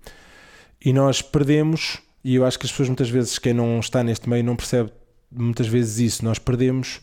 e 0.84 0.92
nós 0.92 1.22
perdemos, 1.22 2.00
e 2.26 2.36
eu 2.36 2.46
acho 2.46 2.60
que 2.60 2.66
as 2.66 2.72
pessoas 2.72 2.90
muitas 2.90 3.10
vezes, 3.10 3.40
quem 3.40 3.54
não 3.54 3.80
está 3.80 4.04
neste 4.04 4.30
meio 4.30 4.44
não 4.44 4.56
percebe 4.58 4.92
muitas 5.32 5.68
vezes 5.68 5.98
isso, 6.00 6.26
nós 6.26 6.38
perdemos 6.38 7.00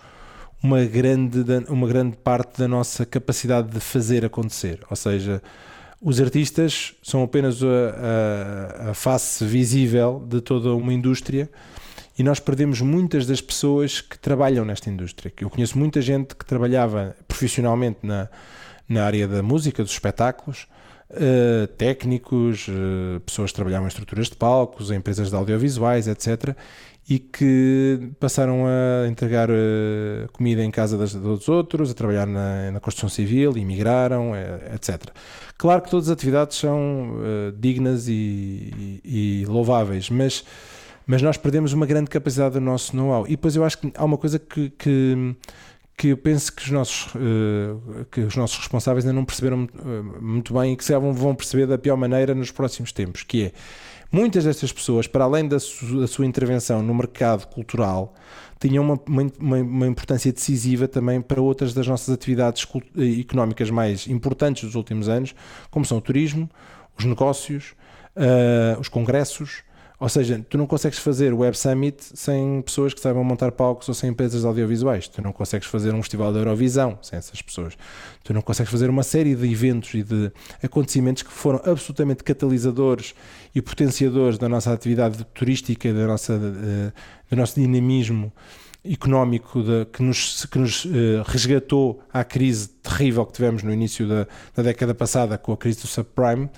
uma 0.63 0.85
grande, 0.85 1.39
uma 1.69 1.87
grande 1.87 2.17
parte 2.17 2.59
da 2.59 2.67
nossa 2.69 3.07
capacidade 3.07 3.69
de 3.69 3.81
fazer 3.81 4.25
acontecer, 4.25 4.81
ou 4.91 4.97
seja, 4.97 5.43
os 6.01 6.21
artistas 6.21 6.95
são 7.03 7.23
apenas 7.23 7.61
a, 7.63 7.67
a- 7.67 8.91
a 8.91 8.95
face 8.95 9.45
visível 9.45 10.25
de 10.29 10.41
toda 10.41 10.73
uma 10.75 10.93
indústria 10.93 11.49
e 12.19 12.23
nós 12.23 12.41
perdemos 12.41 12.81
muitas 12.81 13.27
das 13.27 13.41
pessoas 13.41 14.01
que 14.01 14.19
trabalham 14.19 14.65
nesta 14.65 14.91
indústria. 14.91 15.33
Eu 15.41 15.49
conheço 15.51 15.79
muita 15.79 16.01
gente 16.03 16.35
que 16.35 16.45
trabalhava 16.45 17.17
profissionalmente 17.29 17.99
na, 18.03 18.29
na 18.89 19.05
área 19.05 19.27
da 19.29 19.43
música, 19.43 19.83
dos 19.83 19.93
espetáculos, 19.93 20.67
eh, 21.11 21.67
técnicos, 21.79 22.67
eh, 22.69 23.19
pessoas 23.25 23.51
que 23.51 23.57
trabalhavam 23.57 23.87
em 23.87 23.89
estruturas 23.89 24.29
de 24.29 24.37
palcos, 24.37 24.91
em 24.91 24.97
empresas 24.97 25.31
de 25.31 25.37
audiovisuais, 25.37 26.07
etc. 26.09 26.55
E 27.11 27.19
que 27.19 28.11
passaram 28.21 28.65
a 28.67 29.09
entregar 29.09 29.49
eh, 29.51 30.27
comida 30.33 30.63
em 30.63 30.71
casa 30.71 30.99
das, 30.99 31.15
dos 31.15 31.49
outros, 31.49 31.91
a 31.91 31.95
trabalhar 31.95 32.27
na, 32.27 32.71
na 32.71 32.81
construção 32.81 33.09
civil, 33.09 33.57
imigraram, 33.57 34.35
eh, 34.35 34.73
etc. 34.75 35.05
Claro 35.57 35.83
que 35.83 35.91
todas 35.91 36.09
as 36.09 36.13
atividades 36.13 36.57
são 36.59 37.15
dignas 37.59 38.07
e, 38.09 38.13
e- 39.05 39.43
e 39.43 39.47
louváveis, 39.47 40.09
mas 40.11 40.45
mas 41.11 41.23
nós 41.23 41.39
perdemos 41.39 41.73
uma 41.73 41.87
grande 41.87 42.11
capacidade 42.11 42.53
do 42.55 42.61
nosso 42.61 42.95
know-how. 42.95 43.27
E 43.27 43.31
depois 43.31 43.57
eu 43.57 43.65
acho 43.65 43.79
que 43.79 43.91
há 43.97 44.05
uma 44.05 44.19
coisa 44.19 44.39
que, 44.39 44.69
que, 44.69 45.35
que 45.99 46.09
eu 46.09 46.17
penso 46.17 46.53
que 46.55 46.63
os 46.63 46.71
nossos, 46.71 47.13
eh, 47.17 48.05
que 48.11 48.21
os 48.21 48.37
nossos 48.37 48.57
responsáveis 48.59 49.05
ainda 49.05 49.15
não 49.17 49.25
perceberam 49.25 49.69
eh, 49.75 50.21
muito 50.23 50.55
bem 50.55 50.73
e 50.73 50.77
que 50.77 50.85
se 50.85 50.97
vão, 50.97 51.35
perceber 51.35 51.67
da 51.67 51.77
pior 51.77 51.97
maneira 51.97 52.35
nos 52.37 52.53
próximos 52.53 52.93
tempos, 52.93 53.25
que 53.25 53.47
é 53.47 53.53
muitas 54.11 54.45
destas 54.45 54.73
pessoas, 54.73 55.09
para 55.09 55.25
além 55.25 55.49
da, 55.49 55.59
su- 55.59 56.01
da 56.01 56.07
sua 56.07 56.25
intervenção 56.25 56.83
no 56.83 56.95
mercado 56.95 57.47
cultural, 57.49 58.15
tinham 58.61 58.85
uma, 58.85 59.01
uma, 59.41 59.57
uma- 59.57 59.87
importância 59.89 60.33
decisiva 60.33 60.87
também 60.87 61.21
para 61.21 61.41
outras 61.43 61.75
das 61.75 61.87
nossas 61.89 62.15
atividades 62.15 62.65
eh, 62.97 63.21
económicas 63.21 63.69
mais 63.69 64.07
importantes 64.07 64.63
dos 64.65 64.77
últimos 64.77 65.09
anos, 65.09 65.35
como 65.69 65.85
são 65.85 65.99
o 65.99 66.01
turismo, 66.01 66.49
os 66.97 67.05
negócios, 67.05 67.75
eh, 68.15 68.77
os 68.81 68.89
congressos, 68.89 69.63
ou 70.01 70.09
seja, 70.09 70.45
tu 70.49 70.57
não 70.57 70.67
consegues 70.67 70.99
fazer 70.99 71.33
o 71.33 71.39
Web 71.39 71.59
Summit 71.59 71.97
sem 72.15 72.63
pessoas 72.63 72.95
que 72.95 73.01
saibam 73.01 73.25
montar 73.25 73.51
palcos 73.51 73.89
ou 73.89 73.95
sem 73.95 74.11
empresas 74.11 74.45
audiovisuais. 74.45 75.09
Tu 75.09 75.21
não 75.21 75.33
consegues 75.33 75.67
fazer 75.67 75.93
um 75.93 76.01
festival 76.01 76.33
da 76.33 76.39
Eurovisão 76.39 76.97
sem 77.03 77.19
essas 77.19 77.43
pessoas. 77.43 77.77
Tu 78.23 78.33
não 78.33 78.41
consegues 78.41 78.71
fazer 78.71 78.89
uma 78.89 79.03
série 79.03 79.35
de 79.35 79.51
eventos 79.51 79.95
e 79.95 80.05
de 80.05 80.31
acontecimentos 80.63 81.25
que 81.25 81.33
foram 81.33 81.61
absolutamente 81.65 82.23
catalisadores 82.23 83.13
e 83.53 83.61
potenciadores 83.61 84.39
da 84.39 84.49
nossa 84.49 84.73
atividade 84.73 85.25
turística, 85.35 85.93
da 85.93 86.07
nossa, 86.07 86.35
eh, 86.35 86.93
do 87.29 87.37
nosso 87.37 87.59
dinamismo 87.61 88.33
económico 88.85 89.63
da- 89.63 89.85
que 89.85 90.01
nos, 90.03 90.47
que 90.47 90.59
nos 90.59 90.87
eh, 90.87 91.23
resgatou 91.27 92.01
à 92.13 92.23
crise 92.23 92.69
terrível 92.69 93.27
que 93.27 93.33
tivemos 93.33 93.63
no 93.65 93.73
início 93.73 94.07
da, 94.09 94.27
da 94.55 94.63
década 94.63 94.95
passada 94.95 95.37
com 95.37 95.53
a 95.53 95.57
crise 95.57 95.81
do 95.81 95.89
subprime 95.89 96.49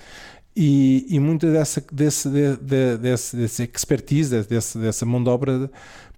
e, 0.55 1.05
e 1.09 1.19
muita 1.19 1.51
dessa 1.51 1.83
desse, 1.91 2.29
de, 2.29 2.57
de, 2.57 2.97
desse, 2.97 3.35
desse 3.35 3.63
expertise, 3.63 4.43
desse, 4.43 4.77
dessa 4.77 5.05
mão 5.05 5.23
de 5.23 5.29
obra 5.29 5.69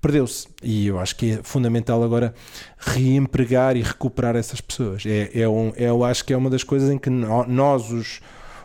perdeu-se. 0.02 0.48
E 0.62 0.88
eu 0.88 1.00
acho 1.00 1.16
que 1.16 1.32
é 1.32 1.40
fundamental 1.44 2.04
agora 2.04 2.34
reempregar 2.78 3.78
e 3.78 3.82
recuperar 3.82 4.36
essas 4.36 4.60
pessoas. 4.60 5.04
É, 5.06 5.30
é 5.42 5.48
um, 5.48 5.72
é, 5.78 5.86
eu 5.90 6.04
acho 6.04 6.26
que 6.26 6.34
é 6.34 6.38
uma 6.38 6.50
das 6.50 6.64
coisas 6.64 6.90
em 6.90 6.98
que 6.98 7.10
nó- 7.10 7.46
nós, 7.48 7.90
os, 7.92 8.20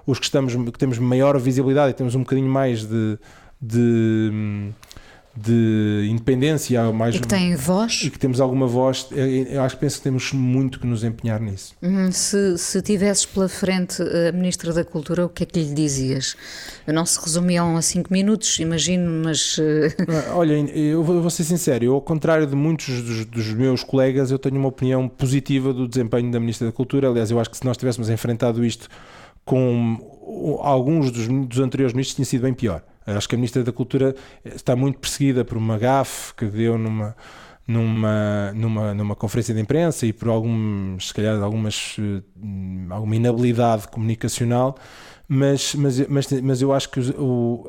os 0.06 0.18
que, 0.18 0.24
estamos, 0.24 0.54
que 0.54 0.78
temos 0.78 0.98
maior 0.98 1.38
visibilidade 1.38 1.90
e 1.90 1.94
temos 1.94 2.14
um 2.14 2.20
bocadinho 2.20 2.48
mais 2.50 2.84
de, 2.84 3.18
de, 3.60 4.30
de 5.40 6.08
independência, 6.10 6.90
mais, 6.92 7.14
E 7.14 7.20
que 7.20 7.26
têm 7.28 7.54
voz. 7.56 8.02
e 8.04 8.10
que 8.10 8.18
temos 8.18 8.40
alguma 8.40 8.66
voz, 8.66 9.06
eu, 9.12 9.62
acho 9.62 9.76
que 9.76 9.80
penso 9.80 9.98
que 9.98 10.02
temos 10.02 10.32
muito 10.32 10.80
que 10.80 10.86
nos 10.86 11.04
empenhar 11.04 11.40
nisso. 11.40 11.74
Hum, 11.82 12.10
Se, 12.10 12.58
se 12.58 12.82
tivesses 12.82 13.24
pela 13.26 13.48
frente 13.48 14.02
a 14.02 14.32
Ministra 14.32 14.72
da 14.72 14.84
Cultura, 14.84 15.26
o 15.26 15.28
que 15.28 15.42
é 15.44 15.46
que 15.46 15.58
lhe 15.60 15.74
dizias? 15.74 16.36
Não 16.86 17.04
se 17.06 17.20
resumiam 17.22 17.76
a 17.76 17.82
cinco 17.82 18.12
minutos, 18.12 18.58
imagino, 18.58 19.22
mas. 19.24 19.56
eh, 19.60 19.94
Ah, 20.08 20.34
Olha, 20.36 20.54
eu 20.54 21.02
vou 21.02 21.16
eu 21.16 21.20
vou 21.22 21.30
ser 21.30 21.44
sincero, 21.44 21.84
eu, 21.84 21.94
ao 21.94 22.00
contrário 22.02 22.46
de 22.46 22.54
muitos 22.56 23.02
dos, 23.02 23.24
dos 23.24 23.52
meus 23.54 23.82
colegas, 23.84 24.30
eu 24.30 24.38
tenho 24.38 24.56
uma 24.56 24.68
opinião 24.68 25.08
positiva 25.08 25.72
do 25.72 25.86
desempenho 25.88 26.30
da 26.30 26.40
Ministra 26.40 26.66
da 26.66 26.72
Cultura. 26.72 27.08
Aliás, 27.08 27.30
eu 27.30 27.38
acho 27.40 27.50
que 27.50 27.56
se 27.56 27.64
nós 27.64 27.76
tivéssemos 27.76 28.08
enfrentado 28.10 28.64
isto 28.64 28.88
com 29.44 30.58
alguns 30.62 31.10
dos, 31.10 31.26
dos 31.26 31.58
anteriores 31.58 31.92
ministros, 31.94 32.16
tinha 32.16 32.24
sido 32.26 32.42
bem 32.42 32.54
pior. 32.54 32.82
Acho 33.16 33.28
que 33.28 33.34
a 33.34 33.38
Ministra 33.38 33.62
da 33.64 33.72
Cultura 33.72 34.14
está 34.44 34.76
muito 34.76 34.98
perseguida 34.98 35.44
por 35.44 35.56
uma 35.56 35.78
gafe 35.78 36.34
que 36.34 36.44
deu 36.46 36.76
numa, 36.78 37.16
numa, 37.66 38.52
numa, 38.54 38.94
numa 38.94 39.14
conferência 39.16 39.54
de 39.54 39.60
imprensa 39.60 40.06
e 40.06 40.12
por 40.12 40.28
alguns, 40.28 41.08
se 41.08 41.14
calhar, 41.14 41.40
algumas, 41.42 41.96
eh, 41.98 42.22
alguma 42.90 43.16
inabilidade 43.16 43.88
comunicacional. 43.88 44.76
Mas, 45.30 45.74
mas, 45.74 46.06
mas, 46.08 46.32
mas 46.42 46.62
eu 46.62 46.72
acho 46.72 46.90
que 46.90 47.00
os- 47.00 47.10
o, 47.10 47.68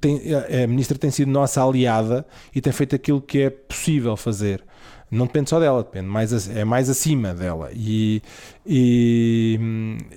tem, 0.00 0.20
a 0.34 0.66
ministra 0.66 0.98
tem 0.98 1.10
sido 1.10 1.30
nossa 1.30 1.62
aliada 1.62 2.26
e 2.54 2.60
tem 2.60 2.72
feito 2.72 2.94
aquilo 2.96 3.20
que 3.20 3.40
é 3.42 3.50
possível 3.50 4.16
fazer. 4.16 4.64
Não 5.08 5.26
depende 5.26 5.48
só 5.50 5.60
dela, 5.60 5.84
depende 5.84 6.08
mais, 6.08 6.48
é 6.50 6.64
mais 6.64 6.90
acima 6.90 7.32
dela. 7.32 7.70
E, 7.72 8.20
e, 8.66 9.58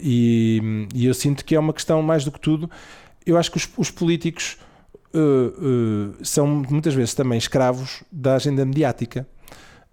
e, 0.02 0.88
e 0.96 1.06
eu 1.06 1.14
sinto 1.14 1.46
que 1.46 1.56
é 1.56 1.60
uma 1.60 1.74
questão, 1.74 2.02
mais 2.02 2.26
do 2.26 2.32
que 2.32 2.40
tudo, 2.40 2.70
eu 3.30 3.38
acho 3.38 3.52
que 3.52 3.58
os, 3.58 3.70
os 3.78 3.92
políticos 3.92 4.58
uh, 5.14 5.20
uh, 5.20 6.26
são 6.26 6.48
muitas 6.48 6.94
vezes 6.94 7.14
também 7.14 7.38
escravos 7.38 8.04
da 8.12 8.36
agenda 8.36 8.66
mediática. 8.66 9.28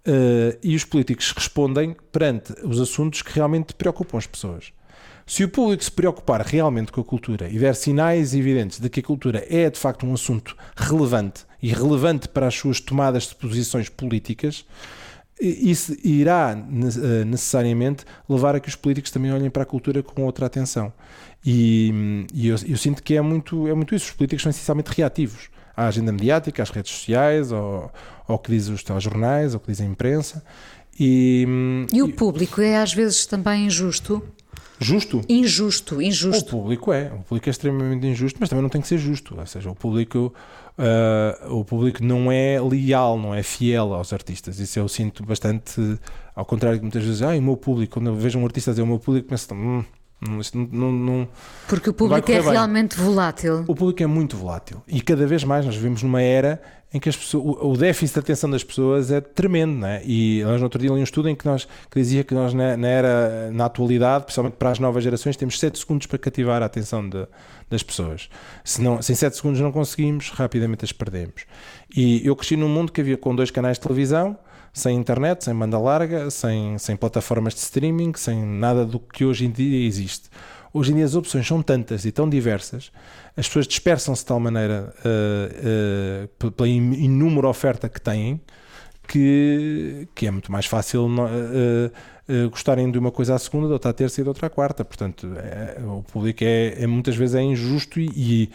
Uh, 0.07 0.57
e 0.62 0.76
os 0.76 0.84
políticos 0.84 1.32
respondem 1.32 1.97
perante 2.12 2.55
os 2.62 2.80
assuntos 2.80 3.22
que 3.22 3.32
realmente 3.32 3.74
preocupam 3.74 4.18
as 4.18 4.26
pessoas. 4.26 4.72
Se 5.26 5.43
o 5.43 5.49
público 5.49 5.82
se 5.82 5.91
preocupar 5.91 6.41
realmente 6.43 6.93
com 6.93 7.01
a 7.01 7.05
cultura 7.05 7.49
e 7.49 7.59
der 7.59 7.74
sinais 7.74 8.32
evidentes 8.32 8.78
de 8.78 8.89
que 8.89 9.01
a 9.01 9.03
cultura 9.03 9.45
é 9.51 9.68
de 9.68 9.76
facto 9.76 10.07
um 10.07 10.14
assunto 10.14 10.57
relevante 10.76 11.45
e 11.61 11.70
relevante 11.70 12.28
para 12.28 12.47
as 12.47 12.55
suas 12.55 12.78
tomadas 12.78 13.24
de 13.24 13.34
posições 13.34 13.89
políticas, 13.89 14.64
isso 15.41 15.97
irá 16.05 16.55
necessariamente 16.55 18.05
levar 18.28 18.55
a 18.55 18.61
que 18.61 18.68
os 18.68 18.76
políticos 18.76 19.11
também 19.11 19.32
olhem 19.32 19.51
para 19.51 19.64
a 19.64 19.66
cultura 19.66 20.03
com 20.03 20.22
outra 20.22 20.47
atenção. 20.47 20.93
E, 21.47 22.27
e 22.35 22.49
eu, 22.49 22.57
eu, 22.67 22.77
sinto 22.77 23.01
que 23.01 23.15
é 23.15 23.21
muito, 23.21 23.69
é 23.69 23.75
muito 23.75 23.95
isso. 23.95 24.07
Os 24.07 24.13
políticos 24.13 24.43
são 24.43 24.51
essencialmente 24.51 24.91
reativos 24.91 25.49
à 25.77 25.87
agenda 25.87 26.11
mediática, 26.11 26.61
às 26.61 26.71
redes 26.71 26.91
sociais, 26.91 27.53
ao, 27.53 27.93
ao 28.27 28.39
que 28.39 28.51
dizem 28.51 28.75
os 28.75 28.83
telejornais, 28.83 29.55
ao 29.55 29.61
que 29.61 29.69
diz 29.69 29.81
a 29.81 29.85
imprensa. 29.85 30.43
E, 30.99 31.47
e 31.93 32.03
o 32.03 32.13
público 32.13 32.61
é 32.61 32.79
às 32.79 32.93
vezes 32.93 33.27
também 33.27 33.67
injusto? 33.67 34.23
Justo? 34.81 35.23
Injusto, 35.29 36.03
injusto. 36.03 36.57
O 36.57 36.61
público 36.61 36.93
é, 36.93 37.13
o 37.13 37.23
público 37.23 37.49
é 37.49 37.51
extremamente 37.51 38.07
injusto, 38.07 38.39
mas 38.41 38.49
também 38.49 38.63
não 38.63 38.69
tem 38.69 38.81
que 38.81 38.89
ser 38.89 38.99
justo. 38.99 39.39
Ou 39.39 39.47
seja, 39.47 39.71
o 39.71 39.75
público, 39.75 40.35
uh, 40.79 41.55
o 41.55 41.65
público 41.65 42.03
não 42.05 42.31
é 42.31 42.61
leal, 42.61 43.19
não 43.19 43.35
é 43.35 43.43
fiel 43.43 43.95
aos 43.95 44.13
artistas. 44.13 44.59
Isso 44.59 44.79
eu 44.79 44.89
sinto 44.89 45.25
bastante, 45.25 45.81
ao 46.35 46.45
contrário 46.45 46.79
de 46.79 46.83
muitas 46.83 47.05
vezes, 47.05 47.23
ah, 47.23 47.35
o 47.37 47.43
meu 47.43 47.57
público, 47.57 47.95
quando 47.95 48.09
eu 48.09 48.17
vejo 48.17 48.39
um 48.39 48.45
artista 48.45 48.73
dizer 48.73 48.83
o 48.83 48.87
meu 48.87 48.99
público, 48.99 49.29
penso, 49.29 49.55
hum, 49.55 49.85
não, 50.21 50.41
não, 50.73 50.93
não, 50.93 51.29
Porque 51.69 51.91
o 51.91 51.93
público 51.93 52.33
é 52.33 52.41
realmente 52.41 52.97
volátil. 52.97 53.64
O 53.69 53.75
público 53.75 54.03
é 54.03 54.07
muito 54.07 54.37
volátil 54.37 54.83
e 54.89 55.01
cada 55.01 55.27
vez 55.27 55.45
mais 55.45 55.64
nós 55.67 55.77
vivemos 55.77 56.03
numa 56.03 56.23
era 56.23 56.61
em 56.93 57.01
que 57.01 57.09
as 57.09 57.17
pessoas, 57.17 57.59
o 57.61 57.77
déficit 57.77 58.14
de 58.14 58.21
atenção 58.21 58.49
das 58.49 58.64
pessoas 58.64 59.11
é 59.11 59.21
tremendo, 59.21 59.75
não 59.75 59.89
é? 59.89 60.03
E 60.05 60.43
nós 60.45 60.59
no 60.59 60.64
outro 60.64 60.81
dia 60.81 60.89
li 60.89 61.01
um 61.01 61.03
estudo 61.03 61.29
em 61.29 61.35
que, 61.35 61.45
nós, 61.45 61.67
que 61.91 62.01
dizia 62.01 62.25
que 62.25 62.33
nós 62.33 62.55
na, 62.55 62.77
na, 62.77 62.89
era, 62.89 63.51
na 63.51 63.67
atualidade, 63.67 64.25
principalmente 64.25 64.55
para 64.55 64.71
as 64.71 64.79
novas 64.79 65.05
gerações, 65.05 65.37
temos 65.37 65.59
7 65.59 65.79
segundos 65.79 66.07
para 66.07 66.19
cativar 66.19 66.62
a 66.62 66.67
atenção 66.67 67.07
de, 67.07 67.27
das 67.69 67.83
pessoas. 67.83 68.31
Se, 68.64 68.81
não, 68.81 69.03
se 69.03 69.12
em 69.12 69.14
7 69.17 69.37
segundos 69.37 69.61
não 69.61 69.73
conseguimos, 69.73 70.31
rapidamente 70.31 70.85
as 70.85 70.93
perdemos. 70.93 71.45
E 71.95 72.27
eu 72.27 72.35
cresci 72.35 72.57
num 72.57 72.69
mundo 72.69 72.93
que 72.93 73.01
havia 73.01 73.17
com 73.17 73.35
dois 73.35 73.51
canais 73.51 73.77
de 73.77 73.83
televisão, 73.83 74.39
sem 74.77 74.95
internet, 74.95 75.43
sem 75.43 75.55
banda 75.55 75.79
larga, 75.79 76.31
sem, 76.31 76.77
sem 76.77 76.95
plataformas 76.97 77.55
de 77.55 77.61
streaming, 77.61 78.12
sem 78.14 78.45
nada 78.45 78.85
do 78.85 79.01
que 79.01 79.24
hoje 79.24 79.47
em 79.47 79.51
dia 79.51 79.87
existe. 79.87 80.29
Hoje 80.70 80.93
em 80.93 80.97
dia 80.97 81.07
as 81.07 81.14
opções 81.14 81.47
são 81.47 81.62
tantas 81.62 82.05
e 82.05 82.12
tão 82.12 82.29
diversas, 82.29 82.93
as 83.35 83.47
pessoas 83.47 83.66
dispersam-se 83.66 84.20
de 84.20 84.27
tal 84.27 84.39
maneira 84.39 84.93
uh, 84.99 86.27
uh, 86.45 86.51
pela 86.51 86.68
inúmera 86.68 87.49
oferta 87.49 87.89
que 87.89 87.99
têm, 87.99 88.39
que, 89.09 90.07
que 90.14 90.27
é 90.27 90.31
muito 90.31 90.53
mais 90.53 90.66
fácil 90.66 91.07
uh, 91.07 92.51
gostarem 92.51 92.91
de 92.91 92.99
uma 92.99 93.11
coisa 93.11 93.35
à 93.35 93.39
segunda, 93.39 93.68
de 93.68 93.72
outra 93.72 93.93
à 93.93 93.95
terça 93.95 94.20
e 94.20 94.24
de 94.24 94.29
outra 94.29 94.49
à 94.49 94.51
quarta. 94.51 94.85
Portanto, 94.85 95.33
é, 95.37 95.79
o 95.83 96.03
público 96.03 96.45
é, 96.45 96.83
é, 96.83 96.87
muitas 96.87 97.16
vezes 97.16 97.35
é 97.35 97.43
injusto 97.43 97.99
e, 97.99 98.11
e, 98.14 98.51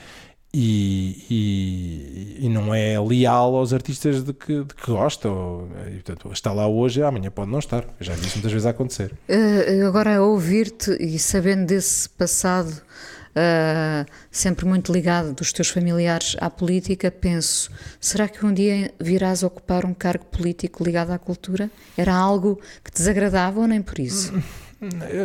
e, 0.53 2.37
e, 2.41 2.49
não 2.49 2.75
é 2.75 2.99
leal 2.99 3.55
aos 3.55 3.71
artistas 3.71 4.21
de 4.21 4.33
que, 4.33 4.63
de 4.63 4.75
que 4.75 4.91
gosta. 4.91 5.29
Ou, 5.29 5.69
e, 5.87 6.01
portanto, 6.01 6.29
está 6.33 6.51
lá 6.51 6.67
hoje, 6.67 7.01
amanhã 7.01 7.31
pode 7.31 7.49
não 7.49 7.59
estar. 7.59 7.83
Eu 7.99 8.05
já 8.05 8.13
vi 8.13 8.27
isso 8.27 8.35
muitas 8.35 8.51
vezes 8.51 8.65
acontecer. 8.65 9.13
Uh, 9.29 9.87
agora, 9.87 10.17
a 10.17 10.21
ouvir-te 10.21 10.91
e 10.99 11.17
sabendo 11.17 11.67
desse 11.67 12.09
passado 12.09 12.69
uh, 12.69 14.05
sempre 14.29 14.65
muito 14.65 14.91
ligado 14.91 15.33
dos 15.33 15.53
teus 15.53 15.69
familiares 15.69 16.35
à 16.41 16.49
política, 16.49 17.09
penso: 17.09 17.71
será 17.99 18.27
que 18.27 18.45
um 18.45 18.53
dia 18.53 18.93
virás 18.99 19.43
ocupar 19.43 19.85
um 19.85 19.93
cargo 19.93 20.25
político 20.25 20.83
ligado 20.83 21.11
à 21.11 21.17
cultura? 21.17 21.71
Era 21.97 22.13
algo 22.13 22.59
que 22.83 22.91
desagradava 22.91 23.61
ou 23.61 23.67
nem 23.67 23.81
por 23.81 23.99
isso? 23.99 24.33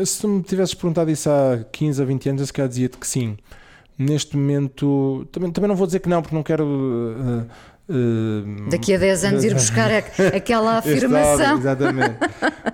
Se 0.04 0.26
me 0.26 0.42
tivesses 0.42 0.74
perguntado 0.74 1.10
isso 1.10 1.30
há 1.30 1.64
15 1.72 2.02
ou 2.02 2.06
20 2.06 2.28
anos, 2.28 2.40
eu 2.42 2.46
se 2.46 2.52
calhar 2.52 2.68
dizia-te 2.68 2.98
que 2.98 3.06
sim 3.06 3.38
neste 3.98 4.36
momento 4.36 5.26
também, 5.32 5.50
também 5.50 5.68
não 5.68 5.76
vou 5.76 5.86
dizer 5.86 6.00
que 6.00 6.08
não, 6.08 6.20
porque 6.20 6.34
não 6.34 6.42
quero. 6.42 6.64
Uh, 6.64 7.92
uh, 7.92 8.70
Daqui 8.70 8.94
a 8.94 8.98
10 8.98 9.24
anos 9.24 9.44
ir 9.44 9.54
buscar 9.54 9.90
aquela 10.34 10.78
afirmação. 10.78 11.58
exatamente. 11.58 12.16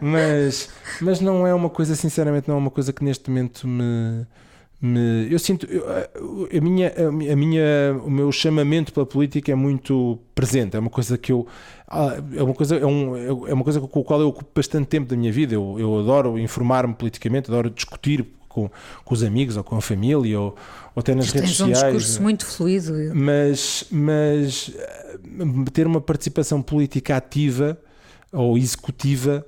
mas, 0.00 0.68
mas 1.00 1.20
não 1.20 1.46
é 1.46 1.54
uma 1.54 1.70
coisa, 1.70 1.94
sinceramente, 1.94 2.48
não 2.48 2.56
é 2.56 2.58
uma 2.58 2.70
coisa 2.70 2.92
que 2.92 3.04
neste 3.04 3.30
momento 3.30 3.66
me. 3.68 4.26
me 4.80 5.32
eu 5.32 5.38
sinto. 5.38 5.66
Eu, 5.66 5.84
a, 5.86 6.60
minha, 6.60 6.92
a 7.32 7.36
minha, 7.36 8.00
o 8.04 8.10
meu 8.10 8.32
chamamento 8.32 8.92
pela 8.92 9.06
política 9.06 9.52
é 9.52 9.54
muito 9.54 10.18
presente. 10.34 10.76
É 10.76 10.80
uma 10.80 10.90
coisa 10.90 11.16
que 11.16 11.30
eu. 11.30 11.46
Ah, 11.86 12.16
é 12.34 12.42
uma 12.42 12.54
coisa, 12.54 12.76
é, 12.76 12.86
um, 12.86 13.46
é 13.46 13.52
uma 13.52 13.62
coisa 13.62 13.78
com 13.78 14.00
a 14.00 14.04
qual 14.04 14.20
eu 14.20 14.28
ocupo 14.28 14.50
bastante 14.54 14.86
tempo 14.86 15.08
da 15.08 15.16
minha 15.16 15.30
vida. 15.30 15.54
Eu, 15.54 15.76
eu 15.78 16.00
adoro 16.00 16.38
informar-me 16.38 16.94
politicamente, 16.94 17.50
adoro 17.50 17.68
discutir 17.68 18.26
com, 18.52 18.70
com 19.04 19.14
os 19.14 19.22
amigos 19.22 19.56
ou 19.56 19.64
com 19.64 19.76
a 19.76 19.80
família 19.80 20.38
ou, 20.38 20.54
ou 20.94 21.00
até 21.00 21.14
nas 21.14 21.30
redes 21.30 21.50
sociais. 21.50 21.82
um 21.82 21.96
discurso 21.96 22.22
muito 22.22 22.46
fluido. 22.46 22.92
Mas, 23.14 23.84
mas 23.90 24.70
eh, 24.76 25.16
ter 25.72 25.86
uma 25.86 26.00
participação 26.00 26.60
política 26.62 27.16
ativa 27.16 27.78
ou 28.32 28.56
executiva 28.56 29.44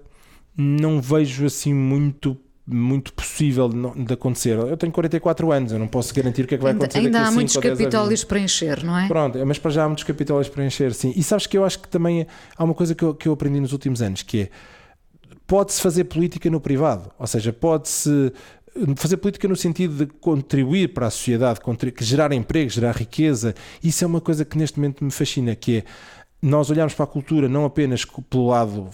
não 0.56 1.00
vejo 1.00 1.46
assim 1.46 1.74
muito 1.74 2.38
muito 2.66 3.12
possível 3.12 3.68
de 3.68 4.14
acontecer. 4.14 4.56
Eu 4.56 4.76
tenho 4.76 4.90
44 4.90 5.52
anos, 5.52 5.72
eu 5.72 5.78
não 5.78 5.86
posso 5.86 6.14
garantir 6.14 6.44
o 6.44 6.46
que 6.46 6.54
é 6.54 6.56
que 6.56 6.62
vai 6.62 6.72
acontecer 6.72 6.98
Ainda 6.98 7.18
daqui 7.18 7.28
há 7.28 7.30
muitos 7.30 7.56
capitólios 7.58 8.24
para 8.24 8.40
encher, 8.40 8.82
não 8.82 8.98
é? 8.98 9.06
Pronto, 9.06 9.44
mas 9.44 9.58
para 9.58 9.70
já 9.70 9.84
há 9.84 9.86
muitos 9.86 10.04
capitólios 10.04 10.48
para 10.48 10.64
encher, 10.64 10.94
sim. 10.94 11.12
E 11.14 11.22
sabes 11.22 11.46
que 11.46 11.58
eu 11.58 11.64
acho 11.64 11.78
que 11.80 11.88
também 11.88 12.26
há 12.56 12.64
uma 12.64 12.72
coisa 12.72 12.94
que 12.94 13.04
eu, 13.04 13.14
que 13.14 13.28
eu 13.28 13.34
aprendi 13.34 13.60
nos 13.60 13.72
últimos 13.72 14.00
anos, 14.00 14.22
que 14.22 14.42
é 14.42 14.50
pode-se 15.46 15.80
fazer 15.80 16.04
política 16.04 16.50
no 16.50 16.58
privado, 16.58 17.10
ou 17.18 17.26
seja, 17.26 17.52
pode-se 17.52 18.32
fazer 18.96 19.16
política 19.18 19.46
no 19.46 19.56
sentido 19.56 20.04
de 20.04 20.12
contribuir 20.14 20.92
para 20.92 21.06
a 21.06 21.10
sociedade, 21.10 21.60
gerar 22.00 22.32
emprego, 22.32 22.70
gerar 22.70 22.96
riqueza, 22.96 23.54
isso 23.82 24.04
é 24.04 24.06
uma 24.06 24.20
coisa 24.20 24.44
que 24.44 24.58
neste 24.58 24.78
momento 24.78 25.04
me 25.04 25.10
fascina, 25.10 25.54
que 25.54 25.78
é 25.78 25.84
nós 26.42 26.70
olharmos 26.70 26.94
para 26.94 27.04
a 27.04 27.08
cultura 27.08 27.48
não 27.48 27.64
apenas 27.64 28.04
pelo 28.04 28.48
lado 28.48 28.90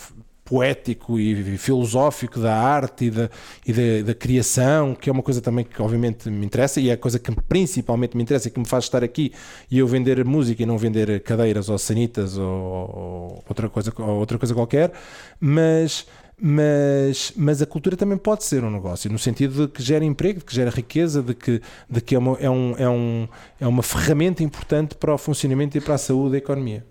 poético 0.50 1.16
e 1.16 1.56
filosófico 1.56 2.40
da 2.40 2.56
arte 2.56 3.04
e, 3.04 3.10
da, 3.10 3.30
e 3.64 3.72
da, 3.72 4.06
da, 4.06 4.14
criação, 4.14 4.96
que 4.96 5.08
é 5.08 5.12
uma 5.12 5.22
coisa 5.22 5.40
também 5.40 5.64
que 5.64 5.80
obviamente 5.80 6.28
me 6.28 6.44
interessa 6.44 6.80
e 6.80 6.90
é 6.90 6.94
a 6.94 6.96
coisa 6.96 7.20
que 7.20 7.30
principalmente 7.48 8.16
me 8.16 8.22
interessa 8.24 8.48
e 8.48 8.50
que 8.50 8.58
me 8.58 8.66
faz 8.66 8.84
estar 8.84 9.04
aqui 9.04 9.32
e 9.70 9.78
eu 9.78 9.86
vender 9.86 10.24
música 10.24 10.60
e 10.60 10.66
não 10.66 10.76
vender 10.76 11.20
cadeiras 11.22 11.68
ou 11.68 11.78
sanitas 11.78 12.36
ou, 12.36 12.46
ou 12.46 13.44
outra, 13.48 13.68
coisa, 13.68 13.92
ou 13.96 14.18
outra 14.18 14.38
coisa 14.38 14.52
qualquer, 14.52 14.92
mas 15.38 16.04
mas, 16.40 17.32
mas 17.36 17.60
a 17.60 17.66
cultura 17.66 17.96
também 17.96 18.16
pode 18.16 18.44
ser 18.44 18.64
um 18.64 18.70
negócio, 18.70 19.10
no 19.10 19.18
sentido 19.18 19.66
de 19.66 19.72
que 19.72 19.82
gera 19.82 20.04
emprego, 20.04 20.38
de 20.38 20.44
que 20.44 20.54
gera 20.54 20.70
riqueza, 20.70 21.22
de 21.22 21.34
que, 21.34 21.60
de 21.88 22.00
que 22.00 22.14
é, 22.14 22.18
uma, 22.18 22.36
é, 22.40 22.48
um, 22.48 22.74
é, 22.78 22.88
um, 22.88 23.28
é 23.60 23.66
uma 23.66 23.82
ferramenta 23.82 24.42
importante 24.42 24.94
para 24.94 25.14
o 25.14 25.18
funcionamento 25.18 25.76
e 25.76 25.80
para 25.80 25.94
a 25.94 25.98
saúde 25.98 26.32
da 26.32 26.38
economia. 26.38 26.86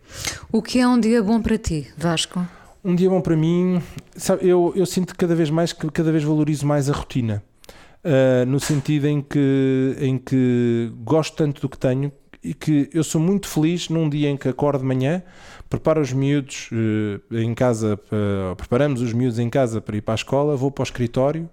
O 0.51 0.61
que 0.61 0.79
é 0.79 0.87
um 0.87 0.99
dia 0.99 1.23
bom 1.23 1.41
para 1.41 1.57
ti, 1.57 1.87
Vasco? 1.97 2.45
Um 2.83 2.95
dia 2.95 3.09
bom 3.09 3.21
para 3.21 3.35
mim, 3.35 3.81
sabe, 4.15 4.47
eu, 4.47 4.71
eu 4.75 4.85
sinto 4.85 5.15
cada 5.15 5.35
vez 5.35 5.49
mais 5.49 5.73
que 5.73 5.89
cada 5.91 6.11
vez 6.11 6.23
valorizo 6.23 6.65
mais 6.65 6.89
a 6.89 6.93
rotina. 6.93 7.43
Uh, 8.01 8.45
no 8.45 8.61
sentido 8.61 9.07
em 9.07 9.21
que, 9.21 9.97
em 9.99 10.17
que 10.17 10.89
gosto 11.03 11.35
tanto 11.35 11.59
do 11.59 11.67
que 11.67 11.77
tenho 11.77 12.09
que 12.59 12.89
eu 12.93 13.03
sou 13.03 13.19
muito 13.19 13.47
feliz 13.47 13.89
num 13.89 14.09
dia 14.09 14.29
em 14.29 14.37
que 14.37 14.47
acordo 14.47 14.79
de 14.79 14.85
manhã, 14.85 15.21
preparo 15.69 16.01
os 16.01 16.13
miúdos 16.13 16.69
uh, 16.71 17.35
em 17.35 17.53
casa, 17.53 17.99
uh, 18.11 18.55
preparamos 18.55 19.01
os 19.01 19.13
miúdos 19.13 19.39
em 19.39 19.49
casa 19.49 19.81
para 19.81 19.97
ir 19.97 20.01
para 20.01 20.13
a 20.13 20.15
escola, 20.15 20.55
vou 20.55 20.71
para 20.71 20.81
o 20.81 20.83
escritório, 20.83 21.49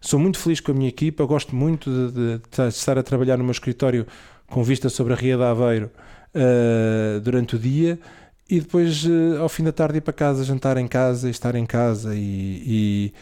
sou 0.00 0.18
muito 0.18 0.38
feliz 0.38 0.60
com 0.60 0.72
a 0.72 0.74
minha 0.74 0.88
equipa, 0.88 1.24
gosto 1.24 1.54
muito 1.54 1.90
de, 1.90 2.38
de, 2.38 2.68
estar 2.68 2.98
a 2.98 3.02
trabalhar 3.02 3.36
no 3.36 3.44
meu 3.44 3.52
escritório 3.52 4.06
com 4.46 4.62
vista 4.62 4.88
sobre 4.88 5.12
a 5.12 5.16
Ria 5.16 5.36
de 5.36 5.44
Aveiro 5.44 5.90
uh, 6.34 7.20
durante 7.20 7.56
o 7.56 7.58
dia 7.58 7.98
e 8.48 8.60
depois 8.60 9.06
ao 9.40 9.48
fim 9.48 9.62
da 9.64 9.72
tarde 9.72 9.98
ir 9.98 10.00
para 10.00 10.12
casa, 10.12 10.44
jantar 10.44 10.76
em 10.76 10.86
casa, 10.86 11.30
estar 11.30 11.54
em 11.54 11.64
casa 11.64 12.14
e, 12.14 12.62
e 12.66 13.14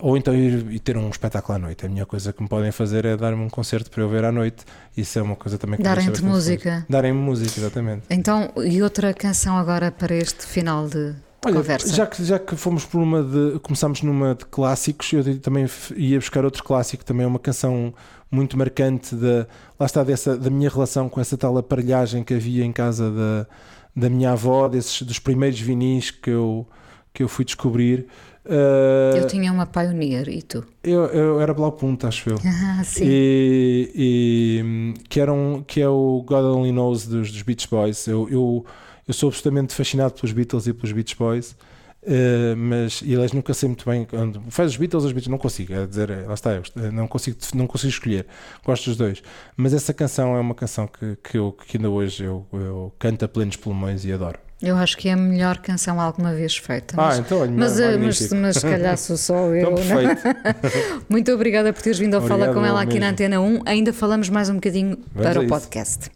ou 0.00 0.16
então 0.16 0.34
ir 0.34 0.72
e 0.72 0.78
ter 0.78 0.96
um 0.96 1.08
espetáculo 1.08 1.56
à 1.56 1.58
noite. 1.58 1.86
A 1.86 1.88
melhor 1.88 2.06
coisa 2.06 2.32
que 2.32 2.42
me 2.42 2.48
podem 2.48 2.70
fazer 2.72 3.04
é 3.04 3.16
dar-me 3.16 3.42
um 3.42 3.48
concerto 3.48 3.90
para 3.90 4.02
eu 4.02 4.08
ver 4.08 4.24
à 4.24 4.32
noite. 4.32 4.64
Isso 4.96 5.18
é 5.18 5.22
uma 5.22 5.36
coisa 5.36 5.58
também 5.58 5.76
que 5.76 5.82
Darem-te 5.82 6.24
música. 6.24 6.86
Darem-me 6.88 7.18
música, 7.18 7.60
exatamente. 7.60 8.02
Então, 8.10 8.50
e 8.56 8.82
outra 8.82 9.12
canção 9.14 9.56
agora 9.56 9.90
para 9.90 10.14
este 10.14 10.46
final 10.46 10.86
de, 10.88 11.14
Olha, 11.44 11.54
conversa. 11.54 11.94
Já 11.94 12.06
que, 12.06 12.24
já 12.24 12.38
que 12.38 12.56
fomos 12.56 12.84
por 12.84 13.00
uma 13.00 13.22
de. 13.22 13.58
Começámos 13.60 14.02
numa 14.02 14.34
de 14.34 14.44
clássicos, 14.46 15.12
eu 15.12 15.38
também 15.38 15.66
ia 15.96 16.18
buscar 16.18 16.44
outro 16.44 16.62
clássico, 16.62 17.04
também 17.04 17.24
é 17.24 17.26
uma 17.26 17.38
canção 17.38 17.94
muito 18.30 18.56
marcante 18.56 19.14
da, 19.14 19.46
lá 19.78 19.86
está, 19.86 20.02
dessa, 20.02 20.36
da 20.36 20.50
minha 20.50 20.68
relação 20.68 21.08
com 21.08 21.20
essa 21.20 21.36
tal 21.36 21.56
aparelhagem 21.56 22.24
que 22.24 22.34
havia 22.34 22.64
em 22.64 22.72
casa 22.72 23.10
da, 23.10 23.46
da 23.94 24.10
minha 24.10 24.32
avó, 24.32 24.68
desses, 24.68 25.02
dos 25.02 25.18
primeiros 25.18 25.60
vinis 25.60 26.10
que 26.10 26.30
eu, 26.30 26.66
que 27.14 27.22
eu 27.22 27.28
fui 27.28 27.44
descobrir. 27.44 28.06
Uh, 28.46 29.16
eu 29.16 29.26
tinha 29.26 29.52
uma 29.52 29.66
Pioneer 29.66 30.28
e 30.28 30.40
tu? 30.40 30.64
Eu, 30.82 31.06
eu 31.06 31.40
era 31.40 31.52
Blaupunta, 31.52 32.08
acho 32.08 32.30
eu. 32.30 32.38
Ah, 32.44 32.84
sim. 32.84 33.04
E, 33.04 33.90
e, 33.94 34.94
que, 35.08 35.20
era 35.20 35.32
um, 35.32 35.62
que 35.62 35.80
é 35.80 35.88
o 35.88 36.22
God 36.24 36.44
Only 36.44 36.70
Knows 36.70 37.06
dos, 37.06 37.32
dos 37.32 37.42
Beach 37.42 37.68
Boys. 37.68 38.06
Eu, 38.06 38.28
eu, 38.30 38.64
eu 39.06 39.14
sou 39.14 39.28
absolutamente 39.28 39.74
fascinado 39.74 40.14
pelos 40.14 40.32
Beatles 40.32 40.66
e 40.66 40.72
pelos 40.72 40.92
Beach 40.92 41.16
Boys. 41.16 41.56
Uh, 42.02 42.56
mas 42.56 43.02
e 43.02 43.14
eles 43.14 43.32
nunca 43.32 43.52
sei 43.52 43.68
muito 43.68 43.84
bem 43.84 44.06
faz 44.48 44.70
os 44.70 44.76
Beatles, 44.76 45.02
os 45.02 45.10
Beatles 45.10 45.26
não 45.28 45.38
consigo, 45.38 45.74
é 45.74 45.84
dizer, 45.84 46.24
lá 46.24 46.34
está, 46.34 46.52
eu 46.52 46.92
não 46.92 47.08
consigo, 47.08 47.36
não 47.52 47.66
consigo 47.66 47.90
escolher, 47.90 48.26
gosto 48.64 48.84
dos 48.84 48.96
dois, 48.96 49.20
mas 49.56 49.74
essa 49.74 49.92
canção 49.92 50.36
é 50.36 50.38
uma 50.38 50.54
canção 50.54 50.86
que, 50.86 51.16
que, 51.16 51.36
eu, 51.36 51.50
que 51.50 51.76
ainda 51.76 51.90
hoje 51.90 52.22
eu, 52.22 52.46
eu 52.52 52.92
canto 52.96 53.24
a 53.24 53.28
plenos 53.28 53.56
pulmões 53.56 54.04
e 54.04 54.12
adoro. 54.12 54.38
Eu 54.62 54.76
acho 54.76 54.96
que 54.96 55.08
é 55.08 55.12
a 55.12 55.16
melhor 55.16 55.58
canção 55.58 56.00
alguma 56.00 56.32
vez 56.32 56.56
feita. 56.56 56.96
Mas, 56.96 57.16
ah, 57.16 57.20
então 57.20 57.40
olha, 57.40 57.50
mas, 57.50 57.78
eh, 57.78 57.96
mas, 57.98 58.32
mas 58.32 58.56
se 58.56 58.62
calhar 58.62 58.96
sou 58.96 59.16
só 59.16 59.34
eu. 59.54 59.56
então, 59.56 59.74
perfeito. 59.74 60.22
Muito 61.10 61.30
obrigada 61.32 61.72
por 61.72 61.82
teres 61.82 61.98
vindo 61.98 62.14
ao 62.14 62.22
Fala 62.22 62.52
com 62.54 62.64
ela 62.64 62.80
aqui 62.80 62.94
mesmo. 62.94 63.00
na 63.04 63.10
Antena 63.10 63.40
1. 63.40 63.62
Ainda 63.66 63.92
falamos 63.92 64.28
mais 64.30 64.48
um 64.48 64.54
bocadinho 64.54 64.98
Vamos 65.14 65.30
para 65.30 65.40
o 65.42 65.46
podcast. 65.46 66.10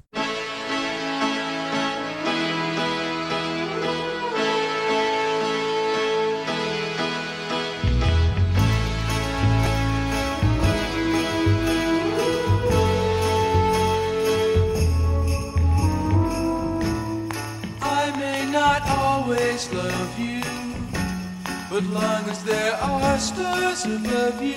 Stars 23.74 23.84
above 23.84 24.42
you, 24.42 24.56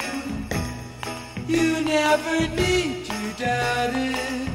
you 1.47 1.81
never 1.81 2.47
need 2.55 3.05
to 3.05 3.33
doubt 3.37 3.91
it. 3.93 4.49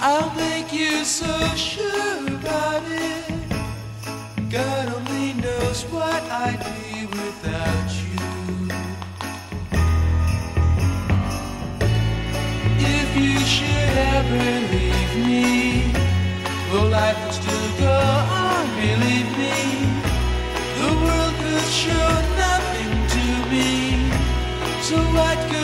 I'll 0.00 0.34
make 0.34 0.72
you 0.72 1.04
so 1.04 1.32
sure 1.56 2.26
about 2.26 2.82
it. 2.86 3.24
God 4.50 4.92
only 4.92 5.32
knows 5.34 5.84
what 5.84 6.22
I'd 6.24 6.58
be 6.58 7.06
without 7.06 7.90
you. 8.04 8.68
If 12.78 13.16
you 13.16 13.38
should 13.40 13.96
ever 14.16 14.59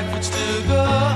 Life 0.00 0.14
would 0.14 0.24
still 0.24 0.62
go 0.68 1.07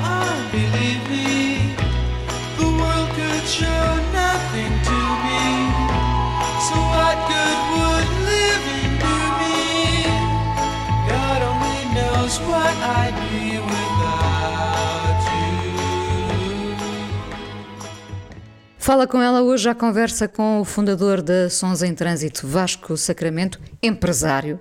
Fala 18.83 19.07
com 19.07 19.23
ela 19.23 19.43
hoje 19.43 19.69
à 19.69 19.77
conversa 19.77 20.27
com 20.27 20.59
o 20.61 20.65
fundador 20.65 21.23
da 21.23 21.49
Sons 21.49 21.85
em 21.85 21.95
Trânsito, 21.95 22.49
Vasco 22.49 22.97
Sacramento, 22.97 23.61
empresário. 23.81 24.59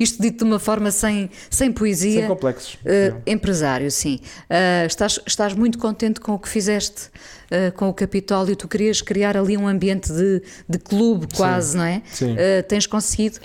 Isto 0.00 0.22
dito 0.22 0.38
de 0.38 0.50
uma 0.50 0.58
forma 0.58 0.90
sem, 0.90 1.28
sem 1.50 1.70
poesia. 1.70 2.20
Sem 2.20 2.26
complexos. 2.26 2.76
Uh, 2.76 3.20
empresário, 3.26 3.90
sim. 3.90 4.18
Uh, 4.48 4.86
estás, 4.86 5.20
estás 5.26 5.52
muito 5.52 5.78
contente 5.78 6.20
com 6.20 6.32
o 6.32 6.38
que 6.38 6.48
fizeste 6.48 7.08
uh, 7.50 7.70
com 7.76 7.90
o 7.90 7.92
Capitólio. 7.92 8.56
Tu 8.56 8.66
querias 8.66 9.02
criar 9.02 9.36
ali 9.36 9.58
um 9.58 9.68
ambiente 9.68 10.10
de, 10.10 10.42
de 10.66 10.78
clube, 10.78 11.26
quase, 11.36 11.76
não 11.76 11.84
é? 11.84 12.00
sim. 12.06 12.32
Uh, 12.32 12.62
tens 12.66 12.86
conseguido? 12.86 13.40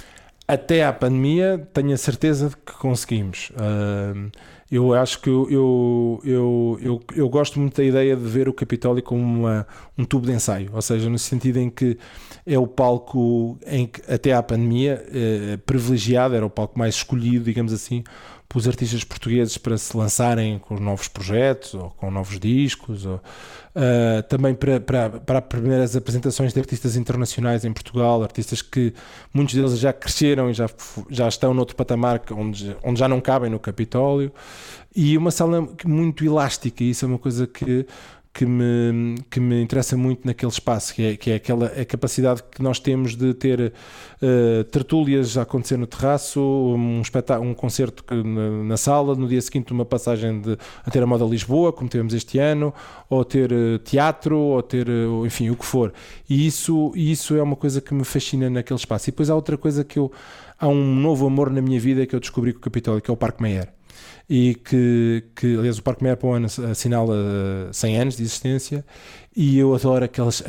Até 0.48 0.86
à 0.86 0.94
pandemia, 0.94 1.68
tenho 1.74 1.92
a 1.92 1.98
certeza 1.98 2.48
de 2.48 2.56
que 2.56 2.72
conseguimos. 2.80 3.52
Ahm, 3.58 4.30
eu 4.76 4.94
acho 4.94 5.22
que 5.22 5.30
eu, 5.30 5.48
eu, 5.50 6.22
eu, 6.82 7.02
eu, 7.16 7.30
gosto 7.30 7.60
muito 7.60 7.78
da 7.78 7.84
ideia 7.84 8.16
de 8.16 8.24
ver 8.24 8.50
o 8.50 8.54
Capitólio 8.54 9.02
como 9.02 9.22
uma, 9.22 9.66
um 9.98 10.04
tubo 10.04 10.26
de 10.26 10.34
ensaio, 10.34 10.70
ou 10.74 10.82
seja, 10.82 11.10
no 11.10 11.18
sentido 11.18 11.60
em 11.60 11.70
que 11.70 11.98
é 12.46 12.60
o 12.60 12.68
palco 12.68 13.58
em 13.66 13.88
que, 13.88 14.02
até 14.12 14.34
à 14.34 14.44
pandemia, 14.44 15.04
eh, 15.12 15.58
privilegiado, 15.66 16.36
era 16.36 16.46
o 16.46 16.50
palco 16.50 16.78
mais 16.78 16.96
escolhido, 16.96 17.46
digamos 17.46 17.74
assim, 17.74 18.04
pelos 18.48 18.68
artistas 18.68 19.04
portugueses 19.04 19.58
para 19.58 19.78
se 19.78 19.96
lançarem 19.96 20.60
com 20.60 20.80
novos 20.80 21.08
projetos 21.08 21.74
ou 21.74 21.90
com 21.92 22.10
novos 22.10 22.40
discos, 22.40 23.06
ou, 23.06 23.20
ah, 23.76 24.24
também 24.24 24.56
para, 24.56 24.80
para, 24.80 25.10
para 25.10 25.40
as 25.40 25.46
primeiras 25.46 25.96
apresentações 25.96 26.54
de 26.54 26.60
artistas 26.60 26.96
internacionais 26.96 27.66
em 27.66 27.74
Portugal, 27.74 28.24
artistas 28.24 28.62
que 28.62 28.94
muitos 29.34 29.54
deles 29.54 29.78
já 29.78 29.92
cresceram 29.92 30.50
e 30.50 30.54
já, 30.54 30.70
já 31.10 31.28
estão 31.28 31.54
noutro 31.54 31.76
patamar 31.76 32.22
onde, 32.32 32.76
onde 32.84 33.00
já 33.00 33.08
não 33.08 33.20
cabem 33.20 33.50
no 33.50 33.60
Capitólio, 33.60 34.32
e 34.96 35.18
uma 35.18 35.30
sala 35.30 35.68
muito 35.84 36.24
elástica, 36.24 36.82
e 36.84 36.92
isso 36.92 37.04
é 37.04 37.08
uma 37.08 37.20
coisa 37.20 37.46
que 37.46 37.86
que 38.36 38.46
me, 38.46 39.16
que 39.32 39.40
me 39.40 39.62
interessa 39.62 39.96
muito 39.96 40.28
naquele 40.28 40.52
espaço, 40.52 40.94
que 40.94 41.02
é, 41.02 41.16
que 41.16 41.32
é 41.32 41.36
aquela 41.36 41.68
a 41.68 41.86
capacidade 41.86 42.44
que 42.44 42.62
nós 42.62 42.80
temos 42.80 43.16
de 43.16 43.34
ter 43.34 43.72
eh, 44.22 44.66
tertúlias 44.70 45.38
a 45.38 45.44
acontecer 45.44 45.78
no 45.78 45.88
terraço, 45.88 46.42
um, 46.42 47.02
um 47.42 47.54
concerto 47.54 48.04
que 48.04 48.14
na, 48.14 48.64
na 48.66 48.76
sala, 48.76 49.16
no 49.16 49.26
dia 49.26 49.42
seguinte 49.42 49.72
uma 49.72 49.86
passagem 49.86 50.42
de, 50.42 50.58
a 50.84 50.92
ter 50.92 51.02
a 51.02 51.08
moda 51.08 51.24
Lisboa, 51.24 51.72
como 51.72 51.90
tivemos 51.90 52.14
este 52.14 52.38
ano, 52.38 52.74
ou 53.10 53.24
ter 53.24 53.54
eh, 53.54 53.78
teatro, 53.78 54.38
ou 54.38 54.62
ter, 54.62 54.86
eh, 54.90 55.26
enfim, 55.26 55.50
o 55.50 55.56
que 55.56 55.66
for. 55.66 55.94
E 56.30 56.46
isso, 56.46 56.92
isso 56.94 57.38
é 57.38 57.42
uma 57.42 57.56
coisa 57.56 57.80
que 57.80 57.94
me 57.94 58.04
fascina 58.04 58.50
naquele 58.50 58.78
espaço. 58.78 59.10
E 59.10 59.12
depois 59.12 59.30
há 59.30 59.36
outra 59.36 59.58
coisa 59.58 59.86
que 59.86 59.98
eu. 59.98 60.12
Há 60.60 60.68
um 60.68 60.96
novo 60.96 61.26
amor 61.26 61.50
na 61.50 61.62
minha 61.62 61.80
vida 61.80 62.06
que 62.06 62.14
eu 62.14 62.20
descobri 62.20 62.52
com 62.52 62.60
o 62.60 62.62
Capitólio, 62.62 63.02
que 63.02 63.10
é 63.10 63.14
o 63.14 63.18
Parque 63.18 63.42
Meyer 63.42 63.70
e 64.30 64.56
que, 64.56 65.24
que 65.36 65.56
aliás 65.58 65.78
o 65.78 65.84
Parque 65.84 66.04
Meyer 66.04 66.18
para 66.18 66.28
o 66.30 66.34
ano 66.34 66.48
assinala 66.72 67.16
eh, 67.70 67.74
100 67.74 67.98
anos 68.00 68.18
de 68.18 68.24
existência 68.24 68.86
e 69.36 69.58
eu 69.60 69.76
adoro 69.76 70.06
aqueles, 70.06 70.42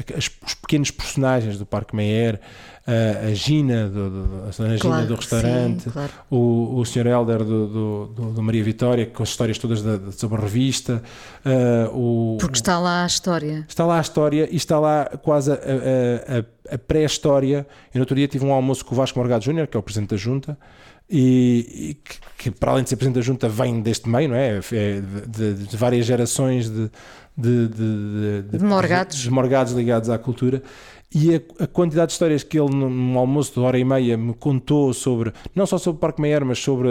os 0.46 0.54
pequenos 0.54 0.90
personagens 0.90 1.58
do 1.58 1.66
Parque 1.66 1.94
Meyer 1.94 2.40
a, 2.86 3.26
a 3.26 3.34
Gina, 3.34 3.88
do, 3.88 4.08
do, 4.10 4.24
a 4.44 4.50
Dona 4.56 4.68
Gina 4.76 4.78
Claro, 4.78 5.06
do 5.08 5.14
restaurante 5.16 5.82
sim, 5.82 5.90
claro. 5.90 6.12
o, 6.30 6.76
o 6.78 6.84
Sr. 6.86 7.06
Helder 7.08 7.38
do, 7.44 7.66
do, 7.66 8.30
do- 8.32 8.42
Maria 8.42 8.62
Vitória 8.62 9.04
com 9.06 9.24
as 9.24 9.30
histórias 9.30 9.58
todas 9.58 9.82
da, 9.82 9.96
da- 9.96 10.12
sobre 10.12 10.38
a 10.38 10.40
revista 10.40 11.02
eh, 11.44 11.90
o, 11.92 12.36
Porque 12.40 12.56
está 12.58 12.78
lá 12.78 13.02
a 13.02 13.06
história. 13.06 13.64
Está 13.68 13.84
lá 13.84 13.98
a 13.98 14.00
história 14.00 14.48
e 14.50 14.56
está 14.56 14.78
lá 14.78 15.04
quase 15.22 15.50
a, 15.50 15.54
a- 15.54 16.38
a- 16.70 16.74
a 16.74 16.78
pré-história. 16.78 17.66
Eu 17.92 17.98
no 17.98 18.02
outro 18.02 18.14
dia 18.14 18.28
tive 18.28 18.44
um 18.44 18.52
almoço 18.52 18.84
com 18.84 18.94
o 18.94 18.96
Vasco 18.96 19.18
Morgado 19.18 19.44
Júnior, 19.44 19.66
que 19.66 19.76
é 19.76 19.80
o 19.80 19.82
Presidente 19.82 20.10
da 20.10 20.16
Junta, 20.16 20.56
e, 21.10 21.90
e 21.90 21.94
que, 21.94 22.16
que, 22.38 22.50
para 22.50 22.72
além 22.72 22.82
de 22.84 22.90
ser 22.90 22.96
Presidente 22.96 23.16
da 23.16 23.22
Junta 23.22 23.48
vem 23.48 23.80
deste 23.80 24.08
meio, 24.08 24.28
não 24.28 24.36
é? 24.36 24.58
É 24.72 25.00
de, 25.00 25.54
de- 25.54 25.66
de 25.68 25.76
várias 25.76 26.04
gerações 26.06 26.68
de, 26.70 26.90
de, 27.36 27.68
de, 27.68 28.58
De 28.58 28.64
morgados. 28.64 29.26
morgados 29.28 29.72
ligados 29.72 30.10
à 30.10 30.18
cultura. 30.18 30.62
e 31.14 31.36
a, 31.36 31.64
a 31.64 31.66
quantidade 31.66 32.08
de 32.08 32.12
histórias 32.14 32.42
que 32.42 32.58
ele, 32.58 32.70
num, 32.74 33.16
almoço 33.18 33.52
de 33.54 33.60
hora 33.60 33.78
e 33.78 33.84
meia, 33.84 34.16
me 34.16 34.34
contou 34.34 34.92
sobre, 34.92 35.32
não 35.54 35.64
só 35.66 35.78
sobre 35.78 35.98
o 35.98 36.00
Parque 36.00 36.20
Meyer, 36.20 36.44
mas 36.44 36.58
sobre 36.58 36.88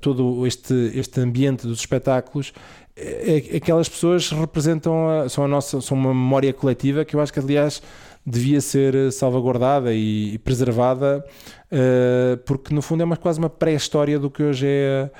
todo 0.00 0.46
este, 0.46 0.92
este 0.94 1.20
ambiente 1.20 1.66
dos 1.66 1.80
espetáculos, 1.80 2.52
é- 2.96 3.42
é- 3.52 3.56
aquelas 3.56 3.88
pessoas 3.88 4.30
representam, 4.30 5.08
a, 5.08 5.28
são, 5.28 5.44
a 5.44 5.48
nossa, 5.48 5.80
são 5.80 5.96
uma 5.96 6.10
memória 6.14 6.52
coletiva 6.52 7.04
que 7.04 7.16
eu 7.16 7.20
acho 7.20 7.32
que, 7.32 7.40
aliás, 7.40 7.82
devia 8.26 8.60
ser 8.60 8.94
eh, 8.94 9.10
salvaguardada 9.10 9.92
e, 9.92 10.38
preservada, 10.38 11.24
eh, 11.70 12.38
porque 12.46 12.74
no 12.74 12.80
fundo 12.80 13.02
é 13.02 13.04
uma, 13.04 13.16
quase 13.16 13.38
uma 13.38 13.50
pré-história 13.50 14.18
do 14.18 14.30
que 14.30 14.42
hoje 14.42 14.66
é, 14.66 15.10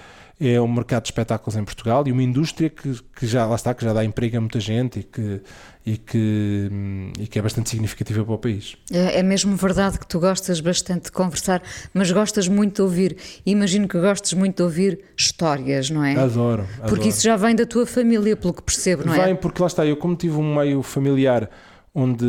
é 0.40 0.60
o 0.60 0.66
mercado 0.66 1.02
de 1.02 1.08
espetáculos 1.08 1.56
em 1.56 1.64
Portugal 1.64 2.02
e 2.06 2.12
uma 2.12 2.22
indústria 2.22 2.70
que, 2.70 2.98
que 3.14 3.26
já 3.26 3.44
lá 3.46 3.56
está, 3.56 3.74
que 3.74 3.84
já 3.84 3.92
dá 3.92 4.04
emprego 4.04 4.38
a 4.38 4.40
muita 4.40 4.58
gente 4.58 5.00
e 5.00 5.02
que, 5.02 5.42
e 5.84 5.98
que, 5.98 6.68
hum, 6.72 7.12
e 7.18 7.26
que 7.26 7.38
é 7.38 7.42
bastante 7.42 7.68
significativa 7.68 8.24
para 8.24 8.34
o 8.34 8.38
país. 8.38 8.74
É, 8.90 9.18
é 9.18 9.22
mesmo 9.22 9.54
verdade 9.54 9.98
que 9.98 10.06
tu 10.06 10.18
gostas 10.18 10.60
bastante 10.60 11.04
de 11.04 11.12
conversar, 11.12 11.62
mas 11.92 12.10
gostas 12.10 12.48
muito 12.48 12.76
de 12.76 12.82
ouvir. 12.82 13.16
Imagino 13.44 13.86
que 13.86 14.00
gostes 14.00 14.32
muito 14.32 14.56
de 14.56 14.62
ouvir 14.62 15.00
histórias, 15.14 15.90
não 15.90 16.02
é? 16.02 16.16
Adoro. 16.16 16.66
Porque 16.78 16.94
adoro. 16.94 17.08
isso 17.08 17.22
já 17.22 17.36
vem 17.36 17.54
da 17.54 17.66
tua 17.66 17.84
família, 17.84 18.34
pelo 18.34 18.54
que 18.54 18.62
percebo, 18.62 19.04
não 19.04 19.14
é? 19.14 19.26
Vem 19.26 19.36
porque 19.36 19.60
lá 19.60 19.66
está, 19.66 19.84
eu 19.84 19.96
como 19.96 20.16
tive 20.16 20.36
um 20.36 20.54
meio 20.54 20.82
familiar 20.82 21.50
onde 21.94 22.24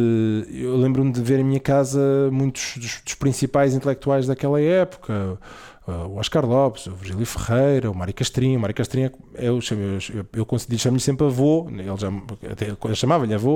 eu 0.51 0.75
lembro-me 0.77 1.11
de 1.11 1.21
ver 1.21 1.39
em 1.39 1.43
minha 1.43 1.59
casa 1.59 2.29
muitos 2.31 2.77
dos, 2.77 3.01
dos 3.03 3.13
principais 3.15 3.73
intelectuais 3.73 4.27
daquela 4.27 4.61
época, 4.61 5.39
uh, 5.87 5.91
o 6.07 6.17
Oscar 6.17 6.45
Lopes, 6.45 6.85
o 6.87 6.91
Virgílio 6.95 7.25
Ferreira, 7.25 7.89
o 7.89 7.95
Mário 7.95 8.13
Castrinho. 8.13 8.57
O 8.59 8.61
Mário 8.61 8.75
Castrinho, 8.75 9.11
é- 9.33 9.47
eu, 9.47 9.59
chamo- 9.61 9.81
eu, 10.13 10.25
eu 10.33 10.45
concedi- 10.45 10.77
chamo-lhe 10.77 11.01
sempre 11.01 11.25
avô, 11.25 11.67
ele 11.69 11.83
já, 11.97 12.09
até 12.51 12.69
eu 12.69 12.95
chamava-lhe 12.95 13.33
avô, 13.33 13.55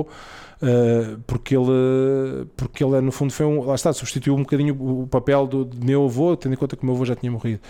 uh, 0.62 1.18
porque 1.26 1.56
ele, 1.56 2.46
porque 2.56 2.82
ele 2.84 3.00
no 3.00 3.12
fundo 3.12 3.32
foi 3.32 3.46
um, 3.46 3.64
lá 3.64 3.74
está, 3.74 3.92
substituiu 3.92 4.34
um 4.34 4.40
bocadinho 4.42 4.74
o, 4.80 5.06
papel 5.06 5.46
do, 5.46 5.64
do 5.64 5.84
meu 5.84 6.04
avô, 6.04 6.36
tendo 6.36 6.54
em 6.54 6.56
conta 6.56 6.76
que 6.76 6.82
o 6.82 6.86
meu 6.86 6.94
avô 6.94 7.04
já 7.04 7.14
tinha 7.14 7.30
morrido. 7.30 7.60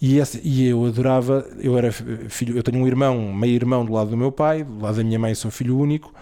E, 0.00 0.18
esse- 0.18 0.40
e 0.42 0.66
eu 0.68 0.84
adorava, 0.86 1.46
eu 1.60 1.76
era 1.78 1.92
filho, 1.92 2.56
eu 2.56 2.62
tenho 2.62 2.82
um 2.82 2.86
irmão, 2.86 3.32
meio 3.32 3.54
irmão 3.54 3.84
do 3.84 3.92
lado 3.92 4.10
do 4.10 4.16
meu 4.16 4.32
pai, 4.32 4.64
do 4.64 4.80
lado 4.82 4.96
da 4.96 5.04
minha 5.04 5.18
mãe 5.18 5.34
sou 5.34 5.50
filho 5.50 5.78
único. 5.78 6.12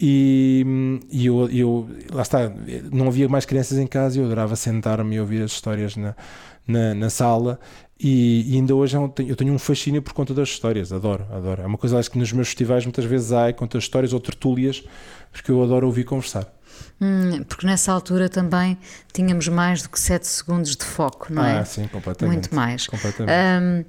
E, 0.00 1.00
e 1.10 1.26
eu, 1.26 1.48
eu, 1.50 1.88
lá 2.12 2.22
está, 2.22 2.52
não 2.92 3.08
havia 3.08 3.28
mais 3.28 3.44
crianças 3.44 3.78
em 3.78 3.86
casa 3.86 4.16
e 4.16 4.20
eu 4.20 4.26
adorava 4.26 4.54
sentar-me 4.54 5.16
e 5.16 5.20
ouvir 5.20 5.42
as 5.42 5.50
histórias 5.50 5.96
na, 5.96 6.14
na, 6.66 6.94
na 6.94 7.10
sala. 7.10 7.58
E, 7.98 8.52
e 8.52 8.56
ainda 8.56 8.74
hoje 8.76 8.96
eu 8.96 9.08
tenho, 9.08 9.28
eu 9.28 9.34
tenho 9.34 9.52
um 9.52 9.58
fascínio 9.58 10.00
por 10.00 10.12
conta 10.12 10.32
das 10.32 10.48
histórias, 10.50 10.92
adoro, 10.92 11.26
adoro. 11.32 11.62
É 11.62 11.66
uma 11.66 11.78
coisa 11.78 11.98
acho 11.98 12.10
que 12.10 12.18
nos 12.18 12.32
meus 12.32 12.48
festivais 12.48 12.84
muitas 12.84 13.04
vezes 13.04 13.32
há, 13.32 13.52
conta 13.52 13.76
as 13.76 13.84
histórias 13.84 14.12
ou 14.12 14.20
tertúlias, 14.20 14.84
porque 15.32 15.50
eu 15.50 15.60
adoro 15.62 15.86
ouvir 15.86 16.04
conversar. 16.04 16.46
Hum, 17.00 17.42
porque 17.48 17.66
nessa 17.66 17.90
altura 17.92 18.28
também 18.28 18.78
tínhamos 19.12 19.48
mais 19.48 19.82
do 19.82 19.88
que 19.88 19.98
7 19.98 20.26
segundos 20.28 20.76
de 20.76 20.84
foco, 20.84 21.32
não 21.32 21.44
é? 21.44 21.58
Ah, 21.58 21.64
sim, 21.64 21.88
completamente. 21.88 22.34
Muito 22.34 22.54
mais. 22.54 22.86
Completamente. 22.86 23.32
Hum, 23.34 23.84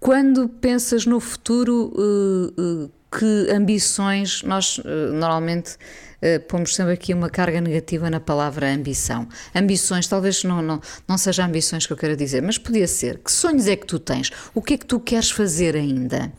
quando 0.00 0.48
pensas 0.48 1.06
no 1.06 1.20
futuro, 1.20 1.92
eh, 1.96 2.86
eh, 2.86 2.88
que 3.10 3.50
ambições 3.50 4.42
nós 4.42 4.80
eh, 4.84 5.10
normalmente 5.12 5.76
eh, 6.22 6.38
pomos 6.38 6.74
sempre 6.74 6.92
aqui 6.92 7.12
uma 7.12 7.28
carga 7.28 7.60
negativa 7.60 8.08
na 8.08 8.20
palavra 8.20 8.72
ambição. 8.72 9.26
Ambições, 9.54 10.06
talvez 10.06 10.44
não, 10.44 10.62
não, 10.62 10.80
não 11.08 11.18
seja 11.18 11.44
ambições 11.44 11.86
que 11.86 11.92
eu 11.92 11.96
quero 11.96 12.16
dizer, 12.16 12.42
mas 12.42 12.58
podia 12.58 12.86
ser. 12.86 13.18
Que 13.18 13.32
sonhos 13.32 13.66
é 13.66 13.74
que 13.76 13.86
tu 13.86 13.98
tens? 13.98 14.30
O 14.54 14.62
que 14.62 14.74
é 14.74 14.78
que 14.78 14.86
tu 14.86 15.00
queres 15.00 15.30
fazer 15.30 15.74
ainda? 15.76 16.32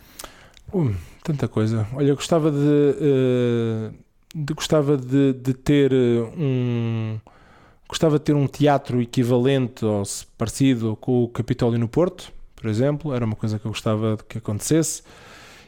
Hum, 0.73 0.95
tanta 1.23 1.47
coisa. 1.47 1.87
Olha, 1.93 2.09
eu 2.09 2.15
gostava 2.15 2.49
de, 2.51 2.95
eh, 3.01 3.91
de- 4.33 4.53
gostava 4.53 4.95
de, 4.97 5.33
de 5.33 5.53
ter 5.53 5.91
um 5.93 7.19
gostava 7.87 8.17
de 8.17 8.23
ter 8.23 8.33
um 8.33 8.47
teatro 8.47 9.01
equivalente 9.01 9.83
ou 9.83 10.03
parecido 10.37 10.95
com 11.01 11.23
o 11.23 11.27
Capitólio 11.27 11.77
no 11.77 11.89
Porto, 11.89 12.31
por 12.55 12.69
exemplo. 12.69 13.13
Era 13.13 13.25
uma 13.25 13.35
coisa 13.35 13.59
que 13.59 13.65
eu 13.65 13.71
gostava 13.71 14.15
de 14.15 14.23
que 14.23 14.37
acontecesse 14.37 15.03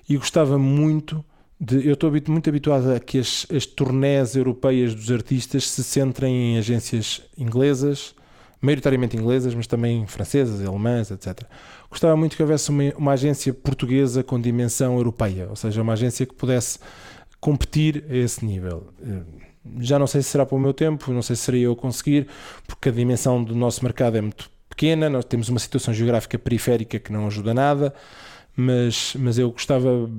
e 0.07 0.17
gostava 0.17 0.57
muito 0.57 1.23
de. 1.59 1.87
Eu 1.87 1.93
estou 1.93 2.11
muito 2.27 2.49
habituado 2.49 2.91
a 2.91 2.99
que 2.99 3.19
as, 3.19 3.45
as 3.55 3.65
turnés 3.65 4.35
europeias 4.35 4.93
dos 4.93 5.11
artistas 5.11 5.69
se 5.69 5.83
centrem 5.83 6.53
em 6.53 6.57
agências 6.57 7.21
inglesas, 7.37 8.15
maioritariamente 8.61 9.17
inglesas, 9.17 9.53
mas 9.55 9.67
também 9.67 10.05
francesas, 10.07 10.65
alemãs, 10.65 11.11
etc. 11.11 11.41
Gostava 11.89 12.15
muito 12.17 12.35
que 12.35 12.41
houvesse 12.41 12.69
uma, 12.69 12.83
uma 12.97 13.11
agência 13.13 13.53
portuguesa 13.53 14.23
com 14.23 14.39
dimensão 14.39 14.97
europeia, 14.97 15.47
ou 15.49 15.55
seja, 15.55 15.81
uma 15.81 15.93
agência 15.93 16.25
que 16.25 16.33
pudesse 16.33 16.79
competir 17.39 18.05
a 18.09 18.15
esse 18.15 18.43
nível. 18.45 18.87
Eh, 19.01 19.21
Já 19.79 19.99
não 19.99 20.07
sei 20.07 20.21
se 20.21 20.29
será 20.29 20.45
para 20.45 20.55
o 20.55 20.59
meu 20.59 20.73
tempo, 20.73 21.11
não 21.11 21.21
sei 21.21 21.35
se 21.35 21.43
seria 21.43 21.65
eu 21.65 21.75
conseguir, 21.75 22.27
porque 22.67 22.89
a 22.89 22.91
dimensão 22.91 23.43
do 23.43 23.55
nosso 23.55 23.83
mercado 23.83 24.17
é 24.17 24.21
muito 24.21 24.49
pequena, 24.69 25.09
nós 25.09 25.25
temos 25.25 25.49
uma 25.49 25.59
situação 25.59 25.93
geográfica 25.93 26.37
periférica 26.39 26.99
que 26.99 27.11
não 27.11 27.27
ajuda 27.27 27.53
nada, 27.53 27.93
mas, 28.55 29.15
mas 29.17 29.37
eu 29.37 29.51
gostava 29.51 30.09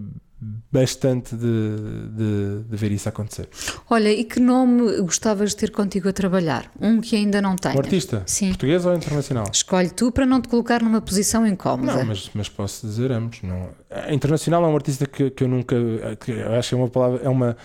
bastante 0.71 1.35
de, 1.37 2.09
de, 2.11 2.65
de 2.69 2.77
ver 2.77 2.93
isso 2.93 3.09
acontecer. 3.09 3.49
Olha, 3.89 4.13
e 4.13 4.25
que 4.25 4.41
nome 4.41 5.01
gostavas 5.03 5.51
de 5.51 5.57
ter 5.57 5.71
contigo 5.71 6.09
a 6.09 6.13
trabalhar? 6.13 6.71
Um 6.81 7.01
que 7.01 7.17
ainda 7.17 7.41
não 7.41 7.57
tens. 7.57 7.75
Um 7.75 7.79
artista? 7.79 8.23
Sim. 8.27 8.49
Português 8.49 8.85
ou 8.85 8.95
internacional? 8.95 9.47
Escolhe 9.53 9.91
tu 9.91 10.11
para 10.13 10.27
não 10.27 10.41
te 10.41 10.49
colocar 10.49 10.83
numa 10.83 11.01
posição 11.01 11.47
incómoda. 11.47 11.95
Não, 11.95 12.05
mas, 12.05 12.31
mas 12.35 12.49
posso 12.49 12.87
dizer 12.87 13.13
ambos. 13.13 13.41
Não. 13.43 13.71
A 13.91 14.13
Internacional 14.13 14.65
é 14.65 14.69
um 14.69 14.75
artista 14.75 15.07
que, 15.07 15.31
que 15.31 15.45
eu 15.45 15.49
nunca. 15.49 15.77
Que 16.21 16.33
eu 16.33 16.55
acho 16.55 16.71
que 16.71 16.75
é 16.75 16.79
uma 16.79 16.89
palavra. 16.89 17.21
É, 17.23 17.29
uma, 17.29 17.57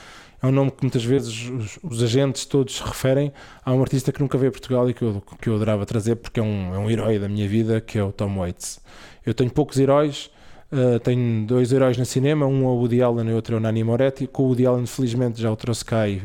é 0.41 0.47
um 0.47 0.51
nome 0.51 0.71
que 0.71 0.83
muitas 0.83 1.03
vezes 1.03 1.49
os, 1.49 1.79
os 1.83 2.03
agentes 2.03 2.45
todos 2.45 2.77
se 2.77 2.83
referem 2.83 3.33
a 3.65 3.73
um 3.73 3.81
artista 3.81 4.11
que 4.11 4.21
nunca 4.21 4.37
veio 4.37 4.49
a 4.49 4.51
Portugal 4.51 4.89
e 4.89 4.93
que 4.93 5.01
eu, 5.01 5.21
que 5.41 5.49
eu 5.49 5.55
adorava 5.55 5.85
trazer 5.85 6.15
porque 6.15 6.39
é 6.39 6.43
um, 6.43 6.75
é 6.75 6.77
um 6.77 6.89
herói 6.89 7.19
da 7.19 7.27
minha 7.27 7.47
vida, 7.47 7.81
que 7.81 7.97
é 7.97 8.03
o 8.03 8.11
Tom 8.11 8.37
Waits. 8.37 8.79
Eu 9.25 9.33
tenho 9.33 9.49
poucos 9.49 9.77
heróis. 9.79 10.29
Uh, 10.71 10.99
tenho 10.99 11.45
dois 11.45 11.71
heróis 11.71 11.97
no 11.97 12.05
cinema, 12.05 12.45
um 12.45 12.63
é 12.63 12.67
o 12.67 12.75
Woody 12.75 13.01
Allen 13.01 13.29
e 13.29 13.33
outro 13.33 13.55
é 13.55 13.57
o 13.57 13.59
Nani 13.61 13.83
Moretti. 13.83 14.27
Com 14.27 14.43
o 14.43 14.47
Woody 14.47 14.65
Allen, 14.65 14.85
felizmente, 14.85 15.41
já 15.41 15.51
o 15.51 15.55
trouxe 15.55 15.83
cá 15.85 16.07
e 16.07 16.21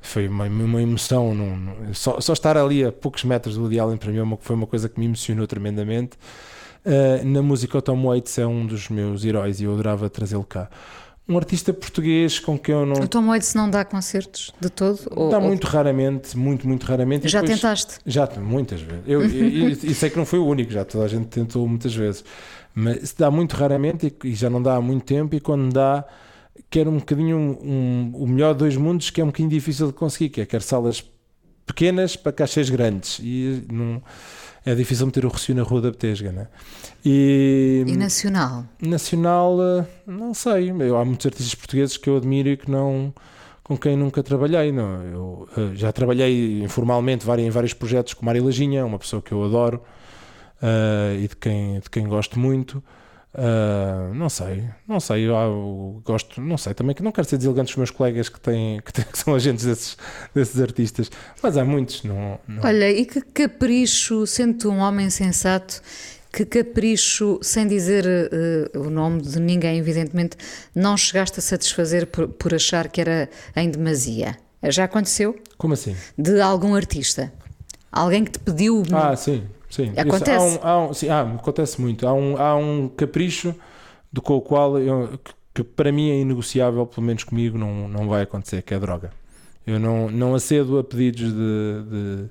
foi 0.00 0.28
uma, 0.28 0.44
uma 0.46 0.80
emoção. 0.82 1.34
Num, 1.34 1.56
num- 1.56 1.94
só, 1.94 2.20
só 2.20 2.32
estar 2.32 2.56
ali 2.56 2.84
a 2.84 2.92
poucos 2.92 3.24
metros 3.24 3.56
do 3.56 3.62
Woody 3.62 3.78
Allen 3.78 3.96
para 3.96 4.10
mim 4.12 4.18
é 4.32 4.38
foi 4.40 4.56
uma 4.56 4.66
coisa 4.66 4.88
que 4.88 4.98
me 4.98 5.06
emocionou 5.06 5.46
tremendamente. 5.46 6.16
Uh, 6.86 7.24
na 7.26 7.42
música, 7.42 7.76
o 7.76 7.82
Tom 7.82 8.02
Waits 8.06 8.38
é 8.38 8.46
um 8.46 8.64
dos 8.66 8.88
meus 8.88 9.24
heróis 9.24 9.60
e 9.60 9.64
eu 9.64 9.72
adorava 9.74 10.08
trazê-lo 10.08 10.44
cá. 10.44 10.70
Um 11.28 11.36
artista 11.36 11.74
português 11.74 12.38
com 12.38 12.58
quem 12.58 12.74
eu 12.74 12.86
não. 12.86 13.02
O 13.02 13.06
Tom 13.08 13.26
Waits 13.26 13.52
não 13.52 13.68
dá 13.68 13.84
concertos 13.84 14.50
de 14.58 14.70
todo? 14.70 14.98
Ou, 15.10 15.28
Dá 15.28 15.36
ou- 15.36 15.44
muito 15.44 15.66
raramente, 15.66 16.38
muito, 16.38 16.66
muito 16.66 16.86
raramente. 16.86 17.28
Já 17.28 17.42
depois- 17.42 17.60
tentaste? 17.60 17.94
Já, 18.06 18.26
muitas 18.40 18.80
vezes. 18.80 19.02
Eu, 19.06 19.22
e, 19.26 19.72
e- 19.74 19.90
e 19.90 19.94
sei 19.94 20.08
que 20.08 20.16
não 20.16 20.24
foi 20.24 20.38
o 20.38 20.46
único, 20.46 20.72
já 20.72 20.86
toda 20.86 21.04
a 21.04 21.08
gente 21.08 21.26
tentou 21.26 21.68
muitas 21.68 21.94
vezes. 21.94 22.24
Mas 22.80 23.12
dá 23.12 23.28
muito 23.28 23.56
raramente 23.56 24.14
e, 24.22 24.34
já 24.36 24.48
não 24.48 24.62
dá 24.62 24.76
há 24.76 24.80
muito 24.80 25.04
tempo. 25.04 25.34
E 25.34 25.40
quando 25.40 25.72
dá, 25.72 26.04
quero 26.70 26.88
um 26.90 26.98
bocadinho 26.98 27.36
um, 27.36 28.12
o 28.14 28.24
melhor 28.24 28.52
de 28.52 28.60
dois 28.60 28.76
mundos, 28.76 29.10
que 29.10 29.20
é 29.20 29.24
um 29.24 29.28
bocadinho 29.28 29.50
difícil 29.50 29.88
de 29.88 29.94
conseguir, 29.94 30.28
que 30.28 30.40
é 30.40 30.46
quer 30.46 30.62
salas 30.62 31.02
pequenas 31.66 32.14
para 32.14 32.30
caixas 32.30 32.70
grandes. 32.70 33.18
E 33.20 33.64
não, 33.68 34.00
é 34.64 34.76
difícil 34.76 35.06
meter 35.06 35.26
o 35.26 35.28
Rocio 35.28 35.56
na 35.56 35.64
Rua 35.64 35.80
da 35.80 35.90
Betesga, 35.90 36.30
né? 36.30 36.46
E, 37.04 37.82
E 37.84 37.96
nacional? 37.96 38.64
Nacional, 38.80 39.58
eh, 39.60 39.84
não 40.06 40.32
sei. 40.32 40.70
Eu, 40.70 40.96
há 40.98 41.04
muitos 41.04 41.26
artistas 41.26 41.56
portugueses 41.56 41.96
que 41.96 42.08
eu 42.08 42.16
admiro 42.16 42.48
e 42.48 42.56
que 42.56 42.70
não 42.70 43.12
com 43.64 43.76
quem 43.76 43.96
nunca 43.96 44.22
trabalhei. 44.22 44.70
Não. 44.70 45.02
Eu 45.02 45.48
eh, 45.56 45.70
já 45.74 45.90
trabalhei 45.90 46.62
informalmente 46.62 47.28
em 47.28 47.50
vários 47.50 47.74
projetos 47.74 48.14
com 48.14 48.24
Mário 48.24 48.44
Lajinha, 48.44 48.86
uma 48.86 49.00
pessoa 49.00 49.20
que 49.20 49.32
eu 49.32 49.42
adoro 49.42 49.82
eh, 50.62 51.16
e 51.22 51.28
de 51.28 51.36
quem, 51.36 51.80
de 51.80 51.90
quem 51.90 52.06
gosto 52.06 52.38
muito. 52.38 52.82
Eh, 53.34 54.14
não 54.14 54.28
sei, 54.28 54.64
não 54.86 54.98
sei, 54.98 55.28
eu, 55.28 55.34
eu 55.34 56.02
gosto, 56.04 56.40
não 56.40 56.56
sei, 56.56 56.72
também 56.74 56.94
que 56.94 57.02
não 57.02 57.12
quero 57.12 57.28
ser 57.28 57.36
deselegante 57.36 57.66
dos 57.68 57.76
meus 57.76 57.90
colegas 57.90 58.28
que, 58.28 58.40
têm, 58.40 58.80
que, 58.80 58.92
têm- 58.92 59.04
que 59.12 59.18
são 59.18 59.34
agentes 59.34 59.64
desses, 59.66 59.96
desses 60.34 60.60
artistas, 60.60 61.10
mas 61.42 61.56
há 61.56 61.64
muitos, 61.64 62.02
não, 62.04 62.40
não- 62.48 62.64
Olha, 62.64 62.90
e 62.90 63.04
que 63.04 63.20
capricho, 63.20 64.26
sendo 64.26 64.70
um 64.70 64.78
homem 64.78 65.10
sensato, 65.10 65.80
que 66.32 66.44
capricho, 66.46 67.38
sem 67.42 67.66
dizer 67.66 68.04
eh, 68.06 68.78
o 68.78 68.88
nome 68.90 69.20
de 69.20 69.38
ninguém, 69.38 69.78
evidentemente, 69.78 70.36
não 70.74 70.96
chegaste 70.96 71.38
a 71.38 71.42
satisfazer 71.42 72.06
por, 72.06 72.28
por 72.28 72.54
achar 72.54 72.88
que 72.88 73.00
era 73.00 73.28
em 73.54 73.70
demasia? 73.70 74.36
Já 74.64 74.84
aconteceu? 74.84 75.36
Como 75.58 75.74
assim? 75.74 75.94
De 76.16 76.40
algum 76.40 76.74
artista? 76.74 77.32
Alguém 77.92 78.24
que 78.24 78.32
te 78.32 78.38
pediu. 78.40 78.82
Ah, 78.92 79.14
sim, 79.14 79.44
sim. 79.68 79.90
Isso, 79.90 80.00
Acontece. 80.00 80.30
há 80.30 80.42
um, 80.42 80.58
há 80.62 80.88
um- 80.88 80.94
sim, 80.94 81.08
ah, 81.08 81.22
acontece 81.22 81.80
muito. 81.80 82.06
Há 82.06 82.12
um, 82.14 82.36
há 82.36 82.56
um 82.56 82.88
capricho 82.88 83.54
do 84.12 84.20
com 84.22 84.34
o 84.36 84.40
qual 84.40 84.78
eu, 84.78 85.18
que, 85.22 85.32
que 85.54 85.64
para 85.64 85.90
mim 85.92 86.10
é 86.10 86.20
inegociável, 86.20 86.86
pelo 86.86 87.06
menos 87.06 87.24
comigo, 87.24 87.58
não, 87.58 87.88
não 87.88 88.08
vai 88.08 88.22
acontecer, 88.22 88.62
que 88.62 88.72
é 88.72 88.76
a 88.76 88.80
droga. 88.80 89.10
Eu 89.66 89.78
não, 89.78 90.10
não 90.10 90.34
acedo 90.34 90.78
a 90.78 90.84
pedidos 90.84 91.30
de. 91.32 91.82
de- 91.90 92.24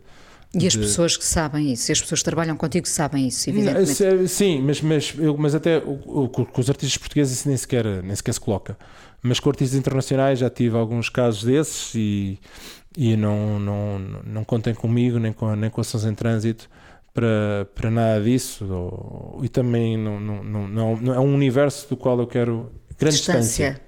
E 0.64 0.66
as 0.66 0.74
de- 0.74 0.80
pessoas 0.80 1.16
que 1.16 1.24
sabem 1.26 1.72
isso, 1.72 1.92
e 1.92 1.94
as 1.94 2.02
pessoas 2.02 2.22
que 2.22 2.26
trabalham 2.26 2.58
contigo 2.58 2.88
sabem 2.88 3.28
isso, 3.28 3.48
evidentemente. 3.50 3.94
se- 3.94 4.28
Sim, 4.28 4.62
mas, 4.64 4.82
mas, 4.82 5.14
eu- 5.20 5.38
mas 5.38 5.54
até 5.54 5.80
com 5.82 6.46
os 6.62 6.70
artistas 6.70 6.98
portugueses 6.98 7.38
isso 7.40 7.48
nem 7.48 7.58
sequer, 7.58 7.86
nem 8.02 8.16
sequer 8.16 8.34
se 8.34 8.40
coloca. 8.40 8.76
Mas 9.22 9.40
com 9.40 9.50
artistas 9.50 9.78
internacionais 9.78 10.40
já 10.40 10.50
tive 10.50 10.76
alguns 10.78 11.10
casos 11.10 11.44
desses 11.44 11.94
e, 11.96 12.40
e 12.98 13.16
não, 13.18 13.60
não, 13.60 14.00
não 14.26 14.44
contem 14.44 14.74
comigo 14.74 15.20
nem 15.20 15.34
com, 15.34 15.54
nem 15.56 15.70
com 15.70 15.82
ações 15.82 16.06
em 16.06 16.14
trânsito 16.16 16.70
para, 17.18 17.68
para 17.74 17.90
nada 17.90 18.22
disso 18.22 18.64
ou- 18.72 19.40
e 19.44 19.50
também 19.50 19.98
não, 19.98 20.20
não, 20.20 20.44
não, 20.44 20.96
não, 20.98 21.14
é 21.16 21.20
um 21.20 21.34
universo 21.34 21.90
do 21.90 21.98
qual 21.98 22.20
eu 22.20 22.28
quero 22.28 22.72
grande 23.00 23.16
distância. 23.16 23.82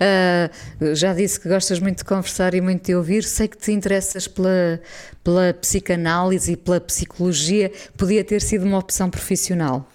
Ah, 0.00 0.50
já 0.92 1.14
disse 1.14 1.38
que 1.38 1.48
gostas 1.48 1.78
muito 1.78 1.98
de 1.98 2.04
conversar 2.04 2.52
e 2.52 2.60
muito 2.60 2.84
de 2.86 2.96
ouvir. 2.96 3.22
Sei 3.22 3.46
que 3.46 3.56
te 3.56 3.70
interessas 3.70 4.26
pela, 4.26 4.80
pela 5.22 5.54
psicanálise 5.54 6.52
e 6.52 6.56
pela 6.56 6.80
psicologia. 6.80 7.70
Podia 7.96 8.24
ter 8.24 8.42
sido 8.42 8.64
uma 8.64 8.78
opção 8.78 9.08
profissional. 9.08 9.88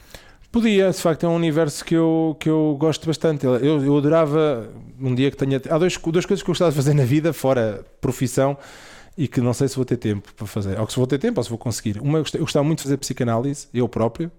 Podia, 0.49 0.89
de 0.89 0.97
facto, 0.97 1.25
é 1.25 1.29
um 1.29 1.35
universo 1.35 1.83
que 1.83 1.95
eu, 1.95 2.37
que 2.39 2.49
eu 2.49 2.77
gosto 2.79 3.05
bastante. 3.05 3.45
Eu, 3.45 3.83
eu 3.83 3.97
adorava 3.97 4.69
um 5.01 5.13
dia 5.13 5.29
que 5.29 5.35
tenha. 5.35 5.61
Há 5.69 5.77
dois, 5.77 5.97
duas 5.97 6.25
coisas 6.25 6.41
que 6.41 6.49
eu 6.49 6.53
gostava 6.53 6.71
de 6.71 6.77
fazer 6.77 6.93
na 6.93 7.03
vida, 7.03 7.33
fora 7.33 7.83
profissão, 7.99 8.57
e 9.19 9.27
que 9.27 9.41
não 9.41 9.53
sei 9.53 9.67
se 9.67 9.75
vou 9.75 9.85
ter 9.85 9.97
tempo 9.97 10.33
para 10.33 10.47
fazer. 10.47 10.79
Ou 10.79 10.87
que 10.87 10.93
se 10.93 10.97
vou 10.97 11.07
ter 11.07 11.19
tempo 11.19 11.39
ou 11.41 11.43
se 11.43 11.49
vou 11.49 11.59
conseguir. 11.59 11.99
Uma, 12.01 12.19
eu 12.19 12.23
gostava, 12.39 12.63
muito 12.63 12.79
de 12.79 12.83
fazer 12.83 12.97
psicanálise, 12.97 13.67
eu 13.73 13.87
próprio. 13.89 14.31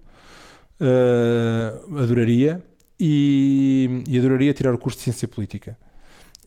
eh, 0.79 1.73
adoraria. 2.03 2.63
E, 2.99 4.03
e 4.07 4.19
adoraria 4.19 4.53
tirar 4.53 4.73
o 4.75 4.77
curso 4.77 4.97
de 4.99 5.03
Ciência 5.05 5.27
Política. 5.27 5.77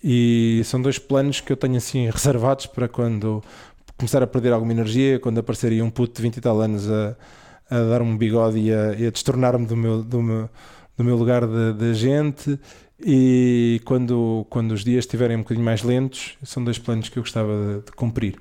E 0.02 0.62
são 0.64 0.80
dois 0.82 0.98
planos 0.98 1.40
que 1.40 1.52
eu 1.52 1.56
tenho 1.56 1.76
assim 1.76 2.08
reservados 2.10 2.66
para 2.66 2.88
quando 2.88 3.42
começar 3.96 4.22
a 4.22 4.26
perder 4.26 4.52
alguma 4.52 4.72
energia, 4.72 5.18
quando 5.20 5.38
apareceria 5.38 5.84
um 5.84 5.90
puto 5.90 6.14
de 6.16 6.22
20 6.22 6.36
e 6.36 6.40
tal 6.40 6.60
anos 6.60 6.90
a, 6.90 7.16
a 7.70 7.78
dar 7.90 8.02
um 8.02 8.16
bigode 8.16 8.58
e 8.58 8.72
a, 8.72 8.90
a 8.90 9.10
destornar-me 9.10 9.66
do 9.66 9.76
meu, 9.76 10.02
do 10.02 10.22
meu, 10.22 10.50
do 10.96 11.04
meu 11.04 11.16
lugar 11.16 11.46
de, 11.46 11.72
de 11.74 11.94
gente. 11.94 12.58
E 13.00 13.80
quando, 13.84 14.46
quando 14.48 14.72
os 14.72 14.84
dias 14.84 15.04
estiverem 15.04 15.36
um 15.36 15.40
bocadinho 15.40 15.64
mais 15.64 15.82
lentos, 15.82 16.36
são 16.42 16.62
dois 16.62 16.78
planos 16.78 17.08
que 17.08 17.18
eu 17.18 17.22
gostava 17.22 17.50
de, 17.80 17.86
de 17.86 17.92
cumprir. 17.92 18.36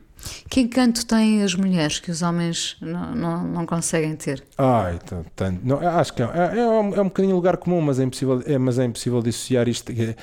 Que 0.50 0.62
encanto 0.62 1.06
têm 1.06 1.44
as 1.44 1.54
mulheres 1.54 2.00
que 2.00 2.10
os 2.10 2.22
homens 2.22 2.78
não, 2.80 3.14
não, 3.16 3.44
não 3.44 3.66
conseguem 3.66 4.16
ter? 4.16 4.42
Ai, 4.58 5.00
tanto, 5.06 5.30
tanto. 5.36 5.60
Não, 5.68 5.80
acho 5.80 6.14
que 6.14 6.22
é, 6.22 6.26
é, 6.26 6.60
é 6.60 6.66
um, 6.68 6.96
é 6.96 7.02
um 7.02 7.06
bocadinho 7.06 7.36
lugar 7.36 7.58
comum, 7.58 7.82
mas 7.82 8.00
é 8.00 8.04
impossível, 8.04 8.42
é, 8.46 8.58
mas 8.58 8.80
é 8.80 8.86
impossível 8.86 9.22
dissociar 9.22 9.68
isto. 9.68 9.92
É, 9.92 10.16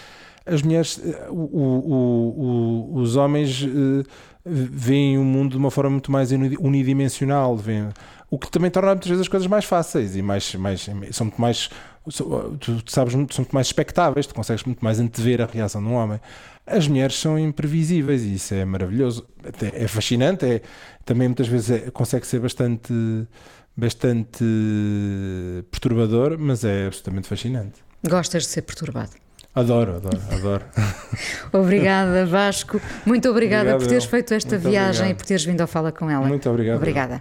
As 0.47 0.63
mulheres, 0.63 0.99
eh, 1.05 1.27
o, 1.29 1.35
o- 1.35 2.95
o- 2.95 2.99
os 3.01 3.15
homens 3.17 3.63
eh, 3.63 4.05
veem 4.47 5.19
o 5.19 5.25
mundo 5.25 5.51
de 5.53 5.59
uma 5.59 5.71
forma 5.71 5.91
muito 5.91 6.11
mais 6.11 6.33
uni- 6.33 6.57
unidimensional, 6.59 7.55
veem, 7.57 7.91
o 8.31 8.39
que 8.39 8.51
também 8.51 8.71
torna 8.71 8.91
muitas 8.93 9.09
vezes 9.09 9.21
as 9.23 9.29
coisas 9.29 9.47
mais 9.47 9.67
fáceis 9.67 10.17
e 10.17 10.23
mais, 10.23 10.55
mais 10.55 10.89
são 11.13 11.27
muito 11.27 11.39
mais, 11.41 11.69
tu, 12.59 12.83
sabes, 12.87 13.15
muito- 13.15 13.35
são 13.35 13.43
muito 13.43 13.53
mais 13.55 13.67
expectáveis, 13.69 14.27
tu 14.27 14.35
consegues 14.35 14.65
muito 14.65 14.85
mais 14.85 14.99
antever 15.01 15.43
a 15.43 15.47
reação 15.47 15.83
de 15.83 15.89
um 15.89 15.95
homem. 15.95 16.21
As 16.67 16.87
mulheres 16.87 17.19
são 17.19 17.39
imprevisíveis 17.39 18.23
e 18.23 18.35
isso 18.35 18.55
é 18.55 18.65
maravilhoso, 18.65 19.27
é 19.75 19.89
fascinante, 19.89 20.45
é, 20.47 20.63
também 21.05 21.27
muitas 21.29 21.49
vezes 21.49 21.71
é- 21.71 21.91
consegue 21.91 22.27
ser 22.27 22.39
bastante, 22.41 22.93
bastante 23.77 24.45
perturbador, 25.71 26.37
mas 26.39 26.65
é 26.65 26.87
absolutamente 26.87 27.29
fascinante. 27.29 27.81
Gostas 28.07 28.45
de 28.45 28.49
ser 28.51 28.63
perturbado? 28.63 29.11
Adoro, 29.55 29.97
adoro, 29.97 30.21
adoro. 30.31 30.65
Obrigada, 31.53 32.25
Vasco. 32.25 32.81
Muito 33.05 33.29
obrigada 33.29 33.63
Obrigado, 33.75 33.81
por 33.81 33.89
teres 33.89 34.05
eu. 34.05 34.11
feito 34.11 34.33
esta 34.33 34.57
viagem 34.57 35.01
obrigado. 35.07 35.11
e 35.11 35.15
por 35.15 35.27
teres 35.27 35.45
vindo 35.45 35.61
ao 35.61 35.67
Fala 35.67 35.91
com 35.91 36.09
ela. 36.09 36.27
Muito 36.27 36.49
obrigado. 36.49 36.77
Obrigada. 36.77 37.21